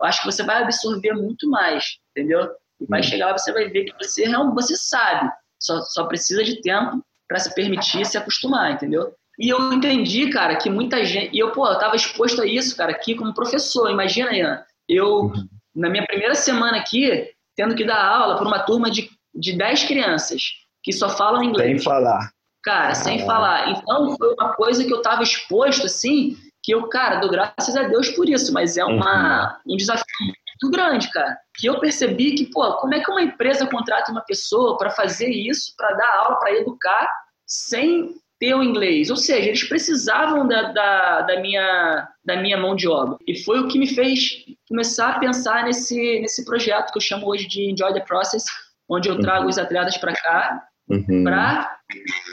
eu 0.00 0.06
acho 0.06 0.20
que 0.20 0.26
você 0.26 0.42
vai 0.42 0.62
absorver 0.62 1.12
muito 1.12 1.48
mais, 1.48 1.98
entendeu? 2.10 2.48
E 2.80 2.86
vai 2.86 3.00
uhum. 3.00 3.06
chegar 3.06 3.26
lá, 3.26 3.38
você 3.38 3.52
vai 3.52 3.68
ver 3.68 3.84
que 3.84 3.94
você 4.02 4.26
realmente 4.26 4.54
você 4.54 4.74
sabe, 4.76 5.30
só, 5.60 5.80
só 5.82 6.04
precisa 6.06 6.42
de 6.42 6.60
tempo 6.60 7.04
para 7.28 7.38
se 7.38 7.54
permitir 7.54 8.04
se 8.06 8.18
acostumar, 8.18 8.72
entendeu? 8.72 9.14
E 9.38 9.48
eu 9.48 9.72
entendi, 9.72 10.28
cara, 10.30 10.56
que 10.56 10.68
muita 10.68 11.04
gente. 11.04 11.34
E 11.34 11.38
eu, 11.38 11.52
pô, 11.52 11.66
eu 11.66 11.78
tava 11.78 11.96
exposto 11.96 12.42
a 12.42 12.46
isso, 12.46 12.76
cara, 12.76 12.92
aqui 12.92 13.14
como 13.14 13.34
professor. 13.34 13.90
Imagina, 13.90 14.34
Ian, 14.34 14.62
eu, 14.88 15.22
uhum. 15.22 15.48
na 15.74 15.88
minha 15.88 16.06
primeira 16.06 16.34
semana 16.34 16.78
aqui, 16.78 17.30
tendo 17.56 17.74
que 17.74 17.84
dar 17.84 18.04
aula 18.04 18.36
para 18.36 18.46
uma 18.46 18.58
turma 18.58 18.90
de, 18.90 19.08
de 19.34 19.56
10 19.56 19.84
crianças 19.84 20.42
que 20.82 20.92
só 20.92 21.08
falam 21.08 21.42
inglês. 21.42 21.70
Sem 21.70 21.78
falar. 21.78 22.30
Cara, 22.62 22.94
sem 22.94 23.22
ah. 23.22 23.26
falar. 23.26 23.70
Então, 23.70 24.16
foi 24.16 24.34
uma 24.34 24.54
coisa 24.54 24.84
que 24.84 24.92
eu 24.92 25.02
tava 25.02 25.22
exposto, 25.22 25.86
assim, 25.86 26.36
que 26.62 26.72
eu, 26.72 26.88
cara, 26.88 27.16
dou 27.16 27.30
graças 27.30 27.76
a 27.76 27.82
Deus 27.84 28.10
por 28.10 28.28
isso, 28.28 28.52
mas 28.52 28.76
é 28.76 28.84
uma, 28.84 29.58
uhum. 29.66 29.74
um 29.74 29.76
desafio 29.76 30.04
muito 30.20 30.70
grande, 30.70 31.10
cara. 31.10 31.36
Que 31.56 31.66
eu 31.66 31.80
percebi 31.80 32.34
que, 32.34 32.46
pô, 32.46 32.76
como 32.76 32.94
é 32.94 33.00
que 33.00 33.10
uma 33.10 33.22
empresa 33.22 33.66
contrata 33.66 34.12
uma 34.12 34.20
pessoa 34.20 34.78
para 34.78 34.90
fazer 34.90 35.28
isso, 35.28 35.74
para 35.76 35.94
dar 35.94 36.16
aula, 36.18 36.36
para 36.36 36.54
educar, 36.54 37.10
sem 37.46 38.14
ter 38.38 38.54
o 38.54 38.62
inglês. 38.62 39.10
Ou 39.10 39.16
seja, 39.16 39.48
eles 39.48 39.64
precisavam 39.64 40.46
da, 40.46 40.72
da, 40.72 41.20
da, 41.22 41.40
minha, 41.40 42.08
da 42.24 42.36
minha 42.36 42.56
mão 42.56 42.76
de 42.76 42.88
obra. 42.88 43.16
E 43.26 43.42
foi 43.42 43.60
o 43.60 43.68
que 43.68 43.78
me 43.78 43.86
fez 43.86 44.44
começar 44.68 45.10
a 45.10 45.18
pensar 45.18 45.64
nesse, 45.64 46.20
nesse 46.20 46.44
projeto 46.44 46.92
que 46.92 46.98
eu 46.98 47.02
chamo 47.02 47.26
hoje 47.28 47.46
de 47.46 47.70
Enjoy 47.70 47.92
the 47.92 48.00
Process, 48.00 48.44
onde 48.88 49.08
eu 49.08 49.20
trago 49.20 49.44
uhum. 49.44 49.48
os 49.48 49.58
atletas 49.58 49.96
para 49.96 50.12
cá 50.12 50.62
uhum. 50.88 51.24
para 51.24 51.78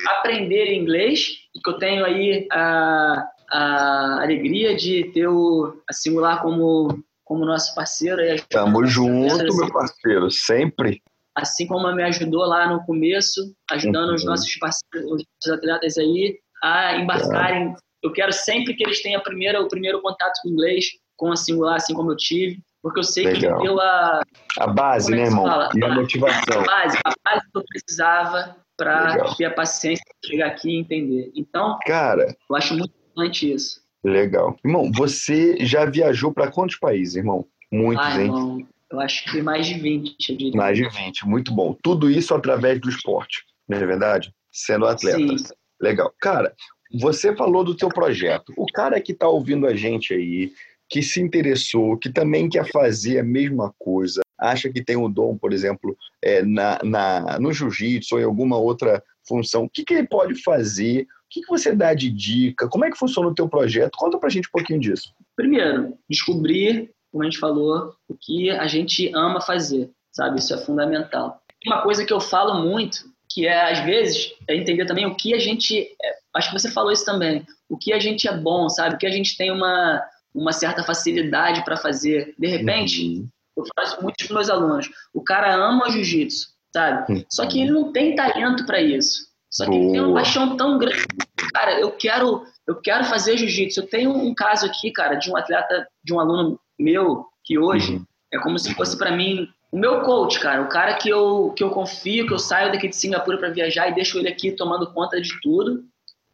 aprender 0.08 0.74
inglês 0.74 1.30
e 1.56 1.60
que 1.60 1.70
eu 1.70 1.78
tenho 1.78 2.06
aí 2.06 2.48
a, 2.52 3.28
a 3.52 4.22
alegria 4.24 4.76
de 4.76 5.12
ter 5.14 5.28
o 5.28 5.82
a 5.90 5.94
Singular 5.94 6.42
como 6.42 7.04
como 7.24 7.46
nosso 7.46 7.76
parceiro. 7.76 8.22
Tamo 8.50 8.84
junto, 8.88 9.56
meu 9.56 9.72
parceiro, 9.72 10.32
sempre 10.32 11.00
assim 11.40 11.66
como 11.68 11.92
me 11.94 12.04
ajudou 12.04 12.46
lá 12.46 12.68
no 12.68 12.84
começo, 12.86 13.54
ajudando 13.72 14.10
uhum. 14.10 14.16
os 14.16 14.26
nossos 14.26 14.56
parceiros, 14.58 15.12
os 15.12 15.24
nossos 15.24 15.60
atletas 15.60 15.98
aí 15.98 16.38
a 16.64 16.98
embarcarem. 16.98 17.76
Eu 18.04 18.12
quero 18.12 18.32
sempre 18.32 18.74
que 18.76 18.84
eles 18.84 19.02
tenham 19.02 19.22
primeiro, 19.22 19.62
o 19.62 19.68
primeiro 19.68 20.02
contato 20.02 20.40
com 20.42 20.50
o 20.50 20.52
inglês, 20.52 20.86
com 21.18 21.32
a 21.32 21.36
singular, 21.36 21.76
assim 21.76 21.94
como 21.94 22.12
eu 22.12 22.18
tive, 22.18 22.60
porque 22.82 23.00
eu 23.00 23.04
sei 23.04 23.26
Legal. 23.26 23.58
que 23.58 23.64
deu 23.64 23.80
a. 23.80 24.22
A 24.58 24.68
base, 24.68 25.14
é 25.14 25.18
né, 25.18 25.24
irmão? 25.24 25.46
Fala? 25.46 25.70
E 25.76 25.84
a 25.84 25.90
motivação. 25.90 26.62
A 26.62 26.66
base, 26.66 26.98
a 27.06 27.14
base 27.26 27.52
que 27.52 27.58
eu 27.58 27.64
precisava 27.68 28.56
para 28.84 29.36
ter 29.36 29.46
a 29.46 29.52
paciência 29.52 30.04
de 30.22 30.30
chegar 30.30 30.48
aqui 30.48 30.70
e 30.70 30.80
entender. 30.80 31.32
Então, 31.36 31.78
cara, 31.86 32.36
eu 32.50 32.56
acho 32.56 32.76
muito 32.76 32.94
importante 33.12 33.52
isso. 33.52 33.82
Legal. 34.04 34.58
Irmão, 34.64 34.90
você 34.94 35.58
já 35.66 35.86
viajou 35.86 36.34
para 36.34 36.50
quantos 36.50 36.78
países, 36.78 37.16
irmão? 37.16 37.46
Muitos, 37.72 38.06
ah, 38.06 38.22
hein? 38.22 38.28
Irmão, 38.28 38.68
eu 38.92 39.00
acho 39.00 39.30
que 39.30 39.42
mais 39.42 39.68
de 39.68 39.74
20, 39.76 40.30
eu 40.30 40.38
diria. 40.38 40.58
Mais 40.58 40.78
de 40.78 40.88
20, 40.88 41.28
muito 41.28 41.54
bom. 41.54 41.76
Tudo 41.84 42.10
isso 42.10 42.34
através 42.34 42.80
do 42.80 42.90
esporte, 42.90 43.44
não 43.68 43.78
é 43.78 43.86
verdade? 43.86 44.34
Sendo 44.52 44.86
atleta. 44.86 45.18
Sim. 45.18 45.54
Legal. 45.82 46.14
Cara, 46.20 46.54
você 47.00 47.36
falou 47.36 47.64
do 47.64 47.76
teu 47.76 47.90
projeto. 47.90 48.54
O 48.58 48.66
cara 48.66 49.00
que 49.00 49.12
está 49.12 49.28
ouvindo 49.28 49.68
a 49.68 49.76
gente 49.76 50.14
aí, 50.14 50.52
que 50.90 51.04
se 51.04 51.22
interessou, 51.22 51.98
que 51.98 52.10
também 52.10 52.50
quer 52.50 52.66
fazer 52.72 53.20
a 53.20 53.24
mesma 53.24 53.74
coisa, 53.78 54.22
acha 54.40 54.70
que 54.70 54.84
tem 54.84 54.96
um 54.96 55.12
dom, 55.12 55.38
por 55.38 55.54
exemplo, 55.54 55.96
é, 56.22 56.42
na, 56.42 56.80
na, 56.84 57.40
no 57.40 57.52
jiu-jitsu 57.52 58.16
ou 58.16 58.22
em 58.22 58.26
alguma 58.26 58.58
outra 58.58 59.04
função, 59.28 59.66
o 59.66 59.70
que, 59.70 59.84
que 59.84 59.94
ele 59.94 60.08
pode 60.08 60.42
fazer? 60.42 61.04
O 61.04 61.06
que, 61.30 61.42
que 61.42 61.50
você 61.50 61.76
dá 61.76 61.94
de 61.94 62.10
dica? 62.10 62.68
Como 62.68 62.86
é 62.86 62.90
que 62.90 62.98
funciona 62.98 63.30
o 63.30 63.36
teu 63.36 63.48
projeto? 63.48 63.98
Conta 63.98 64.18
pra 64.18 64.30
gente 64.30 64.48
um 64.48 64.52
pouquinho 64.52 64.80
disso. 64.80 65.14
Primeiro, 65.36 65.94
descobrir, 66.10 66.92
como 67.12 67.24
a 67.24 67.26
gente 67.26 67.38
falou, 67.38 67.94
o 68.08 68.16
que 68.20 68.50
a 68.50 68.68
gente 68.68 69.12
ama 69.14 69.40
fazer, 69.40 69.92
sabe? 70.12 70.40
Isso 70.40 70.54
é 70.54 70.58
fundamental. 70.58 71.42
Uma 71.66 71.82
coisa 71.82 72.06
que 72.06 72.14
eu 72.14 72.20
falo 72.20 72.64
muito, 72.64 73.04
que 73.30 73.46
é, 73.46 73.72
às 73.72 73.80
vezes, 73.86 74.34
é 74.48 74.56
entender 74.56 74.86
também 74.86 75.06
o 75.06 75.16
que 75.16 75.34
a 75.34 75.40
gente... 75.40 75.82
É, 76.02 76.16
acho 76.36 76.52
que 76.52 76.60
você 76.60 76.72
falou 76.72 76.92
isso 76.92 77.06
também. 77.06 77.46
O 77.70 77.78
que 77.78 77.94
a 77.94 78.00
gente 78.00 78.28
é 78.28 78.36
bom, 78.36 78.68
sabe? 78.68 78.96
O 78.96 78.98
que 78.98 79.06
a 79.06 79.12
gente 79.12 79.38
tem 79.38 79.52
uma, 79.52 80.02
uma 80.34 80.52
certa 80.52 80.82
facilidade 80.84 81.64
para 81.64 81.78
fazer. 81.78 82.34
De 82.40 82.48
repente, 82.48 83.06
uhum. 83.06 83.28
Eu 83.60 83.66
faço 83.76 84.02
muito 84.02 84.28
com 84.28 84.34
meus 84.34 84.50
alunos. 84.50 84.90
O 85.14 85.24
cara 85.24 85.54
ama 85.54 85.90
jiu-jitsu, 85.90 86.50
sabe? 86.74 87.14
Uhum. 87.14 87.26
Só 87.30 87.46
que 87.46 87.62
ele 87.62 87.72
não 87.72 87.92
tem 87.92 88.16
talento 88.16 88.66
para 88.66 88.82
isso. 88.82 89.30
Só 89.50 89.66
que 89.66 89.72
Boa. 89.72 89.84
ele 89.84 89.92
tem 89.92 90.02
uma 90.02 90.14
paixão 90.14 90.56
tão 90.56 90.78
grande. 90.78 91.06
Cara, 91.54 91.80
eu 91.80 91.92
quero, 91.92 92.44
eu 92.68 92.76
quero 92.76 93.06
fazer 93.06 93.38
jiu-jitsu. 93.38 93.82
Eu 93.82 93.88
tenho 93.88 94.12
um 94.12 94.34
caso 94.34 94.66
aqui, 94.66 94.92
cara, 94.92 95.16
de 95.16 95.32
um 95.32 95.38
atleta, 95.38 95.88
de 96.04 96.14
um 96.14 96.20
aluno 96.20 96.60
meu, 96.78 97.26
que 97.44 97.58
hoje 97.58 97.96
uhum. 97.96 98.06
é 98.34 98.40
como 98.40 98.60
se 98.60 98.74
fosse 98.76 98.98
para 98.98 99.12
mim 99.12 99.48
o 99.72 99.78
meu 99.78 100.02
coach, 100.02 100.40
cara, 100.40 100.64
o 100.64 100.68
cara 100.68 100.96
que 100.96 101.08
eu, 101.08 101.54
que 101.56 101.64
eu 101.64 101.70
confio, 101.70 102.26
que 102.26 102.34
eu 102.34 102.40
saio 102.40 102.72
daqui 102.72 102.88
de 102.88 102.96
Singapura 102.96 103.38
para 103.38 103.52
viajar 103.52 103.88
e 103.88 103.94
deixo 103.94 104.18
ele 104.18 104.28
aqui 104.28 104.52
tomando 104.52 104.92
conta 104.92 105.22
de 105.22 105.40
tudo 105.42 105.84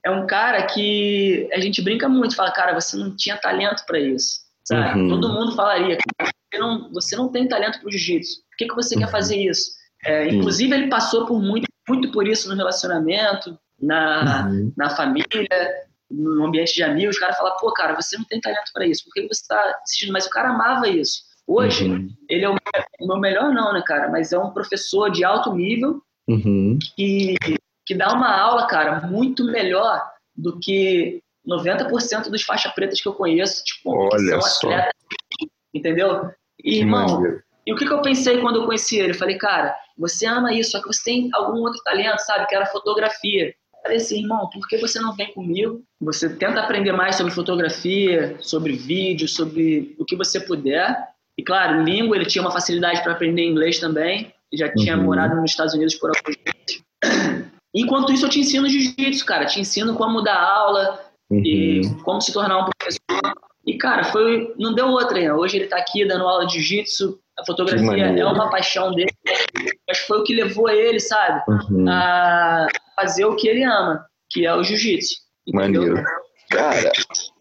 é 0.06 0.12
um 0.12 0.28
cara 0.28 0.62
que 0.68 1.50
a 1.52 1.60
gente 1.60 1.82
brinca 1.82 2.08
muito, 2.08 2.36
fala, 2.36 2.52
cara, 2.52 2.80
você 2.80 2.96
não 2.96 3.16
tinha 3.16 3.36
talento 3.36 3.84
para 3.88 4.00
isso, 4.00 4.42
sabe? 4.64 5.00
Uhum. 5.00 5.10
Todo 5.10 5.34
mundo 5.34 5.56
falaria, 5.56 5.98
você 6.22 6.32
não, 6.58 6.92
você 6.92 7.16
não 7.16 7.30
tem 7.30 7.48
talento 7.48 7.80
para 7.80 7.88
o 7.88 7.92
jiu-jitsu, 7.92 8.42
por 8.50 8.58
que, 8.58 8.68
que 8.68 8.76
você 8.76 8.96
uhum. 8.96 9.02
quer 9.02 9.12
fazer 9.12 9.38
isso? 9.38 9.72
É, 10.06 10.28
inclusive, 10.30 10.74
ele 10.74 10.88
passou 10.88 11.26
por 11.26 11.42
muito, 11.42 11.68
muito 11.88 12.12
por 12.12 12.28
isso 12.28 12.50
no 12.50 12.56
relacionamento, 12.56 13.58
na, 13.82 14.48
uhum. 14.48 14.72
na 14.78 14.90
família, 14.90 15.48
no 16.10 16.46
ambiente 16.46 16.76
de 16.76 16.84
amigos. 16.84 17.18
O 17.18 17.20
cara 17.20 17.34
fala, 17.34 17.58
pô, 17.58 17.74
cara, 17.74 17.96
você 17.96 18.18
não 18.18 18.26
tem 18.26 18.40
talento 18.40 18.72
para 18.74 18.86
isso, 18.86 19.04
por 19.06 19.14
que 19.14 19.22
você 19.22 19.42
está 19.42 19.80
assistindo? 19.84 20.14
Mas 20.14 20.26
o 20.26 20.30
cara 20.30 20.50
amava 20.50 20.88
isso. 20.88 21.24
Hoje, 21.48 21.90
uhum. 21.90 22.08
ele 22.30 22.46
é 22.46 22.50
o, 22.50 22.56
o 23.00 23.08
meu 23.08 23.18
melhor, 23.18 23.54
não, 23.54 23.74
né, 23.74 23.82
cara? 23.86 24.10
Mas 24.10 24.32
é 24.32 24.38
um 24.38 24.52
professor 24.52 25.10
de 25.12 25.24
alto 25.24 25.54
nível 25.54 26.02
uhum. 26.28 26.78
que 26.96 27.36
que 27.86 27.94
dá 27.94 28.12
uma 28.14 28.36
aula, 28.36 28.68
cara, 28.68 29.08
muito 29.08 29.46
melhor 29.46 30.02
do 30.36 30.60
que 30.60 31.22
90% 31.48 32.30
dos 32.30 32.42
faixa 32.42 32.70
pretas 32.72 33.00
que 33.00 33.08
eu 33.08 33.14
conheço, 33.14 33.64
tipo, 33.64 33.92
Olha 33.92 34.42
são 34.42 34.72
atletas, 34.72 34.92
entendeu? 35.74 36.32
E, 36.66 36.80
irmão, 36.80 37.22
e 37.66 37.72
o 37.72 37.76
que, 37.76 37.86
que 37.86 37.94
eu 37.94 38.02
pensei 38.02 38.42
quando 38.42 38.58
eu 38.58 38.66
conheci 38.66 38.98
ele? 38.98 39.12
Eu 39.12 39.16
falei, 39.16 39.38
cara, 39.38 39.76
você 39.96 40.26
ama 40.26 40.52
isso, 40.52 40.72
só 40.72 40.82
que 40.82 40.88
você 40.88 41.04
tem 41.04 41.30
algum 41.32 41.60
outro 41.60 41.82
talento, 41.84 42.20
sabe? 42.20 42.48
Que 42.48 42.56
era 42.56 42.66
fotografia. 42.66 43.50
Eu 43.50 43.82
falei 43.84 43.98
assim, 43.98 44.22
irmão, 44.22 44.50
por 44.52 44.68
que 44.68 44.78
você 44.80 45.00
não 45.00 45.16
vem 45.16 45.32
comigo? 45.32 45.84
Você 46.02 46.28
tenta 46.28 46.60
aprender 46.60 46.92
mais 46.92 47.16
sobre 47.18 47.32
fotografia, 47.32 48.36
sobre 48.40 48.74
vídeo, 48.74 49.28
sobre 49.28 49.96
o 50.00 50.06
que 50.06 50.16
você 50.16 50.40
puder. 50.40 50.98
E, 51.38 51.44
claro, 51.44 51.84
língua, 51.84 52.16
ele 52.16 52.26
tinha 52.26 52.42
uma 52.42 52.52
facilidade 52.52 53.04
para 53.04 53.14
aprender 53.14 53.44
inglês 53.44 53.80
também. 53.80 54.34
Já 54.52 54.74
tinha 54.74 54.98
uhum. 54.98 55.04
morado 55.04 55.36
nos 55.36 55.52
Estados 55.52 55.76
Unidos 55.76 55.96
por 55.96 56.10
alguns 56.10 56.36
meses. 56.44 57.52
Enquanto 57.76 58.12
isso, 58.12 58.26
eu 58.26 58.30
te 58.30 58.40
ensino 58.40 58.68
jiu-jitsu, 58.68 59.26
cara. 59.26 59.46
Te 59.46 59.60
ensino 59.60 59.96
como 59.96 60.22
dar 60.22 60.42
aula 60.42 61.00
uhum. 61.30 61.42
e 61.44 61.82
como 62.04 62.22
se 62.22 62.34
tornar 62.34 62.60
um 62.60 62.70
professor. 62.70 63.36
E, 63.76 63.78
cara, 63.78 64.06
foi, 64.06 64.54
não 64.58 64.74
deu 64.74 64.88
outra. 64.88 65.20
Né? 65.20 65.34
Hoje 65.34 65.58
ele 65.58 65.68
tá 65.68 65.78
aqui 65.78 66.08
dando 66.08 66.26
aula 66.26 66.48
de 66.48 66.54
jiu-jitsu. 66.54 67.20
A 67.38 67.46
fotografia 67.46 68.06
é 68.06 68.26
uma 68.26 68.50
paixão 68.50 68.92
dele. 68.92 69.12
Mas 69.88 70.00
foi 70.00 70.20
o 70.20 70.24
que 70.24 70.34
levou 70.34 70.70
ele, 70.70 71.00
sabe, 71.00 71.44
uhum. 71.50 71.86
a 71.90 72.68
fazer 72.96 73.26
o 73.26 73.36
que 73.36 73.48
ele 73.50 73.64
ama, 73.64 74.06
que 74.32 74.46
é 74.46 74.56
o 74.56 74.64
jiu-jitsu. 74.64 75.16
Maneiro. 75.54 76.02
Cara, 76.50 76.92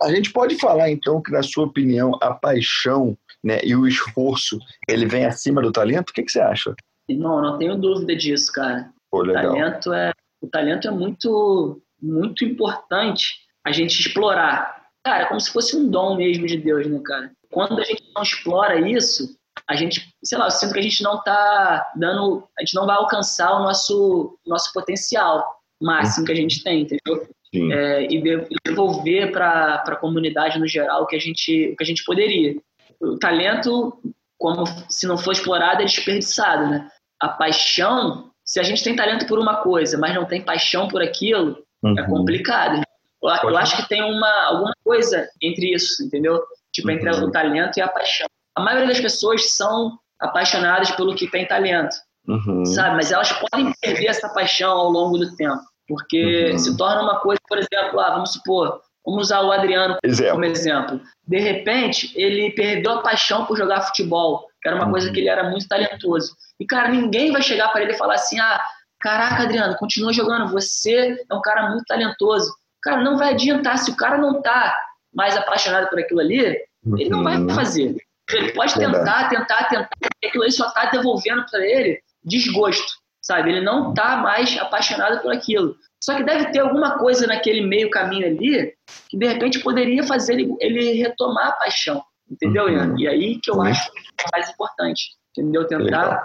a 0.02 0.10
gente 0.10 0.32
pode 0.32 0.56
falar, 0.56 0.90
então, 0.90 1.22
que, 1.22 1.30
na 1.30 1.42
sua 1.42 1.66
opinião, 1.66 2.18
a 2.20 2.34
paixão 2.34 3.16
né, 3.44 3.60
e 3.62 3.76
o 3.76 3.86
esforço, 3.86 4.58
ele 4.88 5.06
vem 5.06 5.24
acima 5.24 5.62
do 5.62 5.70
talento? 5.70 6.10
O 6.10 6.12
que, 6.12 6.24
que 6.24 6.32
você 6.32 6.40
acha? 6.40 6.74
Não, 7.08 7.40
não 7.40 7.58
tenho 7.58 7.76
dúvida 7.76 8.16
disso, 8.16 8.50
cara. 8.52 8.90
Pô, 9.10 9.22
o 9.22 9.32
talento 9.32 9.92
é 9.92 10.10
o 10.40 10.48
talento 10.48 10.88
é 10.88 10.90
muito, 10.90 11.80
muito 12.02 12.44
importante 12.44 13.34
a 13.64 13.72
gente 13.72 13.98
explorar. 14.00 14.83
Cara, 15.04 15.24
é 15.24 15.26
como 15.26 15.40
se 15.40 15.52
fosse 15.52 15.76
um 15.76 15.88
dom 15.88 16.16
mesmo 16.16 16.46
de 16.46 16.56
Deus, 16.56 16.86
né, 16.86 17.00
cara? 17.04 17.30
Quando 17.50 17.80
a 17.80 17.84
gente 17.84 18.02
não 18.14 18.22
explora 18.22 18.88
isso, 18.88 19.36
a 19.68 19.76
gente, 19.76 20.08
sei 20.24 20.38
lá, 20.38 20.46
eu 20.46 20.50
sinto 20.50 20.72
que 20.72 20.78
a 20.78 20.82
gente 20.82 21.02
não 21.02 21.22
tá 21.22 21.92
dando, 21.96 22.48
a 22.58 22.62
gente 22.62 22.74
não 22.74 22.86
vai 22.86 22.96
alcançar 22.96 23.54
o 23.54 23.62
nosso, 23.62 24.38
nosso 24.46 24.72
potencial 24.72 25.44
máximo 25.80 26.26
que 26.26 26.32
a 26.32 26.36
gente 26.36 26.62
tem, 26.62 26.82
entendeu? 26.82 27.28
É, 27.72 28.12
e 28.12 28.20
devolver 28.66 29.30
para 29.30 29.74
a 29.74 29.96
comunidade 29.96 30.58
no 30.58 30.66
geral 30.66 31.02
o 31.02 31.06
que 31.06 31.14
a 31.14 31.20
gente, 31.20 31.70
o 31.70 31.76
que 31.76 31.84
a 31.84 31.86
gente 31.86 32.02
poderia. 32.04 32.56
O 33.00 33.16
talento, 33.16 33.96
como 34.36 34.64
se 34.88 35.06
não 35.06 35.16
for 35.16 35.32
explorado, 35.32 35.82
é 35.82 35.84
desperdiçado, 35.84 36.68
né? 36.68 36.90
A 37.20 37.28
paixão 37.28 38.32
se 38.44 38.60
a 38.60 38.62
gente 38.62 38.84
tem 38.84 38.94
talento 38.94 39.26
por 39.26 39.38
uma 39.38 39.62
coisa, 39.62 39.96
mas 39.96 40.14
não 40.14 40.26
tem 40.26 40.42
paixão 40.42 40.86
por 40.86 41.02
aquilo, 41.02 41.64
é 41.82 41.88
uhum. 41.88 41.98
é 41.98 42.06
complicado. 42.06 42.82
Eu, 43.24 43.50
eu, 43.50 43.56
acho 43.56 43.76
que 43.76 43.88
tem 43.88 44.02
uma, 44.02 44.46
alguma 44.48 44.72
coisa 44.84 45.28
entre 45.40 45.74
isso, 45.74 46.02
entendeu? 46.04 46.42
Tipo, 46.72 46.90
entre 46.90 47.10
uhum. 47.10 47.24
o 47.24 47.30
talento 47.32 47.78
e 47.78 47.80
a 47.80 47.88
paixão. 47.88 48.26
A 48.54 48.60
maioria 48.60 48.88
das 48.88 49.00
pessoas 49.00 49.56
são 49.56 49.98
apaixonadas 50.20 50.90
pelo 50.92 51.14
que 51.14 51.30
tem 51.30 51.46
talento, 51.46 51.96
uhum. 52.28 52.64
sabe? 52.66 52.96
Mas 52.96 53.10
elas 53.10 53.32
podem 53.32 53.72
perder 53.80 54.06
essa 54.06 54.28
paixão 54.28 54.70
ao 54.72 54.90
longo 54.90 55.18
do 55.18 55.34
tempo, 55.36 55.60
porque 55.88 56.50
uhum. 56.52 56.58
se 56.58 56.76
torna 56.76 57.02
uma 57.02 57.20
coisa, 57.20 57.40
por 57.48 57.58
exemplo, 57.58 57.98
ah, 57.98 58.10
vamos 58.10 58.32
supor, 58.32 58.80
vamos 59.04 59.26
usar 59.26 59.40
o 59.40 59.52
Adriano 59.52 59.96
exemplo. 60.04 60.32
como 60.32 60.44
exemplo. 60.44 61.00
De 61.26 61.38
repente, 61.38 62.12
ele 62.14 62.50
perdeu 62.52 62.92
a 62.92 63.02
paixão 63.02 63.46
por 63.46 63.56
jogar 63.56 63.82
futebol, 63.82 64.46
que 64.60 64.68
era 64.68 64.76
uma 64.76 64.90
coisa 64.90 65.10
que 65.10 65.20
ele 65.20 65.28
era 65.28 65.48
muito 65.48 65.66
talentoso. 65.66 66.36
E, 66.60 66.66
cara, 66.66 66.88
ninguém 66.88 67.32
vai 67.32 67.42
chegar 67.42 67.70
para 67.70 67.82
ele 67.82 67.92
e 67.92 67.98
falar 67.98 68.14
assim: 68.14 68.38
ah, 68.38 68.60
caraca, 69.00 69.42
Adriano, 69.42 69.76
continua 69.76 70.12
jogando, 70.12 70.52
você 70.52 71.16
é 71.30 71.34
um 71.34 71.40
cara 71.40 71.70
muito 71.70 71.84
talentoso. 71.84 72.54
Cara, 72.84 73.02
não 73.02 73.16
vai 73.16 73.32
adiantar. 73.32 73.78
Se 73.78 73.90
o 73.90 73.96
cara 73.96 74.18
não 74.18 74.40
tá 74.40 74.76
mais 75.12 75.36
apaixonado 75.36 75.88
por 75.88 75.98
aquilo 75.98 76.20
ali, 76.20 76.56
ele 76.96 77.08
não 77.08 77.24
vai 77.24 77.36
uhum. 77.36 77.48
fazer. 77.50 77.96
Ele 78.30 78.52
pode 78.52 78.74
tentar, 78.74 79.28
tentar, 79.28 79.68
tentar, 79.68 79.88
aquilo 80.24 80.44
ali 80.44 80.52
só 80.52 80.70
tá 80.70 80.86
devolvendo 80.86 81.44
para 81.50 81.64
ele 81.64 82.00
desgosto, 82.24 82.94
sabe? 83.22 83.50
Ele 83.50 83.60
não 83.60 83.92
tá 83.92 84.16
mais 84.16 84.56
apaixonado 84.58 85.20
por 85.20 85.32
aquilo. 85.32 85.76
Só 86.02 86.14
que 86.14 86.22
deve 86.22 86.52
ter 86.52 86.60
alguma 86.60 86.98
coisa 86.98 87.26
naquele 87.26 87.62
meio 87.62 87.90
caminho 87.90 88.26
ali 88.26 88.74
que 89.08 89.18
de 89.18 89.26
repente 89.26 89.60
poderia 89.60 90.02
fazer 90.04 90.34
ele, 90.34 90.54
ele 90.60 90.92
retomar 90.94 91.48
a 91.48 91.52
paixão, 91.52 92.02
entendeu, 92.30 92.68
Ian? 92.68 92.90
Uhum. 92.90 92.98
E 92.98 93.08
aí 93.08 93.40
que 93.42 93.50
eu 93.50 93.60
acho 93.62 93.90
mais 94.32 94.48
importante 94.50 95.16
entendeu? 95.36 95.66
Tentar 95.66 95.82
Legal. 95.82 96.24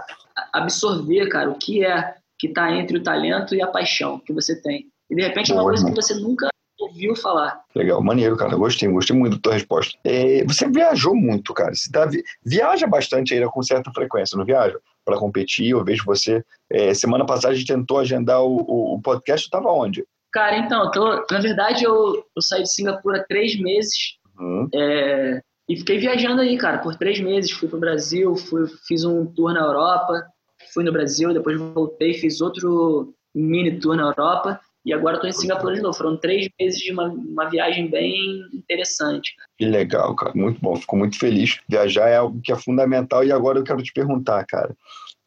absorver, 0.54 1.28
cara, 1.30 1.50
o 1.50 1.58
que 1.58 1.84
é 1.84 2.16
que 2.38 2.48
está 2.48 2.72
entre 2.72 2.98
o 2.98 3.04
talento 3.04 3.54
e 3.54 3.62
a 3.62 3.68
paixão 3.68 4.20
que 4.20 4.32
você 4.32 4.62
tem. 4.62 4.88
E 5.10 5.16
de 5.16 5.22
repente 5.22 5.52
é 5.52 5.56
uma 5.56 5.64
coisa 5.64 5.86
que 5.86 5.96
você 5.96 6.14
nunca 6.16 6.48
ouviu 6.80 7.16
falar. 7.16 7.62
Legal, 7.76 8.02
maneiro, 8.02 8.38
cara. 8.38 8.56
Gostei, 8.56 8.90
gostei 8.90 9.16
muito 9.16 9.36
da 9.36 9.42
tua 9.42 9.54
resposta. 9.54 9.98
É, 10.04 10.44
você 10.46 10.70
viajou 10.70 11.16
muito, 11.16 11.54
cara. 11.54 11.74
Você 11.74 11.92
tá, 11.92 12.10
viaja 12.44 12.88
bastante 12.88 13.34
ainda 13.34 13.50
com 13.50 13.62
certa 13.62 13.92
frequência, 13.92 14.38
não 14.38 14.46
viaja? 14.46 14.80
Para 15.04 15.18
competir, 15.18 15.70
eu 15.70 15.84
vejo 15.84 16.04
você. 16.06 16.44
É, 16.72 16.94
semana 16.94 17.26
passada 17.26 17.54
a 17.54 17.58
gente 17.58 17.68
tentou 17.68 18.00
agendar 18.00 18.42
o, 18.42 18.58
o, 18.58 18.96
o 18.96 19.02
podcast, 19.02 19.46
estava 19.46 19.72
onde? 19.72 20.06
Cara, 20.32 20.58
então, 20.58 20.92
tô, 20.92 21.26
na 21.32 21.40
verdade 21.40 21.84
eu, 21.84 22.24
eu 22.36 22.42
saí 22.42 22.64
de 22.64 22.74
Singapura 22.74 23.26
três 23.28 23.60
meses. 23.60 24.18
Uhum. 24.40 24.70
É, 24.74 25.42
e 25.68 25.78
fiquei 25.78 25.98
viajando 25.98 26.42
aí, 26.42 26.58
cara, 26.58 26.80
por 26.80 26.96
três 26.96 27.20
meses. 27.20 27.52
Fui 27.52 27.68
pro 27.68 27.80
Brasil, 27.80 28.36
fui, 28.36 28.68
fiz 28.88 29.04
um 29.04 29.26
tour 29.26 29.54
na 29.54 29.62
Europa, 29.62 30.26
fui 30.74 30.84
no 30.84 30.92
Brasil, 30.92 31.34
depois 31.34 31.60
voltei, 31.60 32.14
fiz 32.14 32.42
outro 32.42 33.14
mini 33.34 33.80
tour 33.80 33.96
na 33.96 34.04
Europa. 34.04 34.60
E 34.86 34.94
agora 34.94 35.16
estou 35.16 35.30
em 35.30 35.34
Singapura 35.34 35.76
de 35.76 35.82
novo. 35.82 35.98
Foram 35.98 36.18
três 36.18 36.48
meses 36.60 36.80
de 36.80 36.92
uma, 36.92 37.08
uma 37.10 37.50
viagem 37.50 37.90
bem 37.90 38.42
interessante. 38.54 39.34
Que 39.58 39.66
legal, 39.66 40.16
cara. 40.16 40.32
Muito 40.34 40.60
bom. 40.62 40.76
Fico 40.76 40.96
muito 40.96 41.18
feliz. 41.20 41.60
Viajar 41.68 42.08
é 42.08 42.18
algo 42.18 42.40
que 42.42 42.52
é 42.52 42.56
fundamental. 42.56 43.24
E 43.24 43.32
agora 43.32 43.60
eu 43.60 43.64
quero 43.64 43.84
te 43.84 43.92
perguntar, 43.92 44.46
cara. 44.46 44.76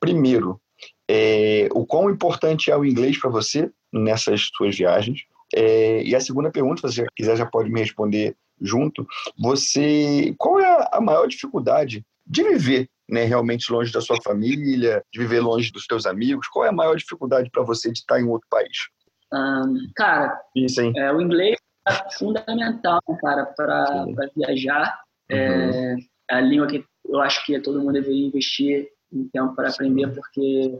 Primeiro, 0.01 0.61
é, 1.09 1.69
o 1.73 1.87
quão 1.87 2.11
importante 2.11 2.71
é 2.71 2.77
o 2.77 2.85
inglês 2.85 3.19
para 3.19 3.31
você 3.31 3.71
nessas 3.93 4.49
suas 4.57 4.77
viagens. 4.77 5.25
É, 5.55 6.03
e 6.03 6.15
a 6.15 6.21
segunda 6.21 6.51
pergunta, 6.51 6.89
se 6.89 6.95
você 6.95 7.07
quiser, 7.15 7.37
já 7.37 7.47
pode 7.47 7.71
me 7.71 7.81
responder 7.81 8.35
junto. 8.61 9.07
Você, 9.39 10.35
qual 10.39 10.59
é 10.59 10.89
a 10.91 11.01
maior 11.01 11.27
dificuldade 11.27 12.05
de 12.27 12.43
viver 12.43 12.89
né, 13.09 13.25
realmente 13.25 13.71
longe 13.71 13.93
da 13.93 14.01
sua 14.01 14.17
família, 14.23 15.03
de 15.13 15.21
viver 15.21 15.41
longe 15.41 15.71
dos 15.71 15.85
seus 15.85 16.07
amigos? 16.07 16.49
Qual 16.49 16.65
é 16.65 16.69
a 16.69 16.73
maior 16.73 16.97
dificuldade 16.97 17.51
para 17.51 17.63
você 17.63 17.93
de 17.93 17.99
estar 17.99 18.19
em 18.19 18.25
outro 18.25 18.47
país? 18.49 18.89
Um, 19.33 19.91
cara, 19.97 20.41
Isso, 20.55 20.81
é, 20.81 21.13
o 21.13 21.21
inglês 21.21 21.57
é 21.89 22.11
fundamental, 22.13 23.01
né, 23.09 23.19
cara, 23.21 23.47
para 23.47 24.07
viajar. 24.37 25.01
É, 25.29 25.49
uhum. 25.49 25.99
É 26.31 26.35
a 26.35 26.41
língua 26.41 26.67
que 26.67 26.85
eu 27.09 27.21
acho 27.21 27.45
que 27.45 27.59
todo 27.61 27.81
mundo 27.81 27.95
deveria 27.95 28.27
investir 28.27 28.89
em 29.13 29.29
tempo 29.29 29.55
para 29.55 29.71
aprender, 29.71 30.09
porque 30.15 30.79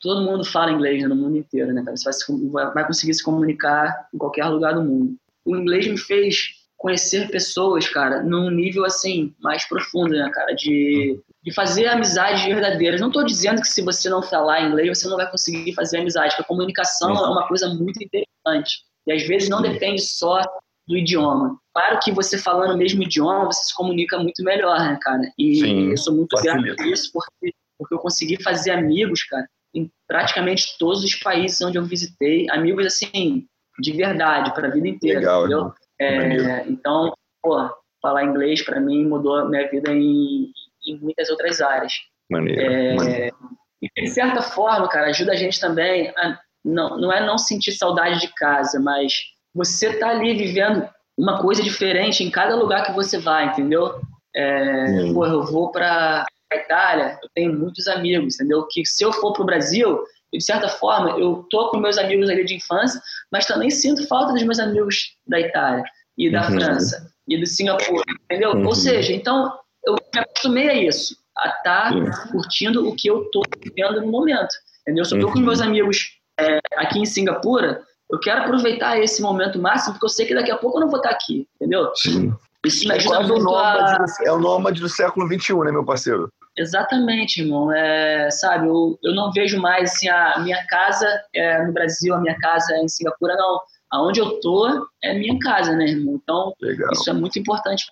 todo 0.00 0.24
mundo 0.24 0.44
fala 0.44 0.72
inglês 0.72 1.02
né, 1.02 1.08
no 1.08 1.16
mundo 1.16 1.36
inteiro, 1.36 1.72
né, 1.72 1.82
cara? 1.84 1.96
Você 1.96 2.10
vai, 2.50 2.72
vai 2.72 2.86
conseguir 2.86 3.14
se 3.14 3.22
comunicar 3.22 4.08
em 4.14 4.18
qualquer 4.18 4.46
lugar 4.46 4.74
do 4.74 4.82
mundo. 4.82 5.16
O 5.44 5.56
inglês 5.56 5.86
me 5.86 5.98
fez 5.98 6.65
conhecer 6.76 7.30
pessoas, 7.30 7.88
cara, 7.88 8.22
num 8.22 8.50
nível 8.50 8.84
assim 8.84 9.34
mais 9.40 9.66
profundo, 9.66 10.10
né, 10.10 10.30
cara, 10.32 10.52
de, 10.54 11.18
de 11.42 11.52
fazer 11.52 11.86
amizades 11.86 12.44
verdadeiras. 12.44 13.00
Não 13.00 13.08
estou 13.08 13.24
dizendo 13.24 13.60
que 13.60 13.68
se 13.68 13.82
você 13.82 14.08
não 14.08 14.22
falar 14.22 14.62
inglês 14.62 14.98
você 14.98 15.08
não 15.08 15.16
vai 15.16 15.30
conseguir 15.30 15.72
fazer 15.74 15.98
amizade, 15.98 16.30
porque 16.30 16.42
a 16.42 16.46
comunicação 16.46 17.10
é 17.10 17.30
uma 17.30 17.48
coisa 17.48 17.68
muito 17.68 18.02
interessante 18.02 18.84
e 19.06 19.12
às 19.12 19.26
vezes 19.26 19.48
não 19.48 19.62
depende 19.62 20.02
só 20.02 20.42
do 20.86 20.96
idioma. 20.96 21.58
Claro 21.74 21.98
que 22.00 22.12
você 22.12 22.38
falando 22.38 22.74
o 22.74 22.78
mesmo 22.78 23.02
idioma 23.02 23.46
você 23.46 23.64
se 23.64 23.74
comunica 23.74 24.18
muito 24.18 24.42
melhor, 24.44 24.78
né, 24.78 24.98
cara? 25.00 25.22
E 25.38 25.56
Sim, 25.56 25.90
eu 25.90 25.96
sou 25.96 26.14
muito 26.14 26.36
grato 26.40 26.76
por 26.76 26.86
isso 26.86 27.10
porque 27.12 27.52
porque 27.78 27.94
eu 27.94 27.98
consegui 27.98 28.42
fazer 28.42 28.70
amigos, 28.70 29.22
cara, 29.24 29.46
em 29.74 29.90
praticamente 30.08 30.78
todos 30.78 31.04
os 31.04 31.14
países 31.16 31.60
onde 31.60 31.76
eu 31.76 31.84
visitei, 31.84 32.48
amigos 32.50 32.86
assim 32.86 33.46
de 33.78 33.92
verdade 33.92 34.54
para 34.54 34.68
a 34.68 34.70
vida 34.70 34.88
inteira, 34.88 35.18
Legal, 35.18 35.40
entendeu? 35.40 35.74
É, 36.00 36.64
então, 36.68 37.12
pô, 37.42 37.70
falar 38.02 38.24
inglês 38.24 38.62
para 38.62 38.80
mim 38.80 39.06
mudou 39.06 39.48
minha 39.48 39.68
vida 39.68 39.92
em, 39.92 40.50
em 40.86 40.98
muitas 41.00 41.30
outras 41.30 41.60
áreas. 41.60 41.92
Maneiro, 42.30 42.60
é, 42.60 42.94
maneiro. 42.94 43.36
De 43.96 44.08
certa 44.08 44.42
forma, 44.42 44.88
cara, 44.88 45.08
ajuda 45.08 45.32
a 45.32 45.36
gente 45.36 45.60
também 45.60 46.08
a, 46.16 46.38
não, 46.64 46.98
não 46.98 47.12
é 47.12 47.24
não 47.24 47.38
sentir 47.38 47.72
saudade 47.72 48.20
de 48.20 48.28
casa, 48.34 48.80
mas 48.80 49.12
você 49.54 49.98
tá 49.98 50.10
ali 50.10 50.34
vivendo 50.34 50.88
uma 51.16 51.40
coisa 51.40 51.62
diferente 51.62 52.22
em 52.22 52.30
cada 52.30 52.54
lugar 52.56 52.84
que 52.84 52.92
você 52.92 53.18
vai, 53.18 53.46
entendeu? 53.46 54.00
É, 54.34 55.12
pô, 55.14 55.24
eu 55.24 55.44
vou 55.46 55.70
para 55.70 56.26
Itália, 56.52 57.18
eu 57.22 57.28
tenho 57.34 57.58
muitos 57.58 57.88
amigos, 57.88 58.34
entendeu? 58.34 58.66
Que 58.70 58.84
se 58.84 59.02
eu 59.04 59.12
for 59.12 59.32
para 59.32 59.42
o 59.42 59.46
Brasil, 60.32 60.38
de 60.38 60.44
certa 60.44 60.68
forma, 60.68 61.18
eu 61.18 61.46
tô 61.50 61.70
com 61.70 61.78
meus 61.78 61.98
amigos 61.98 62.28
ali 62.28 62.44
de 62.44 62.56
infância, 62.56 63.00
mas 63.30 63.46
também 63.46 63.70
sinto 63.70 64.06
falta 64.06 64.32
dos 64.32 64.42
meus 64.42 64.58
amigos 64.58 65.16
da 65.26 65.40
Itália 65.40 65.84
e 66.16 66.30
da 66.30 66.48
uhum. 66.48 66.60
França 66.60 67.10
e 67.28 67.38
do 67.38 67.46
Singapura, 67.46 68.04
entendeu? 68.24 68.52
Uhum. 68.52 68.66
Ou 68.66 68.74
seja, 68.74 69.12
então 69.12 69.52
eu 69.84 69.94
me 70.14 70.20
acostumei 70.20 70.68
a 70.68 70.74
isso, 70.74 71.16
a 71.38 71.48
estar 71.48 71.92
tá 71.92 72.28
curtindo 72.30 72.88
o 72.88 72.94
que 72.94 73.08
eu 73.08 73.28
tô 73.30 73.42
vivendo 73.62 74.00
no 74.00 74.10
momento, 74.10 74.54
entendeu? 74.82 75.04
Se 75.04 75.14
eu 75.14 75.20
tô 75.20 75.26
uhum. 75.28 75.32
com 75.32 75.40
meus 75.40 75.60
amigos 75.60 76.18
é, 76.38 76.58
aqui 76.76 76.98
em 76.98 77.06
Singapura, 77.06 77.82
eu 78.10 78.20
quero 78.20 78.42
aproveitar 78.42 78.98
esse 79.00 79.20
momento 79.20 79.58
máximo, 79.58 79.94
porque 79.94 80.06
eu 80.06 80.10
sei 80.10 80.26
que 80.26 80.34
daqui 80.34 80.50
a 80.50 80.56
pouco 80.56 80.78
eu 80.78 80.82
não 80.82 80.88
vou 80.88 80.98
estar 80.98 81.10
aqui, 81.10 81.48
entendeu? 81.56 81.90
Sim. 81.96 82.32
Isso 82.66 82.92
é 82.92 83.22
muito 83.22 83.48
o 83.48 83.56
a... 83.56 84.04
É 84.24 84.32
o 84.32 84.38
nômade 84.38 84.80
do 84.80 84.88
século 84.88 85.26
XXI, 85.26 85.54
né, 85.64 85.72
meu 85.72 85.84
parceiro? 85.84 86.30
Exatamente, 86.56 87.42
irmão. 87.42 87.70
É, 87.72 88.30
sabe, 88.30 88.66
eu, 88.66 88.98
eu 89.04 89.14
não 89.14 89.30
vejo 89.30 89.60
mais 89.60 89.90
assim, 89.92 90.08
a 90.08 90.38
minha 90.40 90.64
casa 90.66 91.06
é 91.34 91.64
no 91.64 91.72
Brasil, 91.72 92.14
a 92.14 92.20
minha 92.20 92.36
casa 92.38 92.74
é 92.74 92.82
em 92.82 92.88
Singapura, 92.88 93.34
não. 93.36 93.60
Aonde 93.92 94.20
eu 94.20 94.40
tô 94.40 94.88
é 95.02 95.14
minha 95.14 95.38
casa, 95.38 95.76
né, 95.76 95.84
irmão? 95.84 96.20
Então, 96.22 96.52
Legal. 96.60 96.90
isso 96.92 97.08
é 97.08 97.12
muito 97.12 97.38
importante. 97.38 97.84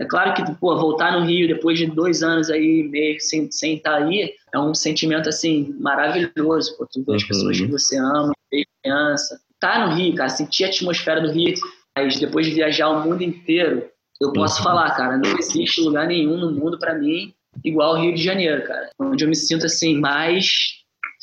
É 0.00 0.04
claro 0.04 0.32
que, 0.34 0.44
pô, 0.56 0.76
voltar 0.76 1.12
no 1.12 1.26
Rio 1.26 1.48
depois 1.48 1.78
de 1.78 1.86
dois 1.86 2.22
anos 2.22 2.50
aí, 2.50 2.88
meio 2.88 3.20
sem, 3.20 3.50
sem 3.50 3.76
estar 3.76 3.96
aí, 3.96 4.32
é 4.54 4.58
um 4.58 4.72
sentimento, 4.72 5.28
assim, 5.28 5.74
maravilhoso. 5.80 6.76
Pô, 6.76 6.86
tu 6.86 7.04
vê 7.04 7.16
as 7.16 7.22
uhum. 7.22 7.28
pessoas 7.28 7.56
que 7.56 7.66
você 7.66 7.98
ama, 7.98 8.32
desde 8.50 8.68
criança. 8.82 9.40
Tá 9.58 9.86
no 9.86 9.94
Rio, 9.94 10.14
cara, 10.14 10.28
sentir 10.28 10.64
a 10.64 10.68
atmosfera 10.68 11.20
do 11.20 11.32
Rio, 11.32 11.54
mas 11.96 12.18
depois 12.20 12.46
de 12.46 12.54
viajar 12.54 12.90
o 12.90 13.02
mundo 13.02 13.22
inteiro, 13.22 13.90
eu 14.20 14.32
posso 14.32 14.58
uhum. 14.58 14.64
falar, 14.64 14.90
cara, 14.96 15.16
não 15.16 15.38
existe 15.38 15.80
lugar 15.80 16.06
nenhum 16.06 16.36
no 16.36 16.50
mundo 16.52 16.78
para 16.78 16.94
mim 16.94 17.32
igual 17.64 17.94
o 17.94 18.00
Rio 18.00 18.14
de 18.14 18.22
Janeiro, 18.22 18.64
cara. 18.66 18.90
Onde 18.98 19.24
eu 19.24 19.28
me 19.28 19.36
sinto 19.36 19.66
assim 19.66 19.98
mais 19.98 20.78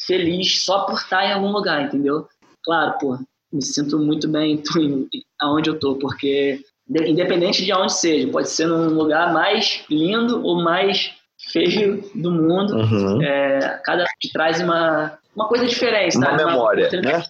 feliz 0.05 0.63
só 0.63 0.85
por 0.85 0.95
estar 0.95 1.25
em 1.25 1.33
algum 1.33 1.51
lugar, 1.51 1.83
entendeu? 1.83 2.27
Claro, 2.63 2.97
pô, 2.99 3.17
me 3.51 3.63
sinto 3.63 3.99
muito 3.99 4.27
bem 4.27 4.61
aonde 5.39 5.69
eu 5.69 5.79
tô, 5.79 5.95
porque 5.95 6.61
independente 6.89 7.65
de 7.65 7.73
onde 7.73 7.93
seja, 7.93 8.27
pode 8.31 8.49
ser 8.49 8.67
num 8.67 8.89
lugar 8.89 9.33
mais 9.33 9.83
lindo 9.89 10.45
ou 10.45 10.61
mais 10.61 11.13
feio 11.51 12.03
do 12.13 12.31
mundo, 12.31 12.75
uhum. 12.75 13.21
é, 13.21 13.81
cada 13.83 14.03
um 14.03 14.05
te 14.19 14.31
traz 14.31 14.59
uma, 14.61 15.17
uma 15.35 15.47
coisa 15.47 15.65
diferente, 15.65 16.17
uma 16.17 16.35
memória, 16.35 16.89
uma, 16.93 17.01
né? 17.01 17.23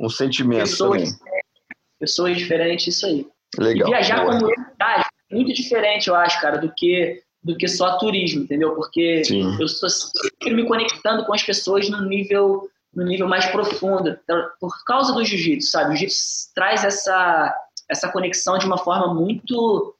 Um 0.00 0.08
sentimento 0.08 0.60
pessoas, 0.60 1.18
também. 1.18 1.42
Pessoas 1.98 2.38
diferentes, 2.38 2.94
isso 2.94 3.06
aí. 3.06 3.26
Legal. 3.58 3.88
E 3.88 3.90
viajar 3.90 4.24
como 4.24 4.50
é 4.50 4.54
muito 5.30 5.52
diferente, 5.52 6.08
eu 6.08 6.14
acho, 6.14 6.40
cara, 6.40 6.58
do 6.58 6.72
que 6.74 7.22
do 7.42 7.56
que 7.56 7.66
só 7.66 7.96
turismo, 7.96 8.42
entendeu? 8.42 8.74
Porque 8.74 9.24
Sim. 9.24 9.56
eu 9.58 9.64
estou 9.64 9.88
sempre 9.88 10.52
me 10.52 10.66
conectando 10.66 11.24
com 11.24 11.32
as 11.32 11.42
pessoas 11.42 11.88
no 11.88 12.04
nível 12.04 12.68
no 12.94 13.04
nível 13.04 13.28
mais 13.28 13.46
profundo, 13.46 14.18
por 14.60 14.84
causa 14.84 15.14
do 15.14 15.24
jiu-jitsu, 15.24 15.70
sabe? 15.70 15.94
O 15.94 15.96
jiu-jitsu 15.96 16.52
traz 16.54 16.84
essa 16.84 17.54
essa 17.88 18.10
conexão 18.10 18.58
de 18.58 18.66
uma 18.66 18.78
forma 18.78 19.14
muito 19.14 19.94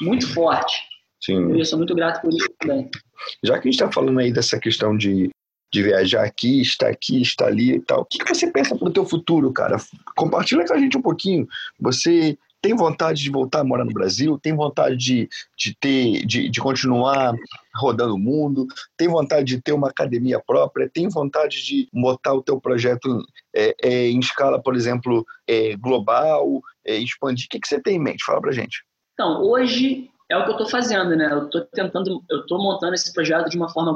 muito 0.00 0.32
forte. 0.32 0.82
Sim. 1.22 1.58
Eu 1.58 1.64
sou 1.64 1.78
muito 1.78 1.94
grato 1.94 2.20
por 2.20 2.30
isso 2.30 2.48
também. 2.58 2.90
Já 3.42 3.54
que 3.54 3.68
a 3.68 3.70
gente 3.70 3.80
está 3.80 3.90
falando 3.90 4.20
aí 4.20 4.32
dessa 4.32 4.58
questão 4.58 4.96
de, 4.96 5.30
de 5.72 5.82
viajar 5.82 6.24
aqui, 6.24 6.60
estar 6.60 6.88
aqui, 6.88 7.22
estar 7.22 7.46
ali 7.46 7.76
e 7.76 7.80
tal, 7.80 8.02
o 8.02 8.04
que, 8.04 8.18
que 8.18 8.34
você 8.34 8.50
pensa 8.50 8.76
para 8.76 8.88
o 8.88 8.92
teu 8.92 9.06
futuro, 9.06 9.52
cara? 9.52 9.76
Compartilha 10.14 10.66
com 10.66 10.74
a 10.74 10.78
gente 10.78 10.98
um 10.98 11.02
pouquinho. 11.02 11.46
Você 11.80 12.36
tem 12.64 12.74
vontade 12.74 13.22
de 13.22 13.30
voltar 13.30 13.60
a 13.60 13.64
morar 13.64 13.84
no 13.84 13.92
Brasil, 13.92 14.38
tem 14.42 14.56
vontade 14.56 14.96
de, 14.96 15.28
de 15.54 15.76
ter, 15.78 16.24
de, 16.24 16.48
de 16.48 16.60
continuar 16.62 17.34
rodando 17.74 18.14
o 18.14 18.18
mundo, 18.18 18.66
tem 18.96 19.06
vontade 19.06 19.44
de 19.44 19.60
ter 19.60 19.72
uma 19.72 19.90
academia 19.90 20.40
própria, 20.40 20.88
tem 20.88 21.06
vontade 21.10 21.62
de 21.62 21.86
botar 21.92 22.32
o 22.32 22.42
teu 22.42 22.58
projeto 22.58 23.22
é, 23.54 23.74
é, 23.82 24.08
em 24.08 24.18
escala, 24.18 24.62
por 24.62 24.74
exemplo, 24.74 25.26
é, 25.46 25.76
global, 25.76 26.62
é, 26.86 26.96
expandir. 26.96 27.44
O 27.44 27.48
que, 27.50 27.60
que 27.60 27.68
você 27.68 27.78
tem 27.78 27.96
em 27.96 28.02
mente? 28.02 28.24
Fala 28.24 28.40
pra 28.40 28.50
gente. 28.50 28.82
Então, 29.12 29.42
hoje 29.42 30.08
é 30.30 30.38
o 30.38 30.44
que 30.44 30.48
eu 30.48 30.52
estou 30.52 30.70
fazendo, 30.70 31.14
né? 31.14 31.28
Eu 31.30 31.44
estou 31.44 31.66
tentando, 31.66 32.24
eu 32.30 32.40
estou 32.40 32.56
montando 32.56 32.94
esse 32.94 33.12
projeto 33.12 33.50
de 33.50 33.58
uma 33.58 33.68
forma 33.68 33.94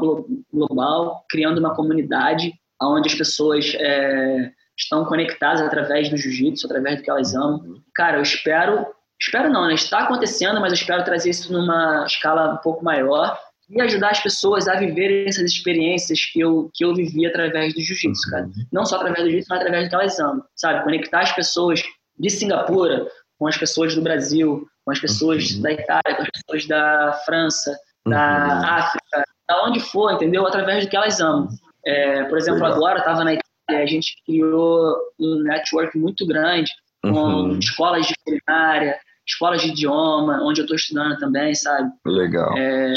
global, 0.52 1.24
criando 1.30 1.56
uma 1.56 1.74
comunidade 1.74 2.52
onde 2.82 3.08
as 3.08 3.14
pessoas 3.14 3.72
é, 3.76 4.52
estão 4.78 5.04
conectadas 5.04 5.60
através 5.60 6.08
do 6.08 6.16
jiu-jitsu, 6.16 6.66
através 6.66 6.96
do 6.96 7.02
que 7.02 7.10
elas 7.10 7.34
amam. 7.34 7.82
Cara, 7.94 8.18
eu 8.18 8.22
espero, 8.22 8.86
espero 9.20 9.50
não, 9.50 9.66
né? 9.66 9.74
Está 9.74 10.00
acontecendo, 10.00 10.60
mas 10.60 10.72
eu 10.72 10.78
espero 10.78 11.04
trazer 11.04 11.30
isso 11.30 11.52
numa 11.52 12.04
escala 12.06 12.54
um 12.54 12.58
pouco 12.58 12.84
maior 12.84 13.38
e 13.68 13.80
ajudar 13.82 14.10
as 14.10 14.20
pessoas 14.20 14.66
a 14.66 14.76
viverem 14.76 15.26
essas 15.26 15.50
experiências 15.50 16.24
que 16.24 16.40
eu, 16.40 16.70
que 16.72 16.84
eu 16.84 16.94
vivi 16.94 17.26
através 17.26 17.74
do 17.74 17.80
jiu-jitsu, 17.80 18.30
cara. 18.30 18.44
Uhum. 18.44 18.52
Não 18.72 18.86
só 18.86 18.96
através 18.96 19.24
do 19.24 19.30
jiu-jitsu, 19.30 19.48
mas 19.50 19.60
através 19.60 19.84
do 19.84 19.90
que 19.90 19.94
elas 19.96 20.18
amam, 20.20 20.44
sabe? 20.56 20.84
Conectar 20.84 21.20
as 21.20 21.32
pessoas 21.32 21.82
de 22.18 22.30
Singapura 22.30 23.06
com 23.38 23.46
as 23.46 23.56
pessoas 23.56 23.94
do 23.94 24.02
Brasil, 24.02 24.66
com 24.84 24.92
as 24.92 25.00
pessoas 25.00 25.50
uhum. 25.50 25.62
da 25.62 25.72
Itália, 25.72 26.16
com 26.16 26.22
as 26.22 26.30
pessoas 26.30 26.66
da 26.66 27.20
França, 27.26 27.76
da 28.06 28.46
uhum. 28.46 28.66
África, 28.66 29.24
da 29.48 29.64
onde 29.64 29.80
for, 29.80 30.12
entendeu? 30.12 30.46
Através 30.46 30.84
do 30.84 30.90
que 30.90 30.96
elas 30.96 31.20
amam. 31.20 31.48
É, 31.84 32.24
por 32.24 32.38
exemplo, 32.38 32.64
agora 32.64 32.96
eu 32.96 33.00
estava 33.00 33.24
na 33.24 33.34
Itália 33.34 33.48
a 33.76 33.86
gente 33.86 34.16
criou 34.24 34.96
um 35.18 35.42
network 35.42 35.96
muito 35.98 36.26
grande 36.26 36.70
com 37.02 37.10
uhum. 37.10 37.58
escolas 37.58 38.06
de 38.06 38.14
culinária, 38.24 38.98
escolas 39.26 39.62
de 39.62 39.68
idioma, 39.68 40.40
onde 40.42 40.60
eu 40.60 40.64
estou 40.64 40.76
estudando 40.76 41.18
também, 41.18 41.54
sabe? 41.54 41.90
Legal. 42.06 42.56
É, 42.56 42.96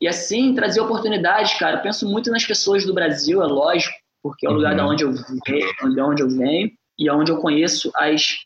e 0.00 0.08
assim, 0.08 0.54
trazer 0.54 0.80
oportunidades, 0.80 1.58
cara. 1.58 1.78
Eu 1.78 1.82
penso 1.82 2.08
muito 2.08 2.30
nas 2.30 2.44
pessoas 2.44 2.84
do 2.84 2.94
Brasil, 2.94 3.42
é 3.42 3.46
lógico, 3.46 3.94
porque 4.22 4.46
é 4.46 4.50
o 4.50 4.54
lugar 4.54 4.72
uhum. 4.72 4.94
de 4.94 5.04
onde 5.04 5.04
eu 5.04 5.12
venho, 5.46 5.94
de 5.94 6.00
onde 6.00 6.22
eu 6.22 6.28
venho 6.28 6.70
e 6.98 7.08
é 7.08 7.12
onde 7.12 7.32
eu 7.32 7.38
conheço 7.38 7.90
as 7.96 8.36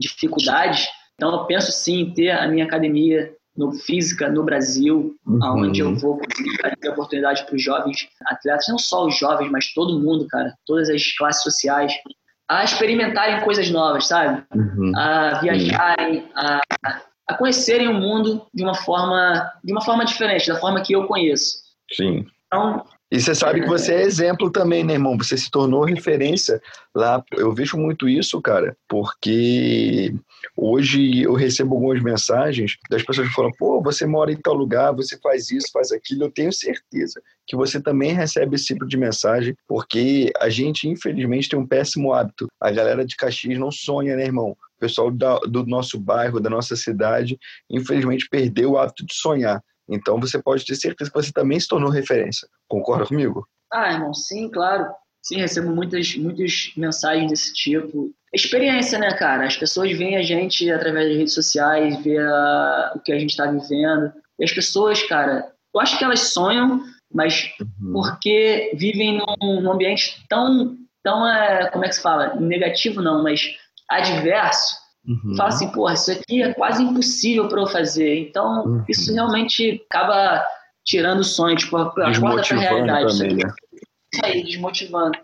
dificuldades. 0.00 0.88
Então, 1.14 1.32
eu 1.32 1.44
penso 1.46 1.72
sim 1.72 2.00
em 2.00 2.14
ter 2.14 2.30
a 2.30 2.46
minha 2.46 2.64
academia 2.64 3.34
no 3.56 3.72
física 3.72 4.28
no 4.30 4.44
Brasil, 4.44 5.16
uhum. 5.26 5.66
onde 5.66 5.80
eu 5.80 5.94
vou 5.96 6.18
conseguir 6.18 6.56
dar 6.58 6.90
oportunidade 6.90 7.44
para 7.46 7.56
os 7.56 7.62
jovens 7.62 8.08
atletas, 8.26 8.66
não 8.68 8.78
só 8.78 9.06
os 9.06 9.18
jovens, 9.18 9.50
mas 9.50 9.72
todo 9.72 10.00
mundo, 10.00 10.26
cara, 10.28 10.54
todas 10.66 10.90
as 10.90 11.12
classes 11.16 11.42
sociais, 11.42 11.92
a 12.48 12.62
experimentarem 12.64 13.40
coisas 13.44 13.70
novas, 13.70 14.06
sabe? 14.06 14.44
Uhum. 14.54 14.92
A 14.96 15.40
viajarem, 15.40 16.30
a, 16.34 16.60
a 17.28 17.34
conhecerem 17.34 17.88
o 17.88 17.94
mundo 17.94 18.46
de 18.54 18.62
uma 18.62 18.74
forma 18.74 19.52
de 19.64 19.72
uma 19.72 19.80
forma 19.82 20.04
diferente, 20.04 20.48
da 20.48 20.56
forma 20.56 20.82
que 20.82 20.94
eu 20.94 21.06
conheço. 21.06 21.58
Sim. 21.92 22.24
Então, 22.46 22.84
E 23.08 23.20
você 23.20 23.36
sabe 23.36 23.60
que 23.60 23.68
você 23.68 23.94
é 23.94 24.02
exemplo 24.02 24.50
também, 24.50 24.82
né, 24.82 24.94
irmão? 24.94 25.16
Você 25.16 25.38
se 25.38 25.48
tornou 25.48 25.84
referência 25.84 26.60
lá. 26.92 27.22
Eu 27.32 27.54
vejo 27.54 27.76
muito 27.76 28.08
isso, 28.08 28.40
cara, 28.42 28.76
porque 28.88 30.12
hoje 30.56 31.22
eu 31.22 31.34
recebo 31.34 31.74
algumas 31.74 32.02
mensagens 32.02 32.76
das 32.90 33.04
pessoas 33.04 33.28
que 33.28 33.34
falam: 33.34 33.52
pô, 33.56 33.80
você 33.80 34.06
mora 34.06 34.32
em 34.32 34.36
tal 34.36 34.54
lugar, 34.54 34.92
você 34.92 35.16
faz 35.20 35.52
isso, 35.52 35.70
faz 35.72 35.92
aquilo. 35.92 36.24
Eu 36.24 36.32
tenho 36.32 36.52
certeza 36.52 37.22
que 37.46 37.54
você 37.54 37.80
também 37.80 38.12
recebe 38.12 38.56
esse 38.56 38.66
tipo 38.66 38.84
de 38.84 38.96
mensagem, 38.96 39.54
porque 39.68 40.32
a 40.40 40.48
gente, 40.48 40.88
infelizmente, 40.88 41.48
tem 41.48 41.58
um 41.58 41.66
péssimo 41.66 42.12
hábito. 42.12 42.48
A 42.60 42.72
galera 42.72 43.06
de 43.06 43.14
Caxias 43.14 43.56
não 43.56 43.70
sonha, 43.70 44.16
né, 44.16 44.24
irmão? 44.24 44.50
O 44.50 44.80
pessoal 44.80 45.12
do 45.12 45.64
nosso 45.64 45.98
bairro, 45.98 46.40
da 46.40 46.50
nossa 46.50 46.74
cidade, 46.74 47.38
infelizmente 47.70 48.28
perdeu 48.28 48.72
o 48.72 48.78
hábito 48.78 49.06
de 49.06 49.14
sonhar. 49.14 49.62
Então 49.88 50.18
você 50.18 50.40
pode 50.42 50.64
ter 50.64 50.74
certeza 50.74 51.10
que 51.10 51.16
você 51.16 51.32
também 51.32 51.58
se 51.60 51.68
tornou 51.68 51.90
referência. 51.90 52.48
Concorda 52.68 53.06
comigo? 53.06 53.46
Ah, 53.72 53.92
irmão, 53.92 54.12
sim, 54.14 54.50
claro. 54.50 54.86
Sim, 55.22 55.38
recebo 55.38 55.74
muitas, 55.74 56.14
muitas 56.16 56.72
mensagens 56.76 57.30
desse 57.30 57.52
tipo. 57.52 58.12
Experiência, 58.32 58.98
né, 58.98 59.12
cara? 59.12 59.46
As 59.46 59.56
pessoas 59.56 59.90
veem 59.96 60.16
a 60.16 60.22
gente 60.22 60.70
através 60.70 61.08
das 61.08 61.16
redes 61.16 61.34
sociais, 61.34 62.02
vê 62.04 62.18
a, 62.18 62.92
o 62.94 63.00
que 63.00 63.12
a 63.12 63.18
gente 63.18 63.30
está 63.30 63.50
vivendo. 63.50 64.12
E 64.38 64.44
as 64.44 64.52
pessoas, 64.52 65.02
cara, 65.02 65.50
eu 65.74 65.80
acho 65.80 65.98
que 65.98 66.04
elas 66.04 66.20
sonham, 66.20 66.80
mas 67.12 67.50
uhum. 67.60 67.92
porque 67.92 68.70
vivem 68.74 69.18
num, 69.18 69.62
num, 69.62 69.72
ambiente 69.72 70.24
tão, 70.28 70.76
tão 71.02 71.26
é, 71.28 71.70
como 71.70 71.84
é 71.84 71.88
que 71.88 71.94
se 71.94 72.02
fala? 72.02 72.34
Negativo 72.36 73.02
não, 73.02 73.22
mas 73.22 73.48
adverso, 73.88 74.76
Uhum. 75.06 75.36
Fala 75.36 75.50
assim, 75.50 75.68
porra, 75.70 75.94
isso 75.94 76.10
aqui 76.10 76.42
é 76.42 76.52
quase 76.52 76.82
impossível 76.82 77.48
para 77.48 77.60
eu 77.60 77.66
fazer. 77.66 78.18
Então, 78.18 78.64
uhum. 78.64 78.84
isso 78.88 79.12
realmente 79.12 79.84
acaba 79.88 80.44
tirando 80.84 81.20
o 81.20 81.24
sonho, 81.24 81.56
tipo, 81.56 81.76
acorda 81.76 82.42
pra 82.42 82.56
realidade. 82.58 83.18
Também, 83.18 83.36
né? 83.36 83.52
Isso 84.12 84.24
aí, 84.24 84.42
desmotivando. 84.44 85.18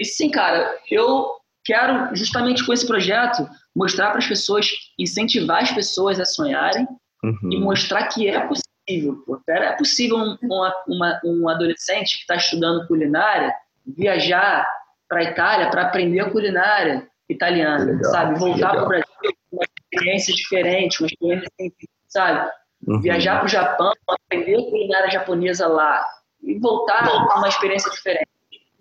E 0.00 0.04
sim, 0.04 0.30
cara, 0.30 0.76
eu 0.90 1.28
quero, 1.64 2.14
justamente 2.14 2.64
com 2.64 2.72
esse 2.72 2.86
projeto, 2.86 3.48
mostrar 3.74 4.10
para 4.10 4.18
as 4.18 4.26
pessoas, 4.26 4.68
incentivar 4.98 5.62
as 5.62 5.72
pessoas 5.72 6.20
a 6.20 6.24
sonharem 6.24 6.86
uhum. 7.22 7.52
e 7.52 7.58
mostrar 7.58 8.08
que 8.08 8.28
é 8.28 8.40
possível. 8.40 9.22
Pô. 9.26 9.40
É 9.48 9.76
possível 9.76 10.16
um, 10.16 10.36
uma, 10.88 11.20
um 11.24 11.48
adolescente 11.48 12.16
que 12.16 12.22
está 12.22 12.36
estudando 12.36 12.86
culinária 12.86 13.54
viajar 13.86 14.66
para 15.08 15.20
a 15.20 15.24
Itália 15.24 15.70
para 15.70 15.82
aprender 15.82 16.20
a 16.20 16.30
culinária 16.30 17.09
italiana, 17.32 17.84
legal, 17.84 18.10
sabe? 18.10 18.38
Voltar 18.38 18.70
para 18.70 18.84
o 18.84 18.88
Brasil 18.88 19.06
com 19.22 19.56
uma 19.56 19.64
experiência 19.64 20.34
diferente, 20.34 21.00
uma 21.00 21.06
experiência, 21.06 21.50
sabe? 22.08 22.50
Uhum. 22.86 23.00
Viajar 23.00 23.38
para 23.38 23.46
o 23.46 23.48
Japão, 23.48 23.92
aprender 24.08 24.54
a 24.56 24.70
culinária 24.70 25.10
japonesa 25.10 25.66
lá 25.66 26.04
e 26.42 26.58
voltar 26.58 27.08
com 27.08 27.38
uma 27.38 27.48
experiência 27.48 27.90
diferente. 27.90 28.28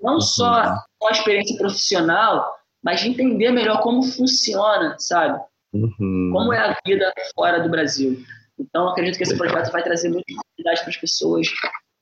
Não 0.01 0.15
uhum. 0.15 0.21
só 0.21 0.75
uma 1.01 1.11
experiência 1.11 1.57
profissional, 1.57 2.55
mas 2.81 3.03
entender 3.03 3.51
melhor 3.51 3.81
como 3.81 4.01
funciona, 4.03 4.95
sabe? 4.97 5.39
Uhum. 5.73 6.31
Como 6.33 6.53
é 6.53 6.59
a 6.59 6.77
vida 6.85 7.13
fora 7.35 7.61
do 7.61 7.69
Brasil. 7.69 8.17
Então, 8.57 8.89
acredito 8.89 9.17
que 9.17 9.23
esse 9.23 9.33
legal. 9.33 9.49
projeto 9.49 9.71
vai 9.71 9.83
trazer 9.83 10.09
muita 10.09 10.33
oportunidade 10.33 10.81
para 10.81 10.89
as 10.89 10.97
pessoas 10.97 11.47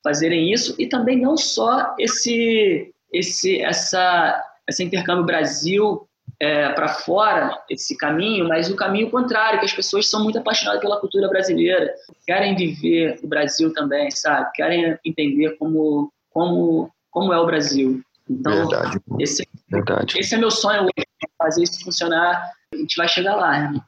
fazerem 0.04 0.52
isso 0.54 0.76
e 0.80 0.88
também 0.88 1.20
não 1.20 1.36
só 1.36 1.96
esse 2.00 2.94
esse 3.12 3.62
essa 3.62 4.44
esse 4.68 4.84
intercâmbio 4.84 5.26
Brasil 5.26 6.07
é, 6.40 6.70
para 6.70 6.88
fora 6.88 7.58
esse 7.70 7.98
caminho, 7.98 8.48
mas 8.48 8.70
o 8.70 8.76
caminho 8.76 9.10
contrário, 9.10 9.60
que 9.60 9.66
as 9.66 9.74
pessoas 9.74 10.10
são 10.10 10.24
muito 10.24 10.38
apaixonadas 10.38 10.82
pela 10.82 11.00
cultura 11.00 11.28
brasileira, 11.28 11.94
querem 12.26 12.56
viver 12.56 13.20
o 13.24 13.28
Brasil 13.28 13.74
também, 13.74 14.12
sabe? 14.12 14.52
Querem 14.54 14.98
entender 15.04 15.58
como, 15.58 16.12
como, 16.32 16.92
como 17.10 17.34
é 17.34 17.40
o 17.40 17.46
Brasil. 17.46 18.02
Então, 18.30 18.54
Verdade. 18.54 19.00
Esse, 19.20 19.48
Verdade. 19.70 20.20
esse 20.20 20.36
é 20.36 20.38
meu 20.38 20.52
sonho 20.52 20.84
hoje, 20.84 21.08
fazer 21.38 21.64
isso 21.64 21.84
funcionar. 21.84 22.52
A 22.74 22.78
gente 22.78 22.96
vai 22.98 23.08
chegar 23.08 23.36
lá, 23.36 23.60
né? 23.60 23.82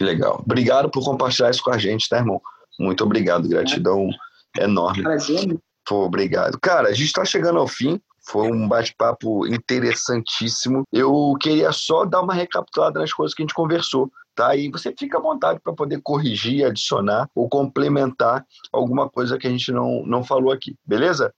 Legal. 0.00 0.42
Obrigado 0.44 0.90
por 0.90 1.04
compartilhar 1.04 1.50
isso 1.50 1.62
com 1.62 1.70
a 1.70 1.78
gente, 1.78 2.08
tá, 2.08 2.18
irmão? 2.18 2.40
Muito 2.78 3.04
obrigado, 3.04 3.48
gratidão 3.48 4.10
é. 4.58 4.64
enorme. 4.64 5.02
Prazer. 5.02 5.56
Pô, 5.86 6.04
obrigado. 6.04 6.58
Cara, 6.60 6.88
a 6.88 6.92
gente 6.92 7.06
está 7.06 7.24
chegando 7.24 7.58
ao 7.58 7.68
fim. 7.68 8.00
Foi 8.26 8.50
um 8.50 8.66
bate-papo 8.66 9.46
interessantíssimo. 9.46 10.84
Eu 10.92 11.34
queria 11.40 11.72
só 11.72 12.04
dar 12.04 12.22
uma 12.22 12.34
recapitulada 12.34 13.00
nas 13.00 13.12
coisas 13.12 13.34
que 13.34 13.42
a 13.42 13.44
gente 13.44 13.54
conversou. 13.54 14.10
Tá? 14.34 14.56
E 14.56 14.68
você 14.68 14.92
fica 14.98 15.18
à 15.18 15.20
vontade 15.20 15.60
para 15.60 15.72
poder 15.72 16.00
corrigir, 16.02 16.66
adicionar 16.66 17.30
ou 17.34 17.48
complementar 17.48 18.44
alguma 18.72 19.08
coisa 19.08 19.38
que 19.38 19.46
a 19.46 19.50
gente 19.50 19.70
não, 19.70 20.04
não 20.04 20.24
falou 20.24 20.52
aqui, 20.52 20.76
beleza? 20.84 21.32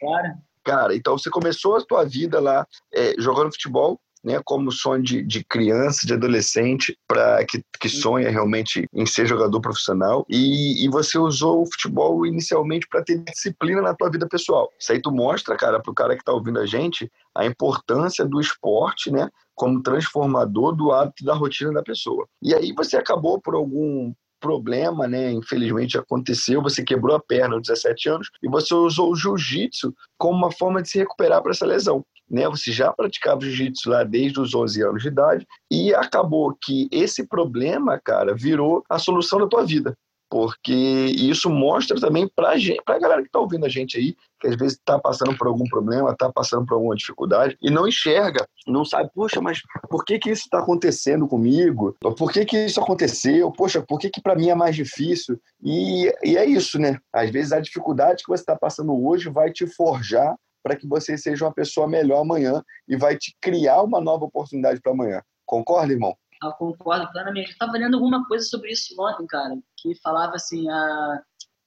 Claro. 0.00 0.34
Cara, 0.62 0.94
então 0.94 1.16
você 1.16 1.30
começou 1.30 1.76
a 1.76 1.80
sua 1.80 2.04
vida 2.04 2.38
lá 2.38 2.66
é, 2.92 3.14
jogando 3.18 3.52
futebol, 3.52 3.98
né, 4.24 4.40
como 4.44 4.72
sonho 4.72 5.02
de, 5.02 5.22
de 5.22 5.44
criança, 5.44 6.06
de 6.06 6.14
adolescente, 6.14 6.96
para 7.06 7.44
que, 7.44 7.62
que 7.80 7.88
sonha 7.88 8.30
realmente 8.30 8.86
em 8.92 9.06
ser 9.06 9.26
jogador 9.26 9.60
profissional. 9.60 10.24
E, 10.28 10.84
e 10.84 10.88
você 10.88 11.18
usou 11.18 11.62
o 11.62 11.66
futebol 11.66 12.26
inicialmente 12.26 12.86
para 12.88 13.02
ter 13.02 13.18
disciplina 13.24 13.80
na 13.80 13.94
tua 13.94 14.10
vida 14.10 14.26
pessoal. 14.28 14.70
Isso 14.78 14.92
aí 14.92 15.00
tu 15.00 15.10
mostra, 15.10 15.56
cara, 15.56 15.80
para 15.80 15.90
o 15.90 15.94
cara 15.94 16.14
que 16.14 16.22
está 16.22 16.32
ouvindo 16.32 16.58
a 16.58 16.66
gente, 16.66 17.10
a 17.34 17.46
importância 17.46 18.24
do 18.24 18.40
esporte, 18.40 19.10
né, 19.10 19.28
como 19.54 19.82
transformador 19.82 20.74
do 20.74 20.92
hábito 20.92 21.24
da 21.24 21.34
rotina 21.34 21.72
da 21.72 21.82
pessoa. 21.82 22.26
E 22.42 22.54
aí 22.54 22.72
você 22.72 22.96
acabou 22.96 23.40
por 23.40 23.54
algum 23.54 24.12
problema, 24.40 25.08
né? 25.08 25.32
Infelizmente 25.32 25.98
aconteceu, 25.98 26.62
você 26.62 26.84
quebrou 26.84 27.16
a 27.16 27.20
perna 27.20 27.56
aos 27.56 27.66
17 27.66 28.08
anos 28.08 28.30
e 28.42 28.48
você 28.48 28.72
usou 28.72 29.10
o 29.10 29.16
jiu-jitsu 29.16 29.92
como 30.16 30.38
uma 30.38 30.52
forma 30.52 30.80
de 30.80 30.88
se 30.88 30.98
recuperar 30.98 31.42
para 31.42 31.50
essa 31.50 31.66
lesão 31.66 32.04
né? 32.30 32.48
Você 32.48 32.72
já 32.72 32.92
praticava 32.92 33.40
jiu-jitsu 33.40 33.90
lá 33.90 34.04
desde 34.04 34.40
os 34.40 34.54
11 34.54 34.82
anos 34.82 35.02
de 35.02 35.08
idade 35.08 35.46
e 35.70 35.94
acabou 35.94 36.56
que 36.60 36.88
esse 36.90 37.26
problema, 37.26 38.00
cara, 38.02 38.34
virou 38.34 38.82
a 38.88 38.98
solução 38.98 39.38
da 39.38 39.46
tua 39.46 39.64
vida. 39.64 39.96
Porque 40.30 40.72
isso 40.72 41.48
mostra 41.48 41.98
também 41.98 42.28
para 42.28 42.52
a 42.52 42.98
galera 42.98 43.22
que 43.22 43.28
está 43.28 43.38
ouvindo 43.38 43.64
a 43.64 43.68
gente 43.68 43.96
aí, 43.96 44.14
que 44.38 44.46
às 44.46 44.56
vezes 44.56 44.74
está 44.74 44.98
passando 44.98 45.36
por 45.36 45.46
algum 45.46 45.64
problema, 45.64 46.10
está 46.10 46.30
passando 46.30 46.66
por 46.66 46.74
alguma 46.74 46.94
dificuldade 46.94 47.56
e 47.62 47.70
não 47.70 47.88
enxerga, 47.88 48.46
não 48.66 48.84
sabe, 48.84 49.10
poxa, 49.14 49.40
mas 49.40 49.60
por 49.88 50.04
que, 50.04 50.18
que 50.18 50.30
isso 50.30 50.42
está 50.42 50.58
acontecendo 50.58 51.26
comigo? 51.26 51.96
Por 52.00 52.30
que, 52.30 52.44
que 52.44 52.66
isso 52.66 52.78
aconteceu? 52.78 53.50
Poxa, 53.52 53.80
por 53.80 53.98
que, 53.98 54.10
que 54.10 54.20
para 54.20 54.36
mim 54.36 54.50
é 54.50 54.54
mais 54.54 54.76
difícil? 54.76 55.40
E, 55.62 56.12
e 56.22 56.36
é 56.36 56.44
isso, 56.44 56.78
né? 56.78 56.98
Às 57.10 57.30
vezes 57.30 57.52
a 57.52 57.60
dificuldade 57.60 58.22
que 58.22 58.28
você 58.28 58.42
está 58.42 58.54
passando 58.54 58.92
hoje 59.06 59.30
vai 59.30 59.50
te 59.50 59.66
forjar 59.66 60.36
para 60.68 60.76
que 60.76 60.86
você 60.86 61.16
seja 61.16 61.46
uma 61.46 61.54
pessoa 61.54 61.88
melhor 61.88 62.20
amanhã 62.20 62.62
e 62.86 62.94
vai 62.94 63.16
te 63.16 63.34
criar 63.40 63.82
uma 63.82 64.02
nova 64.02 64.26
oportunidade 64.26 64.82
para 64.82 64.92
amanhã. 64.92 65.22
Concorda, 65.46 65.94
irmão? 65.94 66.14
Eu 66.42 66.52
concordo 66.52 67.10
plenamente. 67.10 67.48
Eu 67.48 67.52
estava 67.52 67.72
lendo 67.72 67.94
alguma 67.94 68.26
coisa 68.26 68.44
sobre 68.44 68.70
isso 68.70 68.94
ontem, 69.00 69.26
cara, 69.26 69.56
que 69.78 69.94
falava 70.02 70.34
assim, 70.34 70.68
a, 70.68 71.22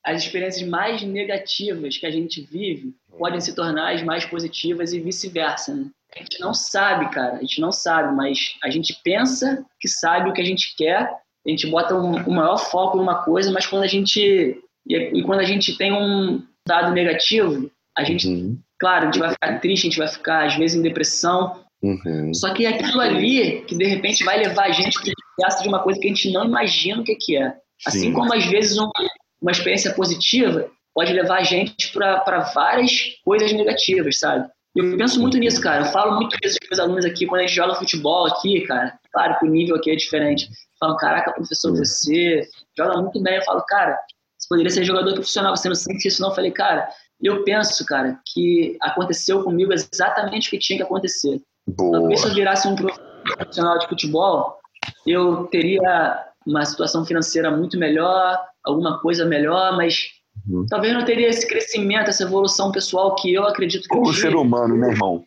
as 0.06 0.22
experiências 0.22 0.70
mais 0.70 1.02
negativas 1.02 1.98
que 1.98 2.06
a 2.06 2.12
gente 2.12 2.42
vive 2.42 2.94
podem 3.18 3.42
se 3.42 3.56
tornar 3.56 3.96
as 3.96 4.04
mais 4.04 4.24
positivas 4.24 4.94
e 4.94 5.00
vice-versa, 5.00 5.74
né? 5.74 5.90
A 6.16 6.20
gente 6.20 6.40
não 6.40 6.54
sabe, 6.54 7.10
cara, 7.10 7.38
a 7.38 7.40
gente 7.40 7.60
não 7.60 7.72
sabe, 7.72 8.14
mas 8.14 8.56
a 8.64 8.70
gente 8.70 9.00
pensa 9.04 9.66
que 9.80 9.88
sabe 9.88 10.30
o 10.30 10.34
que 10.34 10.42
a 10.42 10.46
gente 10.46 10.76
quer, 10.76 11.10
a 11.10 11.50
gente 11.50 11.66
bota 11.68 11.96
o 11.96 12.06
um, 12.06 12.30
um 12.30 12.36
maior 12.36 12.58
foco 12.58 12.98
numa 12.98 13.24
coisa, 13.24 13.52
mas 13.52 13.66
quando 13.66 13.84
a 13.84 13.88
gente 13.88 14.62
e, 14.88 14.96
e 14.96 15.24
quando 15.24 15.40
a 15.40 15.46
gente 15.46 15.76
tem 15.78 15.92
um 15.92 16.46
dado 16.68 16.94
negativo, 16.94 17.72
a 17.98 18.04
gente 18.04 18.28
uhum. 18.28 18.60
Claro, 18.82 19.04
a 19.04 19.12
gente 19.12 19.20
vai 19.20 19.30
ficar 19.30 19.60
triste, 19.60 19.84
a 19.84 19.90
gente 19.90 20.00
vai 20.00 20.08
ficar, 20.08 20.48
às 20.48 20.56
vezes, 20.56 20.76
em 20.76 20.82
depressão. 20.82 21.64
Uhum. 21.84 22.34
Só 22.34 22.52
que 22.52 22.66
é 22.66 22.70
aquilo 22.70 23.00
ali 23.00 23.62
que, 23.62 23.76
de 23.76 23.86
repente, 23.86 24.24
vai 24.24 24.40
levar 24.40 24.66
a 24.66 24.72
gente 24.72 25.00
para 25.38 25.62
de 25.62 25.68
uma 25.68 25.84
coisa 25.84 26.00
que 26.00 26.08
a 26.08 26.10
gente 26.10 26.32
não 26.32 26.46
imagina 26.46 27.02
o 27.02 27.04
que, 27.04 27.16
que 27.16 27.38
é. 27.38 27.54
Assim 27.86 28.00
Sim. 28.00 28.14
Como, 28.14 28.34
às 28.34 28.44
vezes, 28.46 28.80
uma, 28.80 28.92
uma 29.40 29.52
experiência 29.52 29.94
positiva 29.94 30.68
pode 30.96 31.14
levar 31.14 31.38
a 31.38 31.44
gente 31.44 31.94
para 31.94 32.52
várias 32.56 32.92
coisas 33.24 33.54
negativas, 33.54 34.18
sabe? 34.18 34.50
Eu 34.76 34.98
penso 34.98 35.22
muito 35.22 35.38
nisso, 35.38 35.62
cara. 35.62 35.86
Eu 35.86 35.92
falo 35.92 36.16
muito 36.16 36.36
isso 36.44 36.58
com 36.68 36.74
os 36.74 36.80
alunos 36.80 37.06
aqui, 37.06 37.28
quando 37.28 37.42
a 37.42 37.46
gente 37.46 37.56
joga 37.56 37.76
futebol 37.76 38.26
aqui, 38.26 38.62
cara. 38.62 38.98
Claro 39.14 39.38
que 39.38 39.46
o 39.46 39.50
nível 39.50 39.76
aqui 39.76 39.92
é 39.92 39.96
diferente. 39.96 40.50
Falam, 40.80 40.98
caraca, 40.98 41.34
professor, 41.34 41.76
você 41.78 42.48
joga 42.76 43.00
muito 43.00 43.22
bem. 43.22 43.36
Eu 43.36 43.44
falo, 43.44 43.62
cara, 43.68 43.96
você 44.40 44.48
poderia 44.50 44.72
ser 44.72 44.84
jogador 44.84 45.14
profissional, 45.14 45.56
você 45.56 45.68
não 45.68 45.76
sente 45.76 46.08
isso 46.08 46.22
não? 46.22 46.30
Eu 46.30 46.36
falei, 46.36 46.52
cara, 46.52 46.90
eu 47.28 47.44
penso, 47.44 47.86
cara, 47.86 48.20
que 48.26 48.78
aconteceu 48.82 49.44
comigo 49.44 49.74
exatamente 49.74 50.48
o 50.48 50.52
que 50.52 50.60
tinha 50.60 50.78
que 50.78 50.84
acontecer. 50.84 51.42
Boa. 51.68 52.00
Talvez 52.00 52.22
se 52.22 52.28
eu 52.28 52.34
virasse 52.34 52.68
um 52.68 52.76
profissional 52.76 53.78
de 53.80 53.88
futebol, 53.88 54.58
eu 55.06 55.46
teria 55.48 56.26
uma 56.46 56.66
situação 56.66 57.06
financeira 57.06 57.52
muito 57.52 57.78
melhor, 57.78 58.40
alguma 58.64 59.00
coisa 59.00 59.26
melhor, 59.26 59.76
mas 59.76 60.10
uhum. 60.50 60.66
talvez 60.70 60.94
não 60.94 61.06
teria 61.06 61.30
esse 61.30 61.48
crescimento, 61.48 62.10
essa 62.10 62.24
evolução 62.24 62.72
pessoal 62.72 63.16
que 63.16 63.34
eu 63.34 63.44
acredito 63.44 63.84
que 63.84 63.90
Como 63.90 64.14
ser 64.14 64.36
humano, 64.36 64.76
né, 64.76 64.90
irmão? 64.92 65.24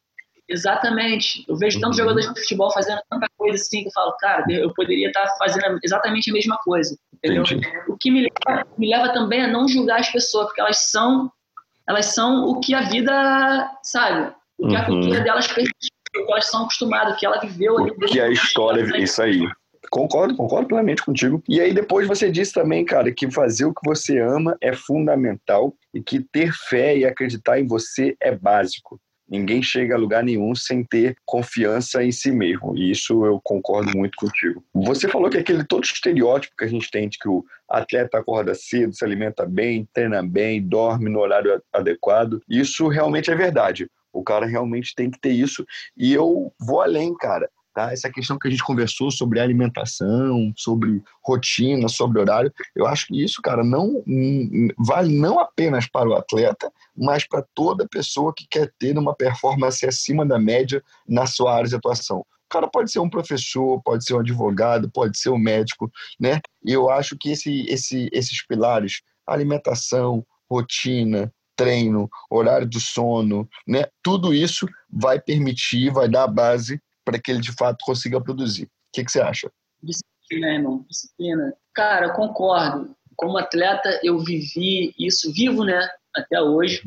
Exatamente. 0.48 1.44
Eu 1.48 1.56
vejo 1.56 1.80
tantos 1.80 1.98
uhum. 1.98 2.04
jogadores 2.04 2.34
de 2.34 2.40
futebol 2.40 2.70
fazendo 2.70 3.00
tanta 3.08 3.26
coisa 3.36 3.54
assim 3.54 3.82
que 3.82 3.88
eu 3.88 3.92
falo, 3.92 4.14
cara, 4.18 4.44
eu 4.50 4.72
poderia 4.74 5.08
estar 5.08 5.26
fazendo 5.38 5.78
exatamente 5.82 6.30
a 6.30 6.34
mesma 6.34 6.58
coisa. 6.62 6.96
Entendeu? 7.14 7.44
O 7.88 7.96
que 7.96 8.10
me 8.10 8.22
leva, 8.22 8.66
me 8.76 8.90
leva 8.90 9.12
também 9.12 9.42
a 9.42 9.48
não 9.48 9.66
julgar 9.66 10.00
as 10.00 10.10
pessoas, 10.10 10.46
porque 10.46 10.60
elas 10.60 10.90
são 10.90 11.30
elas 11.88 12.06
são 12.06 12.46
o 12.46 12.60
que 12.60 12.74
a 12.74 12.82
vida, 12.82 13.70
sabe? 13.82 14.32
O 14.58 14.68
que 14.68 14.74
uhum. 14.74 14.80
a 14.80 14.84
cultura 14.84 15.20
delas 15.20 15.46
permite, 15.46 15.90
o 16.16 16.26
que 16.26 16.32
elas 16.32 16.46
são 16.46 16.62
acostumadas, 16.62 17.14
o 17.14 17.16
que 17.16 17.26
ela 17.26 17.40
viveu 17.40 17.78
ali. 17.78 17.90
O 17.90 17.98
que 17.98 18.20
a 18.20 18.28
história, 18.28 18.82
isso 18.96 19.22
aí. 19.22 19.46
Concordo, 19.90 20.34
concordo 20.36 20.68
plenamente 20.68 21.04
contigo. 21.04 21.42
E 21.48 21.60
aí 21.60 21.72
depois 21.72 22.08
você 22.08 22.30
disse 22.30 22.52
também, 22.52 22.84
cara, 22.84 23.12
que 23.12 23.30
fazer 23.30 23.64
o 23.64 23.74
que 23.74 23.84
você 23.84 24.18
ama 24.18 24.56
é 24.60 24.72
fundamental 24.72 25.74
e 25.92 26.02
que 26.02 26.20
ter 26.20 26.52
fé 26.52 26.96
e 26.96 27.04
acreditar 27.04 27.60
em 27.60 27.66
você 27.66 28.16
é 28.20 28.34
básico. 28.34 28.98
Ninguém 29.28 29.62
chega 29.62 29.94
a 29.94 29.98
lugar 29.98 30.22
nenhum 30.22 30.54
sem 30.54 30.84
ter 30.84 31.16
confiança 31.24 32.04
em 32.04 32.12
si 32.12 32.30
mesmo. 32.30 32.76
E 32.76 32.90
isso 32.90 33.24
eu 33.24 33.40
concordo 33.42 33.96
muito 33.96 34.16
contigo. 34.16 34.62
Você 34.74 35.08
falou 35.08 35.30
que 35.30 35.38
aquele 35.38 35.64
todo 35.64 35.84
estereótipo 35.84 36.56
que 36.56 36.64
a 36.64 36.68
gente 36.68 36.90
tem 36.90 37.08
de 37.08 37.18
que 37.18 37.28
o 37.28 37.44
atleta 37.68 38.18
acorda 38.18 38.54
cedo, 38.54 38.94
se 38.94 39.04
alimenta 39.04 39.46
bem, 39.46 39.88
treina 39.92 40.22
bem, 40.22 40.62
dorme 40.62 41.08
no 41.08 41.20
horário 41.20 41.62
adequado. 41.72 42.40
Isso 42.48 42.88
realmente 42.88 43.30
é 43.30 43.34
verdade. 43.34 43.88
O 44.12 44.22
cara 44.22 44.46
realmente 44.46 44.94
tem 44.94 45.10
que 45.10 45.18
ter 45.18 45.32
isso. 45.32 45.64
E 45.96 46.12
eu 46.12 46.52
vou 46.60 46.80
além, 46.80 47.14
cara. 47.16 47.50
Tá? 47.74 47.92
Essa 47.92 48.08
questão 48.08 48.38
que 48.38 48.46
a 48.46 48.50
gente 48.52 48.62
conversou 48.62 49.10
sobre 49.10 49.40
alimentação, 49.40 50.52
sobre 50.56 51.02
rotina, 51.24 51.88
sobre 51.88 52.20
horário, 52.20 52.52
eu 52.72 52.86
acho 52.86 53.08
que 53.08 53.20
isso, 53.20 53.42
cara, 53.42 53.64
não 53.64 54.00
hum, 54.06 54.68
vale 54.78 55.12
não 55.12 55.40
apenas 55.40 55.88
para 55.88 56.08
o 56.08 56.14
atleta, 56.14 56.72
mas 56.96 57.26
para 57.26 57.44
toda 57.52 57.88
pessoa 57.88 58.32
que 58.32 58.46
quer 58.48 58.72
ter 58.78 58.96
uma 58.96 59.12
performance 59.12 59.84
acima 59.84 60.24
da 60.24 60.38
média 60.38 60.80
na 61.08 61.26
sua 61.26 61.52
área 61.52 61.68
de 61.68 61.74
atuação. 61.74 62.20
O 62.20 62.48
cara 62.48 62.68
pode 62.68 62.92
ser 62.92 63.00
um 63.00 63.10
professor, 63.10 63.82
pode 63.82 64.04
ser 64.04 64.14
um 64.14 64.20
advogado, 64.20 64.88
pode 64.88 65.18
ser 65.18 65.30
um 65.30 65.38
médico, 65.38 65.90
né? 66.20 66.40
E 66.64 66.70
eu 66.70 66.88
acho 66.88 67.16
que 67.18 67.32
esse, 67.32 67.66
esse, 67.68 68.08
esses 68.12 68.46
pilares, 68.46 69.00
alimentação, 69.26 70.24
rotina, 70.48 71.32
treino, 71.56 72.08
horário 72.30 72.68
do 72.68 72.78
sono, 72.78 73.48
né? 73.66 73.86
Tudo 74.00 74.32
isso 74.32 74.68
vai 74.88 75.20
permitir, 75.20 75.90
vai 75.90 76.08
dar 76.08 76.24
a 76.24 76.28
base 76.28 76.80
para 77.04 77.18
que 77.18 77.30
ele 77.30 77.40
de 77.40 77.52
fato 77.52 77.84
consiga 77.84 78.20
produzir. 78.20 78.64
O 78.64 78.68
que, 78.92 79.04
que 79.04 79.10
você 79.10 79.20
acha? 79.20 79.50
Disciplina, 79.82 80.54
irmão, 80.54 80.84
disciplina. 80.88 81.52
Cara, 81.74 82.10
concordo. 82.10 82.94
Como 83.16 83.38
atleta, 83.38 84.00
eu 84.02 84.18
vivi 84.18 84.94
isso, 84.98 85.32
vivo, 85.32 85.64
né, 85.64 85.88
até 86.14 86.40
hoje, 86.40 86.82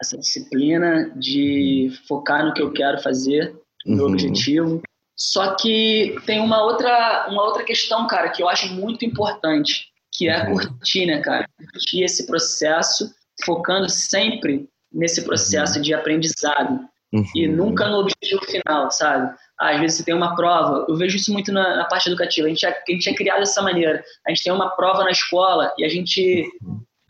essa 0.00 0.18
disciplina 0.18 1.10
de 1.16 1.92
focar 2.06 2.44
no 2.44 2.52
que 2.52 2.60
eu 2.60 2.72
quero 2.72 3.00
fazer, 3.00 3.56
no 3.86 3.96
meu 3.96 4.06
uhum. 4.06 4.12
objetivo. 4.12 4.82
Só 5.16 5.54
que 5.54 6.16
tem 6.26 6.40
uma 6.40 6.62
outra, 6.64 7.28
uma 7.30 7.44
outra 7.44 7.62
questão, 7.62 8.06
cara, 8.06 8.30
que 8.30 8.42
eu 8.42 8.48
acho 8.48 8.72
muito 8.74 9.04
importante, 9.04 9.86
que 10.12 10.28
é 10.28 10.48
uhum. 10.48 10.54
curtir, 10.54 11.06
né, 11.06 11.20
cara? 11.20 11.48
Curtir 11.56 12.02
esse 12.02 12.26
processo, 12.26 13.14
focando 13.44 13.88
sempre 13.88 14.68
nesse 14.92 15.22
processo 15.22 15.76
uhum. 15.76 15.82
de 15.82 15.94
aprendizado 15.94 16.80
uhum. 17.12 17.24
e 17.34 17.46
nunca 17.46 17.88
no 17.88 17.98
objetivo 17.98 18.42
final, 18.44 18.90
sabe? 18.90 19.34
Às 19.62 19.80
vezes 19.80 19.98
você 19.98 20.04
tem 20.04 20.14
uma 20.14 20.34
prova, 20.34 20.84
eu 20.88 20.96
vejo 20.96 21.16
isso 21.16 21.32
muito 21.32 21.52
na, 21.52 21.76
na 21.76 21.84
parte 21.84 22.08
educativa, 22.08 22.46
a 22.46 22.50
gente, 22.50 22.66
é, 22.66 22.70
a 22.70 22.92
gente 22.92 23.08
é 23.08 23.14
criado 23.14 23.40
dessa 23.40 23.62
maneira, 23.62 24.02
a 24.26 24.30
gente 24.30 24.42
tem 24.42 24.52
uma 24.52 24.70
prova 24.70 25.04
na 25.04 25.10
escola 25.10 25.72
e 25.78 25.84
a 25.84 25.88
gente 25.88 26.44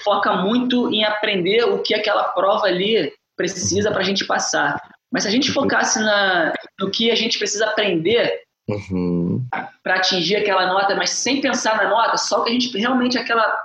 foca 0.03 0.34
muito 0.36 0.92
em 0.92 1.05
aprender 1.05 1.64
o 1.64 1.82
que 1.82 1.94
aquela 1.94 2.24
prova 2.24 2.66
ali 2.66 3.12
precisa 3.36 3.90
para 3.90 4.00
a 4.00 4.05
gente 4.05 4.24
passar. 4.24 4.80
Mas 5.12 5.22
se 5.22 5.28
a 5.28 5.32
gente 5.32 5.53
focasse 5.53 6.00
na, 6.00 6.53
no 6.80 6.90
que 6.90 7.11
a 7.11 7.14
gente 7.14 7.38
precisa 7.38 7.66
aprender 7.66 8.40
uhum. 8.68 9.44
para 9.82 9.96
atingir 9.96 10.36
aquela 10.36 10.66
nota, 10.66 10.94
mas 10.94 11.11
sem 11.11 11.40
pensar 11.40 11.76
na 11.76 11.88
nota, 11.88 12.16
só 12.16 12.40
o 12.40 12.44
que 12.44 12.50
a 12.50 12.53
gente 12.53 12.76
realmente 12.78 13.18
aquela, 13.18 13.57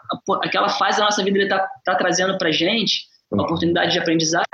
aquela 0.43 0.69
fase 0.69 0.99
da 0.99 1.05
nossa 1.05 1.23
vida 1.23 1.39
está 1.39 1.67
tá 1.85 1.95
trazendo 1.95 2.37
para 2.37 2.51
gente, 2.51 3.05
uma 3.31 3.43
oportunidade 3.43 3.93
de 3.93 3.99
aprendizado, 3.99 4.45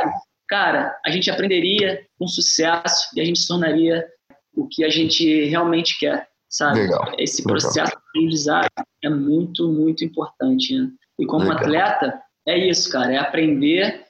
cara, 0.47 0.95
a 1.05 1.09
gente 1.09 1.31
aprenderia 1.31 2.05
com 2.17 2.27
sucesso 2.27 3.09
e 3.15 3.21
a 3.21 3.25
gente 3.25 3.39
se 3.39 3.47
tornaria 3.47 4.05
o 4.55 4.67
que 4.67 4.83
a 4.83 4.89
gente 4.89 5.45
realmente 5.45 5.97
quer, 5.99 6.27
sabe? 6.49 6.81
Legal, 6.81 7.13
Esse 7.17 7.43
processo 7.43 7.77
legal. 7.77 7.91
de 7.91 8.09
aprendizagem 8.09 8.69
é 9.03 9.09
muito, 9.09 9.71
muito 9.71 10.03
importante. 10.03 10.77
Né? 10.77 10.89
E 11.19 11.25
como 11.25 11.45
legal. 11.45 11.57
atleta, 11.57 12.21
é 12.47 12.69
isso, 12.69 12.91
cara, 12.91 13.13
é 13.13 13.17
aprender 13.17 14.05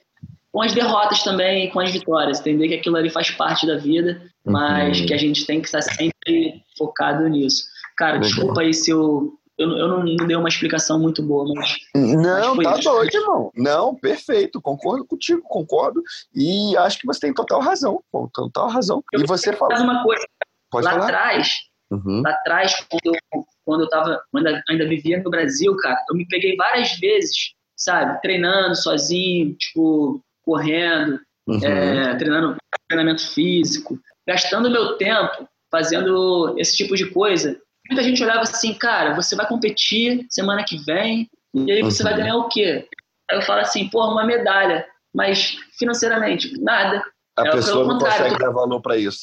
com 0.52 0.62
as 0.62 0.72
derrotas 0.72 1.22
também, 1.22 1.68
com 1.70 1.80
as 1.80 1.90
vitórias, 1.90 2.38
entender 2.38 2.68
que 2.68 2.74
aquilo 2.74 2.96
ali 2.96 3.10
faz 3.10 3.30
parte 3.30 3.66
da 3.66 3.76
vida, 3.76 4.22
mas 4.46 5.00
uhum. 5.00 5.06
que 5.06 5.14
a 5.14 5.16
gente 5.16 5.44
tem 5.46 5.60
que 5.60 5.66
estar 5.66 5.82
sempre 5.82 6.62
focado 6.78 7.28
nisso. 7.28 7.64
Cara, 7.96 8.18
desculpa 8.18 8.60
aí 8.60 8.72
se 8.72 8.90
eu 8.90 9.32
eu, 9.56 9.70
eu 9.70 9.88
não, 9.88 10.04
não 10.04 10.26
dei 10.26 10.36
uma 10.36 10.48
explicação 10.48 10.98
muito 10.98 11.22
boa, 11.22 11.52
mas. 11.54 11.76
Não, 11.94 12.54
mas 12.56 12.66
tá 12.66 12.78
isso. 12.78 12.90
doido, 12.90 13.14
irmão. 13.14 13.52
Não, 13.54 13.94
perfeito. 13.94 14.60
Concordo 14.60 15.04
contigo, 15.04 15.42
concordo. 15.42 16.02
E 16.34 16.76
acho 16.76 16.98
que 16.98 17.06
você 17.06 17.20
tem 17.20 17.34
total 17.34 17.60
razão. 17.60 18.02
Total 18.32 18.68
razão. 18.68 19.02
Eu 19.12 19.20
e 19.20 19.26
você 19.26 19.52
falou. 19.52 19.78
uma 19.78 20.02
coisa. 20.02 20.24
Pode 20.70 20.86
lá 20.86 20.92
falar? 20.92 21.04
atrás, 21.04 21.52
uhum. 21.88 22.22
lá 22.22 22.30
atrás, 22.30 22.74
quando 22.90 23.14
eu, 23.14 23.44
quando 23.64 23.80
eu 23.82 23.88
tava, 23.88 24.20
quando 24.32 24.48
ainda 24.68 24.88
vivia 24.88 25.22
no 25.22 25.30
Brasil, 25.30 25.76
cara, 25.76 26.02
eu 26.10 26.16
me 26.16 26.26
peguei 26.26 26.56
várias 26.56 26.98
vezes, 26.98 27.52
sabe, 27.76 28.20
treinando 28.20 28.74
sozinho, 28.74 29.54
tipo, 29.54 30.20
correndo, 30.42 31.20
uhum. 31.46 31.64
é, 31.64 32.16
treinando 32.16 32.56
treinamento 32.88 33.24
físico, 33.32 34.00
gastando 34.26 34.68
meu 34.68 34.96
tempo 34.96 35.48
fazendo 35.70 36.54
esse 36.58 36.76
tipo 36.76 36.96
de 36.96 37.06
coisa 37.10 37.60
muita 37.88 38.02
gente 38.02 38.22
olhava 38.22 38.40
assim, 38.40 38.74
cara, 38.74 39.14
você 39.14 39.36
vai 39.36 39.46
competir 39.46 40.26
semana 40.30 40.64
que 40.64 40.78
vem, 40.84 41.28
e 41.54 41.70
aí 41.70 41.82
você 41.82 42.02
vai 42.02 42.12
uhum. 42.12 42.18
ganhar 42.18 42.36
o 42.36 42.48
quê? 42.48 42.88
Aí 43.30 43.38
eu 43.38 43.42
falo 43.42 43.60
assim, 43.60 43.88
porra, 43.88 44.12
uma 44.12 44.24
medalha. 44.24 44.86
Mas 45.14 45.56
financeiramente, 45.78 46.60
nada. 46.60 47.04
A 47.38 47.46
é, 47.46 47.50
pessoa 47.52 47.86
não 47.86 47.98
consegue 47.98 48.36
dar 48.38 48.50
valor 48.50 48.80
para 48.80 48.96
isso. 48.96 49.22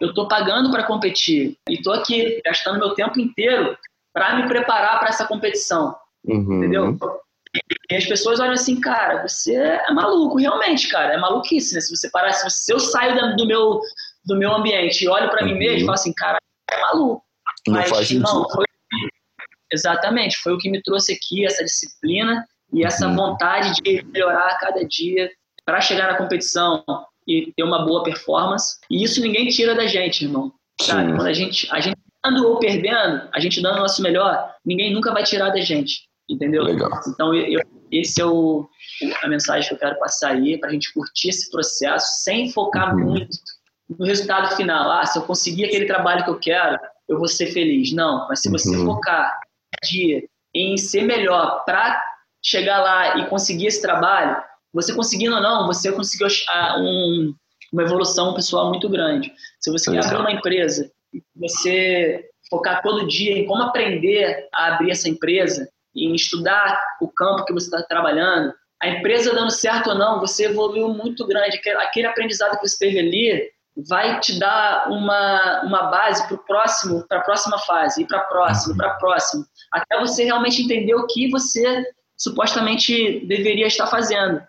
Eu 0.00 0.14
tô 0.14 0.28
pagando 0.28 0.70
para 0.70 0.84
competir 0.84 1.58
e 1.68 1.82
tô 1.82 1.92
aqui 1.92 2.40
gastando 2.44 2.78
meu 2.78 2.94
tempo 2.94 3.18
inteiro 3.18 3.76
para 4.12 4.36
me 4.36 4.46
preparar 4.46 5.00
para 5.00 5.08
essa 5.08 5.26
competição. 5.26 5.96
Uhum. 6.24 6.58
Entendeu? 6.58 6.96
E 7.90 7.96
as 7.96 8.06
pessoas 8.06 8.38
olham 8.38 8.52
assim, 8.52 8.80
cara, 8.80 9.26
você 9.26 9.54
é 9.54 9.92
maluco, 9.92 10.38
realmente, 10.38 10.88
cara, 10.88 11.14
é 11.14 11.18
maluquice, 11.18 11.74
né? 11.74 11.80
Se 11.80 11.94
você 11.94 12.08
parar, 12.08 12.32
se 12.32 12.72
eu 12.72 12.78
saio 12.78 13.36
do 13.36 13.46
meu, 13.46 13.80
do 14.24 14.38
meu 14.38 14.52
ambiente 14.52 15.04
e 15.04 15.08
olho 15.08 15.28
para 15.28 15.42
uhum. 15.42 15.52
mim 15.52 15.58
mesmo 15.58 15.78
e 15.78 15.80
falo 15.80 15.94
assim, 15.94 16.12
cara, 16.14 16.38
é 16.70 16.80
maluco. 16.80 17.24
Não 17.66 17.74
Mas, 17.74 17.90
faz 17.90 18.08
sentido. 18.08 18.22
Não, 18.22 18.48
foi, 18.48 18.64
exatamente, 19.70 20.36
foi 20.38 20.52
o 20.52 20.58
que 20.58 20.70
me 20.70 20.82
trouxe 20.82 21.12
aqui, 21.12 21.44
essa 21.44 21.64
disciplina 21.64 22.46
e 22.72 22.84
essa 22.84 23.06
uhum. 23.06 23.16
vontade 23.16 23.72
de 23.82 24.02
melhorar 24.04 24.48
a 24.48 24.58
cada 24.58 24.84
dia 24.86 25.30
para 25.64 25.80
chegar 25.80 26.10
na 26.10 26.18
competição 26.18 26.84
e 27.26 27.52
ter 27.56 27.62
uma 27.62 27.84
boa 27.84 28.02
performance. 28.02 28.78
E 28.90 29.02
isso 29.02 29.20
ninguém 29.20 29.48
tira 29.48 29.74
da 29.74 29.86
gente, 29.86 30.24
irmão. 30.24 30.52
Sabe? 30.80 31.14
Quando 31.14 31.26
a 31.26 31.32
gente, 31.32 31.68
a 31.70 31.80
gente 31.80 31.96
dando 32.24 32.48
ou 32.48 32.58
perdendo, 32.58 33.28
a 33.32 33.40
gente 33.40 33.60
dando 33.60 33.76
o 33.76 33.80
nosso 33.80 34.02
melhor, 34.02 34.54
ninguém 34.64 34.92
nunca 34.92 35.12
vai 35.12 35.22
tirar 35.22 35.50
da 35.50 35.60
gente, 35.60 36.08
entendeu? 36.28 36.62
Legal. 36.62 36.90
Então, 37.08 37.34
eu, 37.34 37.60
esse 37.90 38.20
é 38.20 38.26
o, 38.26 38.68
a 39.22 39.28
mensagem 39.28 39.68
que 39.68 39.74
eu 39.74 39.78
quero 39.78 39.98
passar 39.98 40.32
aí, 40.32 40.58
para 40.58 40.70
a 40.70 40.72
gente 40.72 40.92
curtir 40.92 41.28
esse 41.28 41.50
processo 41.50 42.06
sem 42.22 42.50
focar 42.50 42.94
uhum. 42.94 43.04
muito 43.04 43.36
no 43.88 44.06
resultado 44.06 44.56
final. 44.56 44.90
Ah, 44.90 45.04
se 45.04 45.18
eu 45.18 45.22
conseguir 45.22 45.66
aquele 45.66 45.86
trabalho 45.86 46.24
que 46.24 46.30
eu 46.30 46.38
quero, 46.38 46.78
eu 47.12 47.18
vou 47.18 47.28
ser 47.28 47.46
feliz. 47.46 47.92
Não, 47.92 48.26
mas 48.28 48.40
se 48.40 48.50
você 48.50 48.76
uhum. 48.76 48.86
focar 48.86 49.38
dia 49.84 50.22
em 50.54 50.76
ser 50.76 51.02
melhor 51.02 51.64
para 51.64 52.02
chegar 52.44 52.80
lá 52.80 53.18
e 53.18 53.28
conseguir 53.28 53.66
esse 53.66 53.80
trabalho, 53.80 54.42
você 54.72 54.94
conseguindo 54.94 55.36
ou 55.36 55.42
não, 55.42 55.66
você 55.66 55.92
conseguiu 55.92 56.28
um, 56.78 57.34
uma 57.72 57.82
evolução 57.82 58.34
pessoal 58.34 58.68
muito 58.68 58.88
grande. 58.88 59.32
Se 59.60 59.70
você 59.70 59.90
quer 59.90 60.04
abrir 60.04 60.18
uma 60.18 60.32
empresa 60.32 60.90
você 61.36 62.28
focar 62.48 62.82
todo 62.82 63.06
dia 63.06 63.36
em 63.36 63.46
como 63.46 63.62
aprender 63.62 64.48
a 64.54 64.74
abrir 64.74 64.90
essa 64.90 65.08
empresa, 65.08 65.68
em 65.94 66.14
estudar 66.14 66.80
o 67.00 67.08
campo 67.08 67.44
que 67.44 67.52
você 67.52 67.66
está 67.66 67.82
trabalhando, 67.82 68.52
a 68.82 68.88
empresa 68.88 69.34
dando 69.34 69.50
certo 69.50 69.90
ou 69.90 69.94
não, 69.94 70.20
você 70.20 70.46
evoluiu 70.46 70.88
muito 70.88 71.26
grande. 71.26 71.60
Aquele 71.78 72.06
aprendizado 72.06 72.58
que 72.58 72.66
você 72.66 72.78
teve 72.78 72.98
ali 72.98 73.50
vai 73.76 74.20
te 74.20 74.38
dar 74.38 74.90
uma, 74.90 75.62
uma 75.64 75.82
base 75.84 76.26
para 76.26 76.34
o 76.34 76.44
próximo, 76.44 77.06
para 77.08 77.18
a 77.18 77.22
próxima 77.22 77.58
fase, 77.60 78.02
e 78.02 78.06
para 78.06 78.18
a 78.18 78.24
próxima, 78.24 78.76
para 78.76 78.88
a 78.88 78.94
próxima, 78.94 79.46
até 79.72 79.98
você 79.98 80.24
realmente 80.24 80.62
entender 80.62 80.94
o 80.94 81.06
que 81.06 81.30
você 81.30 81.84
supostamente 82.16 83.26
deveria 83.26 83.66
estar 83.66 83.86
fazendo. 83.86 84.42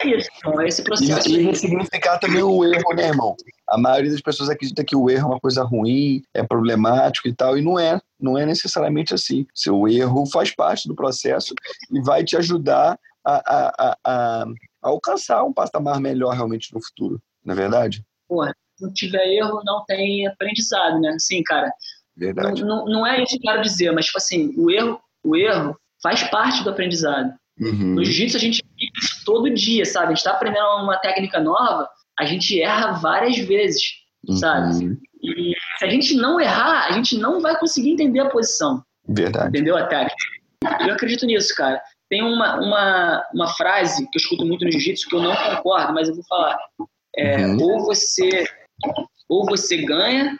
É 0.00 0.06
isso, 0.06 0.28
então, 0.38 0.60
é 0.60 0.68
esse 0.68 0.84
processo. 0.84 1.28
E, 1.28 1.50
e 1.50 1.56
significar 1.56 2.20
também 2.20 2.42
o 2.42 2.64
erro, 2.64 2.94
né, 2.94 3.08
irmão? 3.08 3.34
A 3.68 3.76
maioria 3.76 4.12
das 4.12 4.20
pessoas 4.20 4.48
acredita 4.48 4.84
que 4.84 4.94
o 4.94 5.10
erro 5.10 5.24
é 5.24 5.32
uma 5.32 5.40
coisa 5.40 5.64
ruim, 5.64 6.22
é 6.32 6.42
problemático 6.44 7.26
e 7.26 7.34
tal, 7.34 7.58
e 7.58 7.62
não 7.62 7.78
é. 7.78 8.00
Não 8.20 8.38
é 8.38 8.46
necessariamente 8.46 9.12
assim. 9.12 9.44
Seu 9.52 9.88
erro 9.88 10.24
faz 10.26 10.54
parte 10.54 10.86
do 10.86 10.94
processo 10.94 11.52
e 11.90 12.00
vai 12.00 12.22
te 12.22 12.36
ajudar 12.36 12.96
a, 13.24 13.34
a, 13.34 13.72
a, 13.78 13.96
a 14.04 14.46
alcançar 14.82 15.42
um 15.42 15.52
patamar 15.52 16.00
melhor 16.00 16.32
realmente 16.34 16.72
no 16.72 16.80
futuro, 16.80 17.20
não 17.44 17.52
é 17.52 17.56
verdade? 17.56 18.04
Porra, 18.28 18.54
se 18.76 18.84
não 18.84 18.92
tiver 18.92 19.26
erro, 19.26 19.62
não 19.64 19.84
tem 19.86 20.26
aprendizado, 20.26 21.00
né? 21.00 21.10
Assim, 21.10 21.42
cara. 21.42 21.72
Verdade. 22.16 22.64
Não, 22.64 22.84
não, 22.84 23.06
é 23.06 23.22
isso 23.22 23.38
que 23.38 23.48
eu 23.48 23.52
quero 23.52 23.62
dizer, 23.62 23.92
mas, 23.92 24.06
tipo 24.06 24.18
assim, 24.18 24.52
o 24.56 24.70
erro, 24.70 25.00
o 25.24 25.36
erro 25.36 25.76
faz 26.02 26.22
parte 26.24 26.62
do 26.62 26.70
aprendizado. 26.70 27.32
Uhum. 27.60 27.94
No 27.94 28.04
jiu-jitsu 28.04 28.36
a 28.36 28.40
gente 28.40 28.62
vive 28.76 28.92
isso 29.00 29.24
todo 29.24 29.52
dia, 29.52 29.84
sabe? 29.84 30.06
A 30.06 30.08
gente 30.10 30.18
está 30.18 30.32
aprendendo 30.32 30.64
uma 30.82 30.96
técnica 30.96 31.40
nova, 31.40 31.88
a 32.18 32.24
gente 32.24 32.60
erra 32.60 32.92
várias 32.92 33.36
vezes, 33.38 33.82
uhum. 34.28 34.36
sabe? 34.36 34.98
E 35.22 35.54
se 35.78 35.84
a 35.84 35.88
gente 35.88 36.14
não 36.14 36.40
errar, 36.40 36.86
a 36.88 36.92
gente 36.92 37.16
não 37.16 37.40
vai 37.40 37.58
conseguir 37.58 37.90
entender 37.90 38.20
a 38.20 38.30
posição. 38.30 38.82
Verdade. 39.06 39.48
Entendeu 39.48 39.76
a 39.76 39.86
técnica? 39.86 40.16
Eu 40.80 40.94
acredito 40.94 41.26
nisso, 41.26 41.54
cara. 41.54 41.80
Tem 42.08 42.22
uma, 42.22 42.56
uma, 42.60 43.26
uma 43.34 43.48
frase 43.48 44.08
que 44.10 44.18
eu 44.18 44.20
escuto 44.20 44.44
muito 44.44 44.64
no 44.64 44.70
jiu-jitsu 44.70 45.08
que 45.08 45.14
eu 45.14 45.22
não 45.22 45.34
concordo, 45.34 45.92
mas 45.92 46.08
eu 46.08 46.14
vou 46.14 46.24
falar. 46.24 46.58
É, 47.18 47.46
uhum. 47.46 47.58
Ou 47.60 47.84
você 47.84 48.44
ou 49.28 49.44
você 49.44 49.78
ganha 49.78 50.38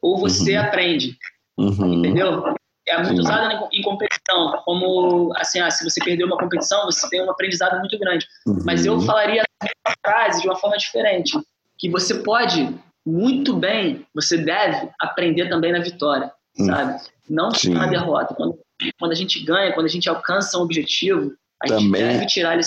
ou 0.00 0.18
você 0.18 0.56
uhum. 0.56 0.64
aprende. 0.64 1.16
Uhum. 1.58 1.94
Entendeu? 1.94 2.54
É 2.86 2.96
muito 2.96 3.14
Sim. 3.14 3.20
usada 3.20 3.68
em 3.72 3.82
competição, 3.82 4.60
como 4.64 5.32
assim, 5.36 5.60
ah, 5.60 5.70
se 5.70 5.84
você 5.84 6.02
perdeu 6.02 6.26
uma 6.26 6.36
competição, 6.36 6.84
você 6.84 7.08
tem 7.08 7.22
um 7.22 7.30
aprendizado 7.30 7.78
muito 7.78 7.96
grande. 7.98 8.26
Uhum. 8.46 8.62
Mas 8.64 8.84
eu 8.84 9.00
falaria 9.00 9.42
a 9.86 9.92
frase 10.04 10.40
de 10.40 10.48
uma 10.48 10.56
forma 10.56 10.76
diferente, 10.76 11.38
que 11.78 11.88
você 11.88 12.22
pode 12.22 12.74
muito 13.06 13.54
bem, 13.54 14.06
você 14.14 14.36
deve 14.36 14.88
aprender 15.00 15.48
também 15.48 15.72
na 15.72 15.80
vitória, 15.80 16.32
hum. 16.58 16.66
sabe? 16.66 17.02
Não 17.28 17.50
Sim. 17.52 17.74
na 17.74 17.86
derrota. 17.86 18.34
Quando, 18.34 18.58
quando 18.98 19.12
a 19.12 19.16
gente 19.16 19.44
ganha, 19.44 19.72
quando 19.72 19.86
a 19.86 19.90
gente 19.90 20.08
alcança 20.08 20.58
um 20.58 20.62
objetivo, 20.62 21.32
a 21.62 21.68
também. 21.68 21.82
gente 21.82 22.12
deve 22.12 22.26
tirar 22.26 22.54
ele. 22.54 22.62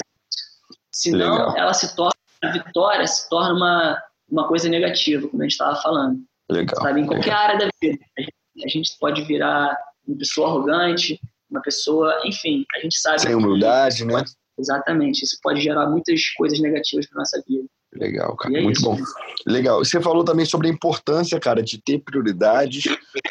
Senão, 0.92 1.34
Legal. 1.34 1.58
ela 1.58 1.74
se 1.74 1.94
torna, 1.96 2.14
a 2.44 2.52
vitória 2.52 3.08
se 3.08 3.30
torna 3.30 3.54
uma, 3.54 4.04
uma 4.30 4.48
coisa 4.48 4.70
negativa, 4.70 5.28
como 5.28 5.42
a 5.42 5.46
gente 5.46 5.54
estava 5.54 5.76
falando. 5.82 6.20
Legal. 6.50 6.82
Sabe? 6.82 7.02
Em 7.02 7.06
qualquer 7.06 7.32
Legal. 7.32 7.44
área 7.44 7.60
da 7.60 7.70
vida. 7.82 7.98
A 8.64 8.68
gente 8.68 8.92
pode 9.00 9.22
virar 9.24 9.78
uma 10.08 10.18
pessoa 10.18 10.50
arrogante, 10.50 11.20
uma 11.50 11.62
pessoa, 11.62 12.22
enfim, 12.26 12.66
a 12.76 12.80
gente 12.80 12.98
sabe. 13.00 13.22
Sem 13.22 13.36
humildade, 13.36 14.06
né? 14.06 14.24
Exatamente. 14.58 15.24
Isso 15.24 15.38
pode 15.42 15.62
gerar 15.62 15.90
muitas 15.90 16.30
coisas 16.32 16.60
negativas 16.60 17.08
para 17.08 17.20
nossa 17.20 17.42
vida. 17.48 17.66
Legal, 17.94 18.36
cara. 18.36 18.58
É 18.58 18.62
Muito 18.62 18.78
isso. 18.78 18.86
bom. 18.86 18.98
Legal. 19.48 19.84
Você 19.84 20.02
falou 20.02 20.24
também 20.24 20.46
sobre 20.46 20.68
a 20.68 20.72
importância, 20.72 21.40
cara, 21.40 21.64
de 21.64 21.82
ter 21.82 22.00
prioridades. 22.00 22.84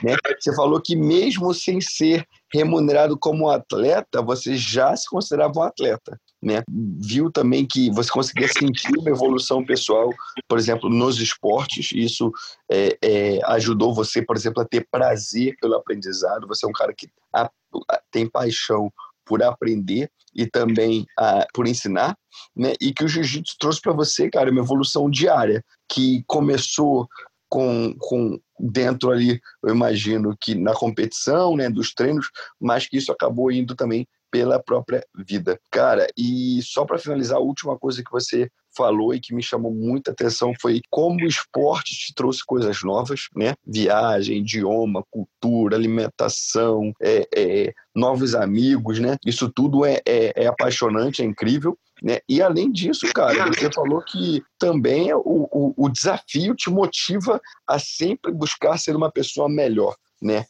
Né? 0.03 0.17
Você 0.41 0.55
falou 0.55 0.81
que 0.81 0.97
mesmo 0.97 1.53
sem 1.53 1.81
ser 1.81 2.27
remunerado 2.53 3.19
como 3.19 3.51
atleta, 3.51 4.23
você 4.23 4.57
já 4.57 4.97
se 4.97 5.09
considerava 5.09 5.59
um 5.59 5.63
atleta. 5.63 6.19
Né? 6.45 6.63
Viu 6.69 7.33
também 7.33 7.67
que 7.67 7.91
você 7.91 8.11
conseguia 8.11 8.49
sentir 8.49 8.93
uma 8.99 9.09
evolução 9.09 9.65
pessoal, 9.65 10.11
por 10.47 10.59
exemplo, 10.59 10.91
nos 10.91 11.19
esportes. 11.19 11.91
Isso 11.93 12.31
é, 12.71 12.99
é, 13.03 13.41
ajudou 13.47 13.95
você, 13.95 14.21
por 14.21 14.37
exemplo, 14.37 14.63
a 14.63 14.67
ter 14.67 14.87
prazer 14.91 15.57
pelo 15.59 15.75
aprendizado. 15.75 16.47
Você 16.47 16.67
é 16.67 16.69
um 16.69 16.73
cara 16.73 16.93
que 16.95 17.09
a, 17.35 17.51
a, 17.91 18.01
tem 18.11 18.29
paixão 18.29 18.93
por 19.25 19.43
aprender 19.43 20.11
e 20.35 20.47
também 20.47 21.07
uh, 21.19 21.47
por 21.55 21.67
ensinar, 21.67 22.15
né? 22.55 22.75
E 22.79 22.93
que 22.93 23.05
o 23.05 23.09
jiu-jitsu 23.09 23.57
trouxe 23.59 23.81
para 23.81 23.95
você, 23.95 24.29
cara, 24.29 24.51
uma 24.51 24.61
evolução 24.61 25.09
diária 25.09 25.65
que 25.89 26.23
começou 26.27 27.09
com, 27.49 27.95
com 27.99 28.39
dentro 28.59 29.11
ali, 29.11 29.41
eu 29.63 29.75
imagino 29.75 30.37
que 30.41 30.55
na 30.55 30.75
competição, 30.75 31.57
né, 31.57 31.71
dos 31.71 31.95
treinos, 31.95 32.29
mas 32.61 32.87
que 32.87 32.97
isso 32.97 33.13
acabou 33.13 33.51
indo 33.51 33.75
também 33.77 34.07
pela 34.35 34.61
própria 34.61 35.07
vida. 35.15 35.61
Cara, 35.71 36.09
e 36.19 36.61
só 36.61 36.85
para 36.85 36.99
finalizar, 36.99 37.39
a 37.39 37.41
última 37.41 37.79
coisa 37.79 38.03
que 38.03 38.11
você 38.11 38.51
falou 38.77 39.15
e 39.15 39.21
que 39.21 39.33
me 39.33 39.41
chamou 39.41 39.73
muita 39.73 40.11
atenção 40.11 40.53
foi 40.61 40.81
como 40.91 41.21
o 41.21 41.29
esporte 41.29 41.95
te 41.95 42.13
trouxe 42.13 42.45
coisas 42.45 42.83
novas, 42.83 43.29
né? 43.37 43.55
Viagem, 43.65 44.39
idioma, 44.39 45.05
cultura, 45.09 45.77
alimentação, 45.77 46.93
é, 47.01 47.29
é, 47.33 47.73
novos 47.95 48.35
amigos, 48.35 48.99
né? 48.99 49.17
Isso 49.25 49.49
tudo 49.49 49.87
é, 49.87 50.01
é, 50.05 50.33
é 50.35 50.47
apaixonante, 50.49 51.23
é 51.23 51.25
incrível. 51.25 51.79
Né? 52.03 52.19
E 52.29 52.43
além 52.43 52.73
disso, 52.73 53.07
cara, 53.15 53.47
você 53.47 53.71
falou 53.71 54.03
que 54.03 54.43
também 54.59 55.15
o, 55.15 55.49
o, 55.53 55.75
o 55.77 55.89
desafio 55.89 56.57
te 56.57 56.69
motiva 56.69 57.41
a 57.69 57.79
sempre 57.79 58.33
buscar 58.33 58.79
ser 58.79 58.97
uma 58.97 59.13
pessoa 59.13 59.49
melhor, 59.49 59.95
né? 60.21 60.45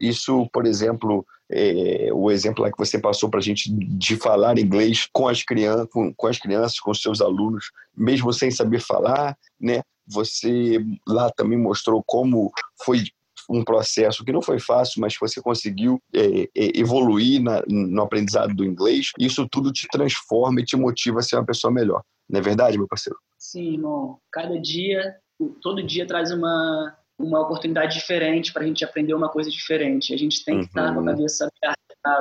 Isso, 0.00 0.48
por 0.52 0.66
exemplo, 0.66 1.24
é, 1.50 2.10
o 2.12 2.30
exemplo 2.30 2.62
lá 2.62 2.70
que 2.70 2.78
você 2.78 2.98
passou 2.98 3.30
para 3.30 3.40
a 3.40 3.42
gente 3.42 3.72
de 3.72 4.16
falar 4.16 4.58
inglês 4.58 5.08
com 5.12 5.28
as, 5.28 5.42
crianças, 5.42 5.88
com, 5.90 6.12
com 6.14 6.26
as 6.26 6.38
crianças, 6.38 6.78
com 6.78 6.90
os 6.90 7.00
seus 7.00 7.20
alunos, 7.20 7.70
mesmo 7.96 8.32
sem 8.32 8.50
saber 8.50 8.80
falar, 8.80 9.36
né? 9.60 9.82
Você 10.06 10.84
lá 11.06 11.30
também 11.30 11.58
mostrou 11.58 12.02
como 12.06 12.50
foi 12.82 13.04
um 13.48 13.64
processo 13.64 14.24
que 14.24 14.32
não 14.32 14.42
foi 14.42 14.58
fácil, 14.58 15.00
mas 15.00 15.16
você 15.18 15.40
conseguiu 15.40 16.00
é, 16.14 16.42
é, 16.42 16.78
evoluir 16.78 17.42
na, 17.42 17.62
no 17.66 18.02
aprendizado 18.02 18.54
do 18.54 18.64
inglês. 18.64 19.10
Isso 19.18 19.48
tudo 19.50 19.72
te 19.72 19.88
transforma 19.88 20.60
e 20.60 20.64
te 20.64 20.76
motiva 20.76 21.20
a 21.20 21.22
ser 21.22 21.36
uma 21.36 21.46
pessoa 21.46 21.72
melhor. 21.72 22.02
Não 22.28 22.40
é 22.40 22.42
verdade, 22.42 22.76
meu 22.76 22.86
parceiro? 22.86 23.18
Sim, 23.38 23.74
irmão. 23.74 24.18
Cada 24.30 24.60
dia, 24.60 25.16
todo 25.62 25.82
dia 25.82 26.06
traz 26.06 26.30
uma, 26.30 26.94
uma 27.18 27.40
oportunidade 27.40 27.94
diferente 27.94 28.52
para 28.52 28.62
a 28.62 28.66
gente 28.66 28.84
aprender 28.84 29.12
uma 29.12 29.28
coisa 29.28 29.50
diferente. 29.50 30.14
A 30.14 30.16
gente 30.16 30.44
tem 30.44 30.60
que 30.60 30.66
estar 30.66 30.92
com 30.92 31.00
a 31.00 31.02
uhum. 31.02 31.06
cabeça 31.06 31.48
aberta 31.62 31.78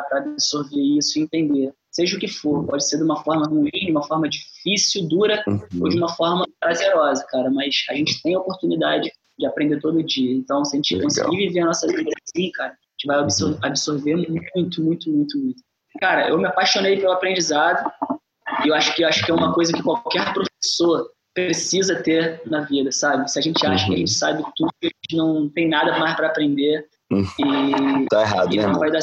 para 0.10 0.20
absorver 0.20 0.98
isso 0.98 1.20
e 1.20 1.22
entender. 1.22 1.74
Seja 1.92 2.18
o 2.18 2.20
que 2.20 2.28
for, 2.28 2.66
pode 2.66 2.88
ser 2.88 2.98
de 2.98 3.04
uma 3.04 3.24
forma 3.24 3.46
ruim, 3.48 3.70
de 3.72 3.92
uma 3.92 4.04
forma 4.04 4.28
difícil, 4.28 5.08
dura, 5.08 5.44
uhum. 5.48 5.62
ou 5.82 5.90
de 5.90 5.98
uma 5.98 6.10
forma 6.10 6.46
prazerosa, 6.60 7.26
cara. 7.30 7.50
Mas 7.52 7.86
a 7.90 7.94
gente 7.94 8.22
tem 8.22 8.36
a 8.36 8.40
oportunidade 8.40 9.12
de 9.38 9.46
aprender 9.46 9.80
todo 9.80 10.04
dia. 10.04 10.34
Então, 10.34 10.66
se 10.66 10.76
a 10.76 10.78
gente 10.78 10.96
Legal. 10.96 11.10
conseguir 11.10 11.38
viver 11.38 11.60
a 11.60 11.66
nossa 11.66 11.88
vida 11.88 12.10
assim, 12.28 12.52
cara, 12.52 12.72
a 12.72 12.74
gente 12.74 13.06
vai 13.06 13.20
absor 13.20 13.52
uhum. 13.52 13.60
absorver 13.62 14.16
muito, 14.16 14.52
muito, 14.56 14.84
muito, 14.84 15.38
muito. 15.38 15.62
Cara, 16.00 16.30
eu 16.30 16.38
me 16.38 16.46
apaixonei 16.46 16.98
pelo 16.98 17.12
aprendizado 17.12 17.92
e 18.64 18.70
eu 18.70 18.74
acho 18.74 18.96
que, 18.96 19.04
acho 19.04 19.26
que 19.26 19.32
é 19.32 19.34
uma 19.34 19.54
coisa 19.54 19.74
que 19.74 19.82
qualquer 19.82 20.34
professor 20.34 21.10
precisa 21.46 22.02
ter 22.02 22.42
na 22.48 22.62
vida, 22.62 22.92
sabe? 22.92 23.30
Se 23.30 23.38
a 23.38 23.42
gente 23.42 23.66
acha 23.66 23.84
uhum. 23.84 23.90
que 23.90 23.96
a 23.96 23.98
gente 24.00 24.10
uhum. 24.10 24.18
sabe 24.18 24.44
tudo, 24.56 24.72
a 24.84 24.86
gente 24.86 25.16
não 25.16 25.50
tem 25.50 25.70
nada 25.70 26.00
mais 26.00 26.16
para 26.16 26.28
aprender. 26.28 26.88
Uhum. 27.12 27.24
E, 28.02 28.06
tá 28.10 28.22
errado, 28.22 28.54
e 28.54 28.58
né? 28.58 28.66
Não 28.66 28.80
vai 28.80 28.92
dar 28.92 29.00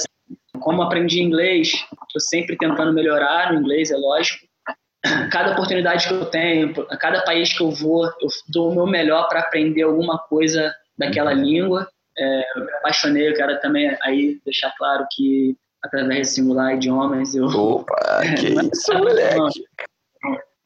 Como 0.61 0.83
aprendi 0.83 1.23
inglês, 1.23 1.69
estou 1.69 2.21
sempre 2.21 2.57
tentando 2.57 2.93
melhorar 2.93 3.53
no 3.53 3.61
inglês, 3.61 3.93
é 3.93 3.97
lógico. 3.97 4.45
Cada 5.31 5.53
oportunidade 5.53 6.09
que 6.09 6.15
eu 6.15 6.25
tenho, 6.27 6.75
a 6.91 6.97
cada 6.97 7.23
país 7.25 7.53
que 7.53 7.63
eu 7.63 7.71
vou, 7.71 8.07
eu 8.07 8.29
dou 8.49 8.71
o 8.71 8.75
meu 8.75 8.87
melhor 8.87 9.29
para 9.29 9.41
aprender 9.41 9.83
alguma 9.83 10.19
coisa 10.19 10.75
daquela 10.99 11.33
uhum. 11.33 11.43
língua. 11.43 11.89
É, 12.19 12.59
eu 12.59 12.65
me 12.65 12.73
apaixonei, 12.73 13.29
eu 13.29 13.35
quero 13.35 13.61
também 13.61 13.97
aí 14.03 14.41
deixar 14.45 14.73
claro 14.77 15.07
que 15.13 15.57
através 15.85 16.29
de 16.29 16.35
simular 16.35 16.75
idiomas 16.75 17.35
eu. 17.35 17.47
Opa, 17.47 18.23
que 18.39 18.49
isso, 18.73 18.93
moleque! 18.95 19.65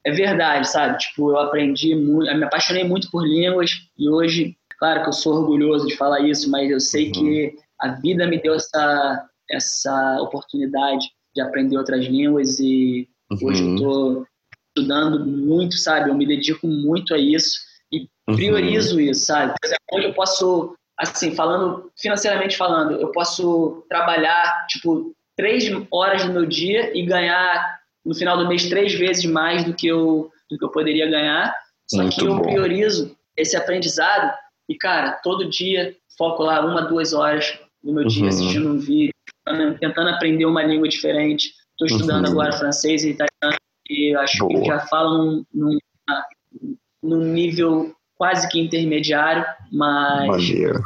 É 0.08 0.12
verdade, 0.12 0.68
sabe? 0.68 0.98
Tipo, 0.98 1.30
eu 1.32 1.38
aprendi 1.38 1.94
muito, 1.94 2.30
eu 2.30 2.38
me 2.38 2.44
apaixonei 2.44 2.84
muito 2.84 3.10
por 3.10 3.26
línguas 3.26 3.70
e 3.96 4.08
hoje, 4.08 4.56
claro 4.78 5.02
que 5.02 5.08
eu 5.08 5.12
sou 5.12 5.34
orgulhoso 5.34 5.86
de 5.86 5.96
falar 5.96 6.20
isso, 6.20 6.50
mas 6.50 6.70
eu 6.70 6.80
sei 6.80 7.06
uhum. 7.06 7.12
que 7.12 7.56
a 7.80 7.88
vida 7.92 8.26
me 8.26 8.40
deu 8.40 8.54
essa, 8.54 9.28
essa 9.50 10.18
oportunidade 10.22 11.06
de 11.34 11.42
aprender 11.42 11.76
outras 11.76 12.06
línguas 12.06 12.58
e 12.58 13.06
uhum. 13.30 13.38
hoje 13.42 13.62
eu 13.62 13.76
tô 13.76 14.26
estudando 14.74 15.26
muito, 15.26 15.76
sabe? 15.76 16.08
Eu 16.08 16.14
me 16.14 16.26
dedico 16.26 16.66
muito 16.66 17.14
a 17.14 17.18
isso 17.18 17.58
e 17.92 18.08
uhum. 18.28 18.34
priorizo 18.34 18.94
uhum. 18.94 19.00
isso, 19.02 19.26
sabe? 19.26 19.52
Hoje 19.92 20.06
eu 20.06 20.14
posso, 20.14 20.74
assim, 20.98 21.34
falando, 21.34 21.92
financeiramente 22.00 22.56
falando, 22.56 22.92
eu 22.92 23.12
posso 23.12 23.84
trabalhar, 23.90 24.66
tipo, 24.68 25.14
três 25.36 25.70
horas 25.90 26.24
no 26.24 26.32
meu 26.32 26.46
dia 26.46 26.96
e 26.96 27.04
ganhar 27.04 27.77
no 28.08 28.14
final 28.14 28.38
do 28.38 28.48
mês 28.48 28.66
três 28.70 28.94
vezes 28.94 29.26
mais 29.26 29.64
do 29.64 29.74
que 29.74 29.86
eu, 29.86 30.30
do 30.50 30.56
que 30.56 30.64
eu 30.64 30.70
poderia 30.70 31.06
ganhar. 31.10 31.54
Só 31.86 31.98
Muito 31.98 32.16
que 32.16 32.24
eu 32.24 32.36
bom. 32.36 32.42
priorizo 32.42 33.14
esse 33.36 33.54
aprendizado 33.54 34.34
e, 34.66 34.74
cara, 34.74 35.20
todo 35.22 35.48
dia 35.48 35.94
foco 36.16 36.42
lá 36.42 36.64
uma, 36.64 36.80
duas 36.80 37.12
horas 37.12 37.58
do 37.82 37.92
meu 37.92 38.06
dia 38.06 38.22
uhum. 38.22 38.28
assistindo 38.28 38.68
um 38.70 38.78
vídeo, 38.78 39.12
tentando 39.78 40.08
aprender 40.08 40.46
uma 40.46 40.62
língua 40.62 40.88
diferente. 40.88 41.52
Estou 41.72 41.86
estudando 41.86 42.24
uhum. 42.24 42.32
agora 42.32 42.52
francês 42.52 43.04
e 43.04 43.10
italiano 43.10 43.58
e 43.90 44.16
acho 44.16 44.38
Boa. 44.38 44.58
que 44.58 44.66
já 44.66 44.80
falo 44.86 45.18
num, 45.18 45.44
num, 45.54 45.78
num, 47.02 47.24
nível 47.24 47.94
quase 48.16 48.48
que 48.48 48.58
intermediário, 48.58 49.44
mas... 49.70 50.28
Maneiro. 50.28 50.82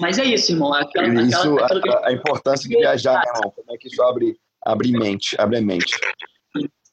Mas 0.00 0.18
é 0.18 0.24
isso, 0.24 0.50
irmão. 0.50 0.74
Aquela, 0.74 1.22
isso, 1.22 1.58
aquela, 1.58 1.98
a, 1.98 2.08
a, 2.08 2.12
importância 2.12 2.68
de 2.68 2.74
viajar, 2.76 3.22
né, 3.24 3.32
irmão? 3.36 3.52
Como 3.54 3.72
é 3.72 3.78
que 3.78 3.86
isso 3.86 4.02
abre 4.02 4.36
abre 4.64 4.90
mente, 4.92 5.36
abre 5.38 5.58
a 5.58 5.62
mente. 5.62 5.94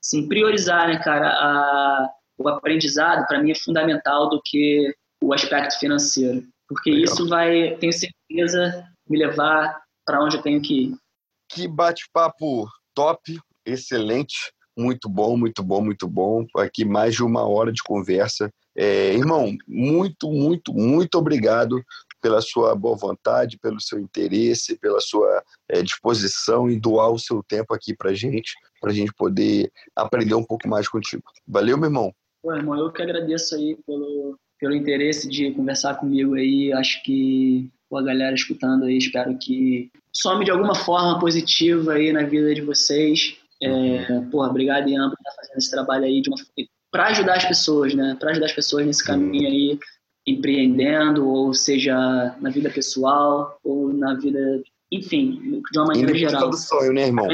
Sim, 0.01 0.27
priorizar, 0.27 0.87
né, 0.87 0.97
cara, 1.03 1.27
a, 1.29 2.09
o 2.37 2.49
aprendizado 2.49 3.25
para 3.27 3.41
mim 3.41 3.51
é 3.51 3.55
fundamental 3.55 4.29
do 4.29 4.41
que 4.43 4.93
o 5.23 5.33
aspecto 5.33 5.77
financeiro, 5.79 6.43
porque 6.67 6.89
Legal. 6.89 7.03
isso 7.05 7.29
vai, 7.29 7.75
tenho 7.77 7.93
certeza, 7.93 8.83
me 9.07 9.19
levar 9.19 9.79
para 10.05 10.23
onde 10.23 10.37
eu 10.37 10.41
tenho 10.41 10.61
que 10.61 10.85
ir. 10.85 10.95
Que 11.49 11.67
bate-papo 11.67 12.67
top, 12.95 13.39
excelente, 13.65 14.35
muito 14.77 15.07
bom, 15.07 15.37
muito 15.37 15.61
bom, 15.61 15.81
muito 15.81 16.07
bom. 16.07 16.45
Aqui 16.57 16.83
mais 16.83 17.13
de 17.13 17.23
uma 17.23 17.47
hora 17.47 17.71
de 17.71 17.83
conversa. 17.83 18.49
É, 18.75 19.13
irmão, 19.13 19.55
muito, 19.67 20.31
muito, 20.31 20.73
muito 20.73 21.15
obrigado 21.15 21.83
pela 22.21 22.41
sua 22.41 22.75
boa 22.75 22.95
vontade, 22.95 23.57
pelo 23.57 23.81
seu 23.81 23.99
interesse, 23.99 24.77
pela 24.77 24.99
sua 24.99 25.43
é, 25.69 25.81
disposição 25.81 26.69
em 26.69 26.79
doar 26.79 27.11
o 27.11 27.19
seu 27.19 27.43
tempo 27.43 27.73
aqui 27.73 27.95
para 27.95 28.13
gente, 28.13 28.53
para 28.79 28.91
a 28.91 28.93
gente 28.93 29.11
poder 29.13 29.71
aprender 29.95 30.35
um 30.35 30.43
pouco 30.43 30.67
mais 30.67 30.87
contigo. 30.87 31.23
Valeu, 31.47 31.77
meu 31.77 31.87
irmão. 31.87 32.13
Pô, 32.41 32.53
irmão, 32.53 32.77
eu 32.77 32.91
que 32.91 33.01
agradeço 33.01 33.55
aí 33.55 33.77
pelo, 33.85 34.37
pelo 34.59 34.75
interesse 34.75 35.27
de 35.27 35.51
conversar 35.51 35.95
comigo 35.95 36.35
aí. 36.35 36.71
Acho 36.73 37.03
que 37.03 37.69
pô, 37.89 37.97
a 37.97 38.03
galera 38.03 38.33
escutando 38.33 38.85
aí, 38.85 38.97
espero 38.97 39.37
que 39.37 39.91
some 40.13 40.45
de 40.45 40.51
alguma 40.51 40.75
forma 40.75 41.19
positiva 41.19 41.93
aí 41.93 42.13
na 42.13 42.23
vida 42.23 42.53
de 42.53 42.61
vocês. 42.61 43.37
É, 43.61 44.21
porra, 44.31 44.49
obrigado, 44.49 44.89
Ian, 44.89 45.09
por 45.09 45.17
estar 45.19 45.35
fazendo 45.35 45.57
esse 45.57 45.69
trabalho 45.69 46.05
aí 46.05 46.21
para 46.91 47.07
ajudar 47.07 47.35
as 47.37 47.45
pessoas, 47.45 47.93
né? 47.93 48.17
Para 48.19 48.31
ajudar 48.31 48.47
as 48.47 48.53
pessoas 48.53 48.85
nesse 48.85 49.03
caminho 49.03 49.47
aí, 49.47 49.79
empreendendo, 50.31 51.27
ou 51.27 51.53
seja, 51.53 51.95
na 52.39 52.49
vida 52.49 52.69
pessoal, 52.69 53.59
ou 53.63 53.93
na 53.93 54.15
vida, 54.15 54.61
enfim, 54.91 55.61
de 55.71 55.79
uma 55.79 55.87
maneira 55.87 56.13
geral. 56.15 56.49
do 56.49 56.57
sonho, 56.57 56.93
né, 56.93 57.07
irmão? 57.07 57.27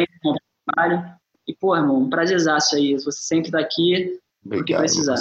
E, 1.47 1.55
pô, 1.55 1.75
irmão, 1.75 2.01
um 2.01 2.09
prazerzaço 2.09 2.75
aí. 2.75 2.93
Você 2.95 3.21
sempre 3.21 3.51
tá 3.51 3.59
aqui, 3.59 4.19
Obrigado, 4.45 4.79
precisar. 4.79 5.15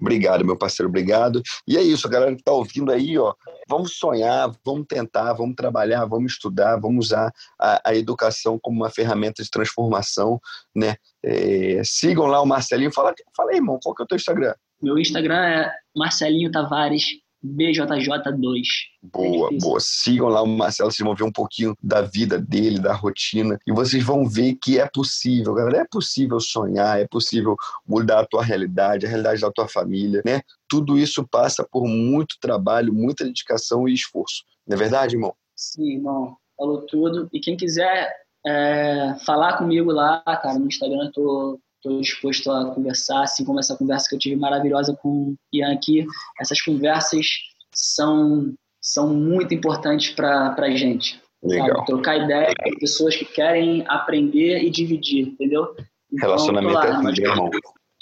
Obrigado, 0.00 0.44
meu 0.44 0.56
parceiro, 0.56 0.88
obrigado. 0.88 1.42
E 1.66 1.76
é 1.76 1.82
isso, 1.82 2.06
a 2.06 2.10
galera 2.10 2.32
que 2.32 2.40
está 2.40 2.52
ouvindo 2.52 2.90
aí, 2.90 3.18
ó, 3.18 3.34
vamos 3.68 3.96
sonhar, 3.96 4.50
vamos 4.64 4.86
tentar, 4.88 5.32
vamos 5.34 5.54
trabalhar, 5.54 6.04
vamos 6.06 6.32
estudar, 6.32 6.78
vamos 6.78 7.06
usar 7.06 7.32
a, 7.60 7.90
a 7.90 7.94
educação 7.94 8.58
como 8.60 8.82
uma 8.82 8.90
ferramenta 8.90 9.42
de 9.42 9.50
transformação, 9.50 10.40
né? 10.74 10.96
É, 11.22 11.82
sigam 11.84 12.26
lá 12.26 12.40
o 12.40 12.46
Marcelinho, 12.46 12.92
fala, 12.92 13.14
fala 13.36 13.50
aí, 13.50 13.56
irmão, 13.56 13.78
qual 13.82 13.94
que 13.94 14.02
é 14.02 14.04
o 14.04 14.08
teu 14.08 14.16
Instagram? 14.16 14.54
Meu 14.84 14.98
Instagram 14.98 15.38
é 15.38 15.72
Marcelinho 15.96 16.52
Tavares 16.52 17.04
BJJ2. 17.42 18.62
Boa, 19.02 19.48
é 19.50 19.58
boa. 19.58 19.78
Sigam 19.80 20.28
lá 20.28 20.42
o 20.42 20.46
Marcelo, 20.46 20.92
vocês 20.92 21.06
vão 21.06 21.14
ver 21.14 21.24
um 21.24 21.32
pouquinho 21.32 21.74
da 21.82 22.02
vida 22.02 22.38
dele, 22.38 22.78
da 22.78 22.92
rotina, 22.92 23.58
e 23.66 23.72
vocês 23.72 24.04
vão 24.04 24.28
ver 24.28 24.58
que 24.62 24.78
é 24.78 24.86
possível, 24.86 25.54
galera. 25.54 25.78
É 25.78 25.86
possível 25.90 26.38
sonhar, 26.38 27.00
é 27.00 27.06
possível 27.08 27.56
mudar 27.88 28.20
a 28.20 28.26
tua 28.26 28.44
realidade, 28.44 29.06
a 29.06 29.08
realidade 29.08 29.40
da 29.40 29.50
tua 29.50 29.66
família, 29.66 30.20
né? 30.22 30.42
Tudo 30.68 30.98
isso 30.98 31.26
passa 31.26 31.66
por 31.66 31.88
muito 31.88 32.36
trabalho, 32.38 32.92
muita 32.92 33.24
dedicação 33.24 33.88
e 33.88 33.94
esforço. 33.94 34.44
Não 34.66 34.76
é 34.76 34.78
verdade, 34.78 35.16
irmão? 35.16 35.34
Sim, 35.56 35.94
irmão. 35.94 36.36
Falou 36.58 36.82
tudo. 36.82 37.26
E 37.32 37.40
quem 37.40 37.56
quiser 37.56 38.14
é, 38.46 39.16
falar 39.24 39.56
comigo 39.56 39.90
lá, 39.90 40.22
cara, 40.22 40.58
no 40.58 40.66
Instagram, 40.66 41.06
eu 41.06 41.12
tô 41.12 41.60
estou 41.84 42.00
disposto 42.00 42.50
a 42.50 42.74
conversar, 42.74 43.22
assim 43.22 43.44
como 43.44 43.60
essa 43.60 43.76
conversa 43.76 44.08
que 44.08 44.14
eu 44.14 44.18
tive 44.18 44.36
maravilhosa 44.36 44.96
com 45.00 45.08
o 45.08 45.36
Ian 45.52 45.72
aqui. 45.72 46.06
Essas 46.40 46.60
conversas 46.62 47.26
são, 47.74 48.54
são 48.80 49.12
muito 49.12 49.54
importantes 49.54 50.12
para 50.12 50.54
a 50.56 50.70
gente. 50.70 51.22
Legal. 51.42 51.68
Sabe? 51.68 51.86
Trocar 51.86 52.16
ideia 52.16 52.54
com 52.62 52.78
pessoas 52.78 53.14
que 53.14 53.26
querem 53.26 53.84
aprender 53.86 54.62
e 54.62 54.70
dividir, 54.70 55.28
entendeu? 55.28 55.74
Então, 56.10 56.30
Relacionamento 56.30 56.74
lá, 56.74 56.86
é 56.86 56.92
tudo, 56.96 57.20
irmão. 57.20 57.50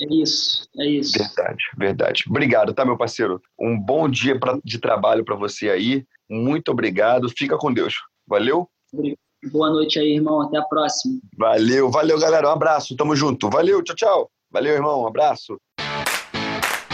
É 0.01 0.15
isso, 0.15 0.69
é 0.79 0.87
isso. 0.87 1.19
Verdade, 1.19 1.65
verdade. 1.77 2.25
Obrigado, 2.29 2.73
tá, 2.73 2.85
meu 2.85 2.97
parceiro? 2.97 3.41
Um 3.59 3.79
bom 3.79 4.09
dia 4.09 4.39
pra, 4.39 4.59
de 4.65 4.79
trabalho 4.79 5.25
para 5.25 5.37
você 5.37 5.71
aí. 5.71 6.05
Muito 6.31 6.71
obrigado. 6.71 7.29
Fica 7.29 7.57
com 7.59 7.73
Deus. 7.73 7.97
Valeu? 8.27 8.69
Obrigado. 8.93 9.19
Boa 9.51 9.71
noite 9.71 9.99
aí, 9.99 10.15
irmão. 10.15 10.43
Até 10.43 10.59
a 10.59 10.63
próxima. 10.63 11.19
Valeu, 11.37 11.91
valeu, 11.91 12.17
galera. 12.19 12.49
Um 12.49 12.53
abraço. 12.53 12.95
Tamo 12.97 13.17
junto. 13.17 13.51
Valeu, 13.51 13.83
tchau, 13.83 13.97
tchau. 13.97 14.31
Valeu, 14.51 14.75
irmão. 14.75 15.03
Um 15.03 15.07
abraço. 15.07 15.59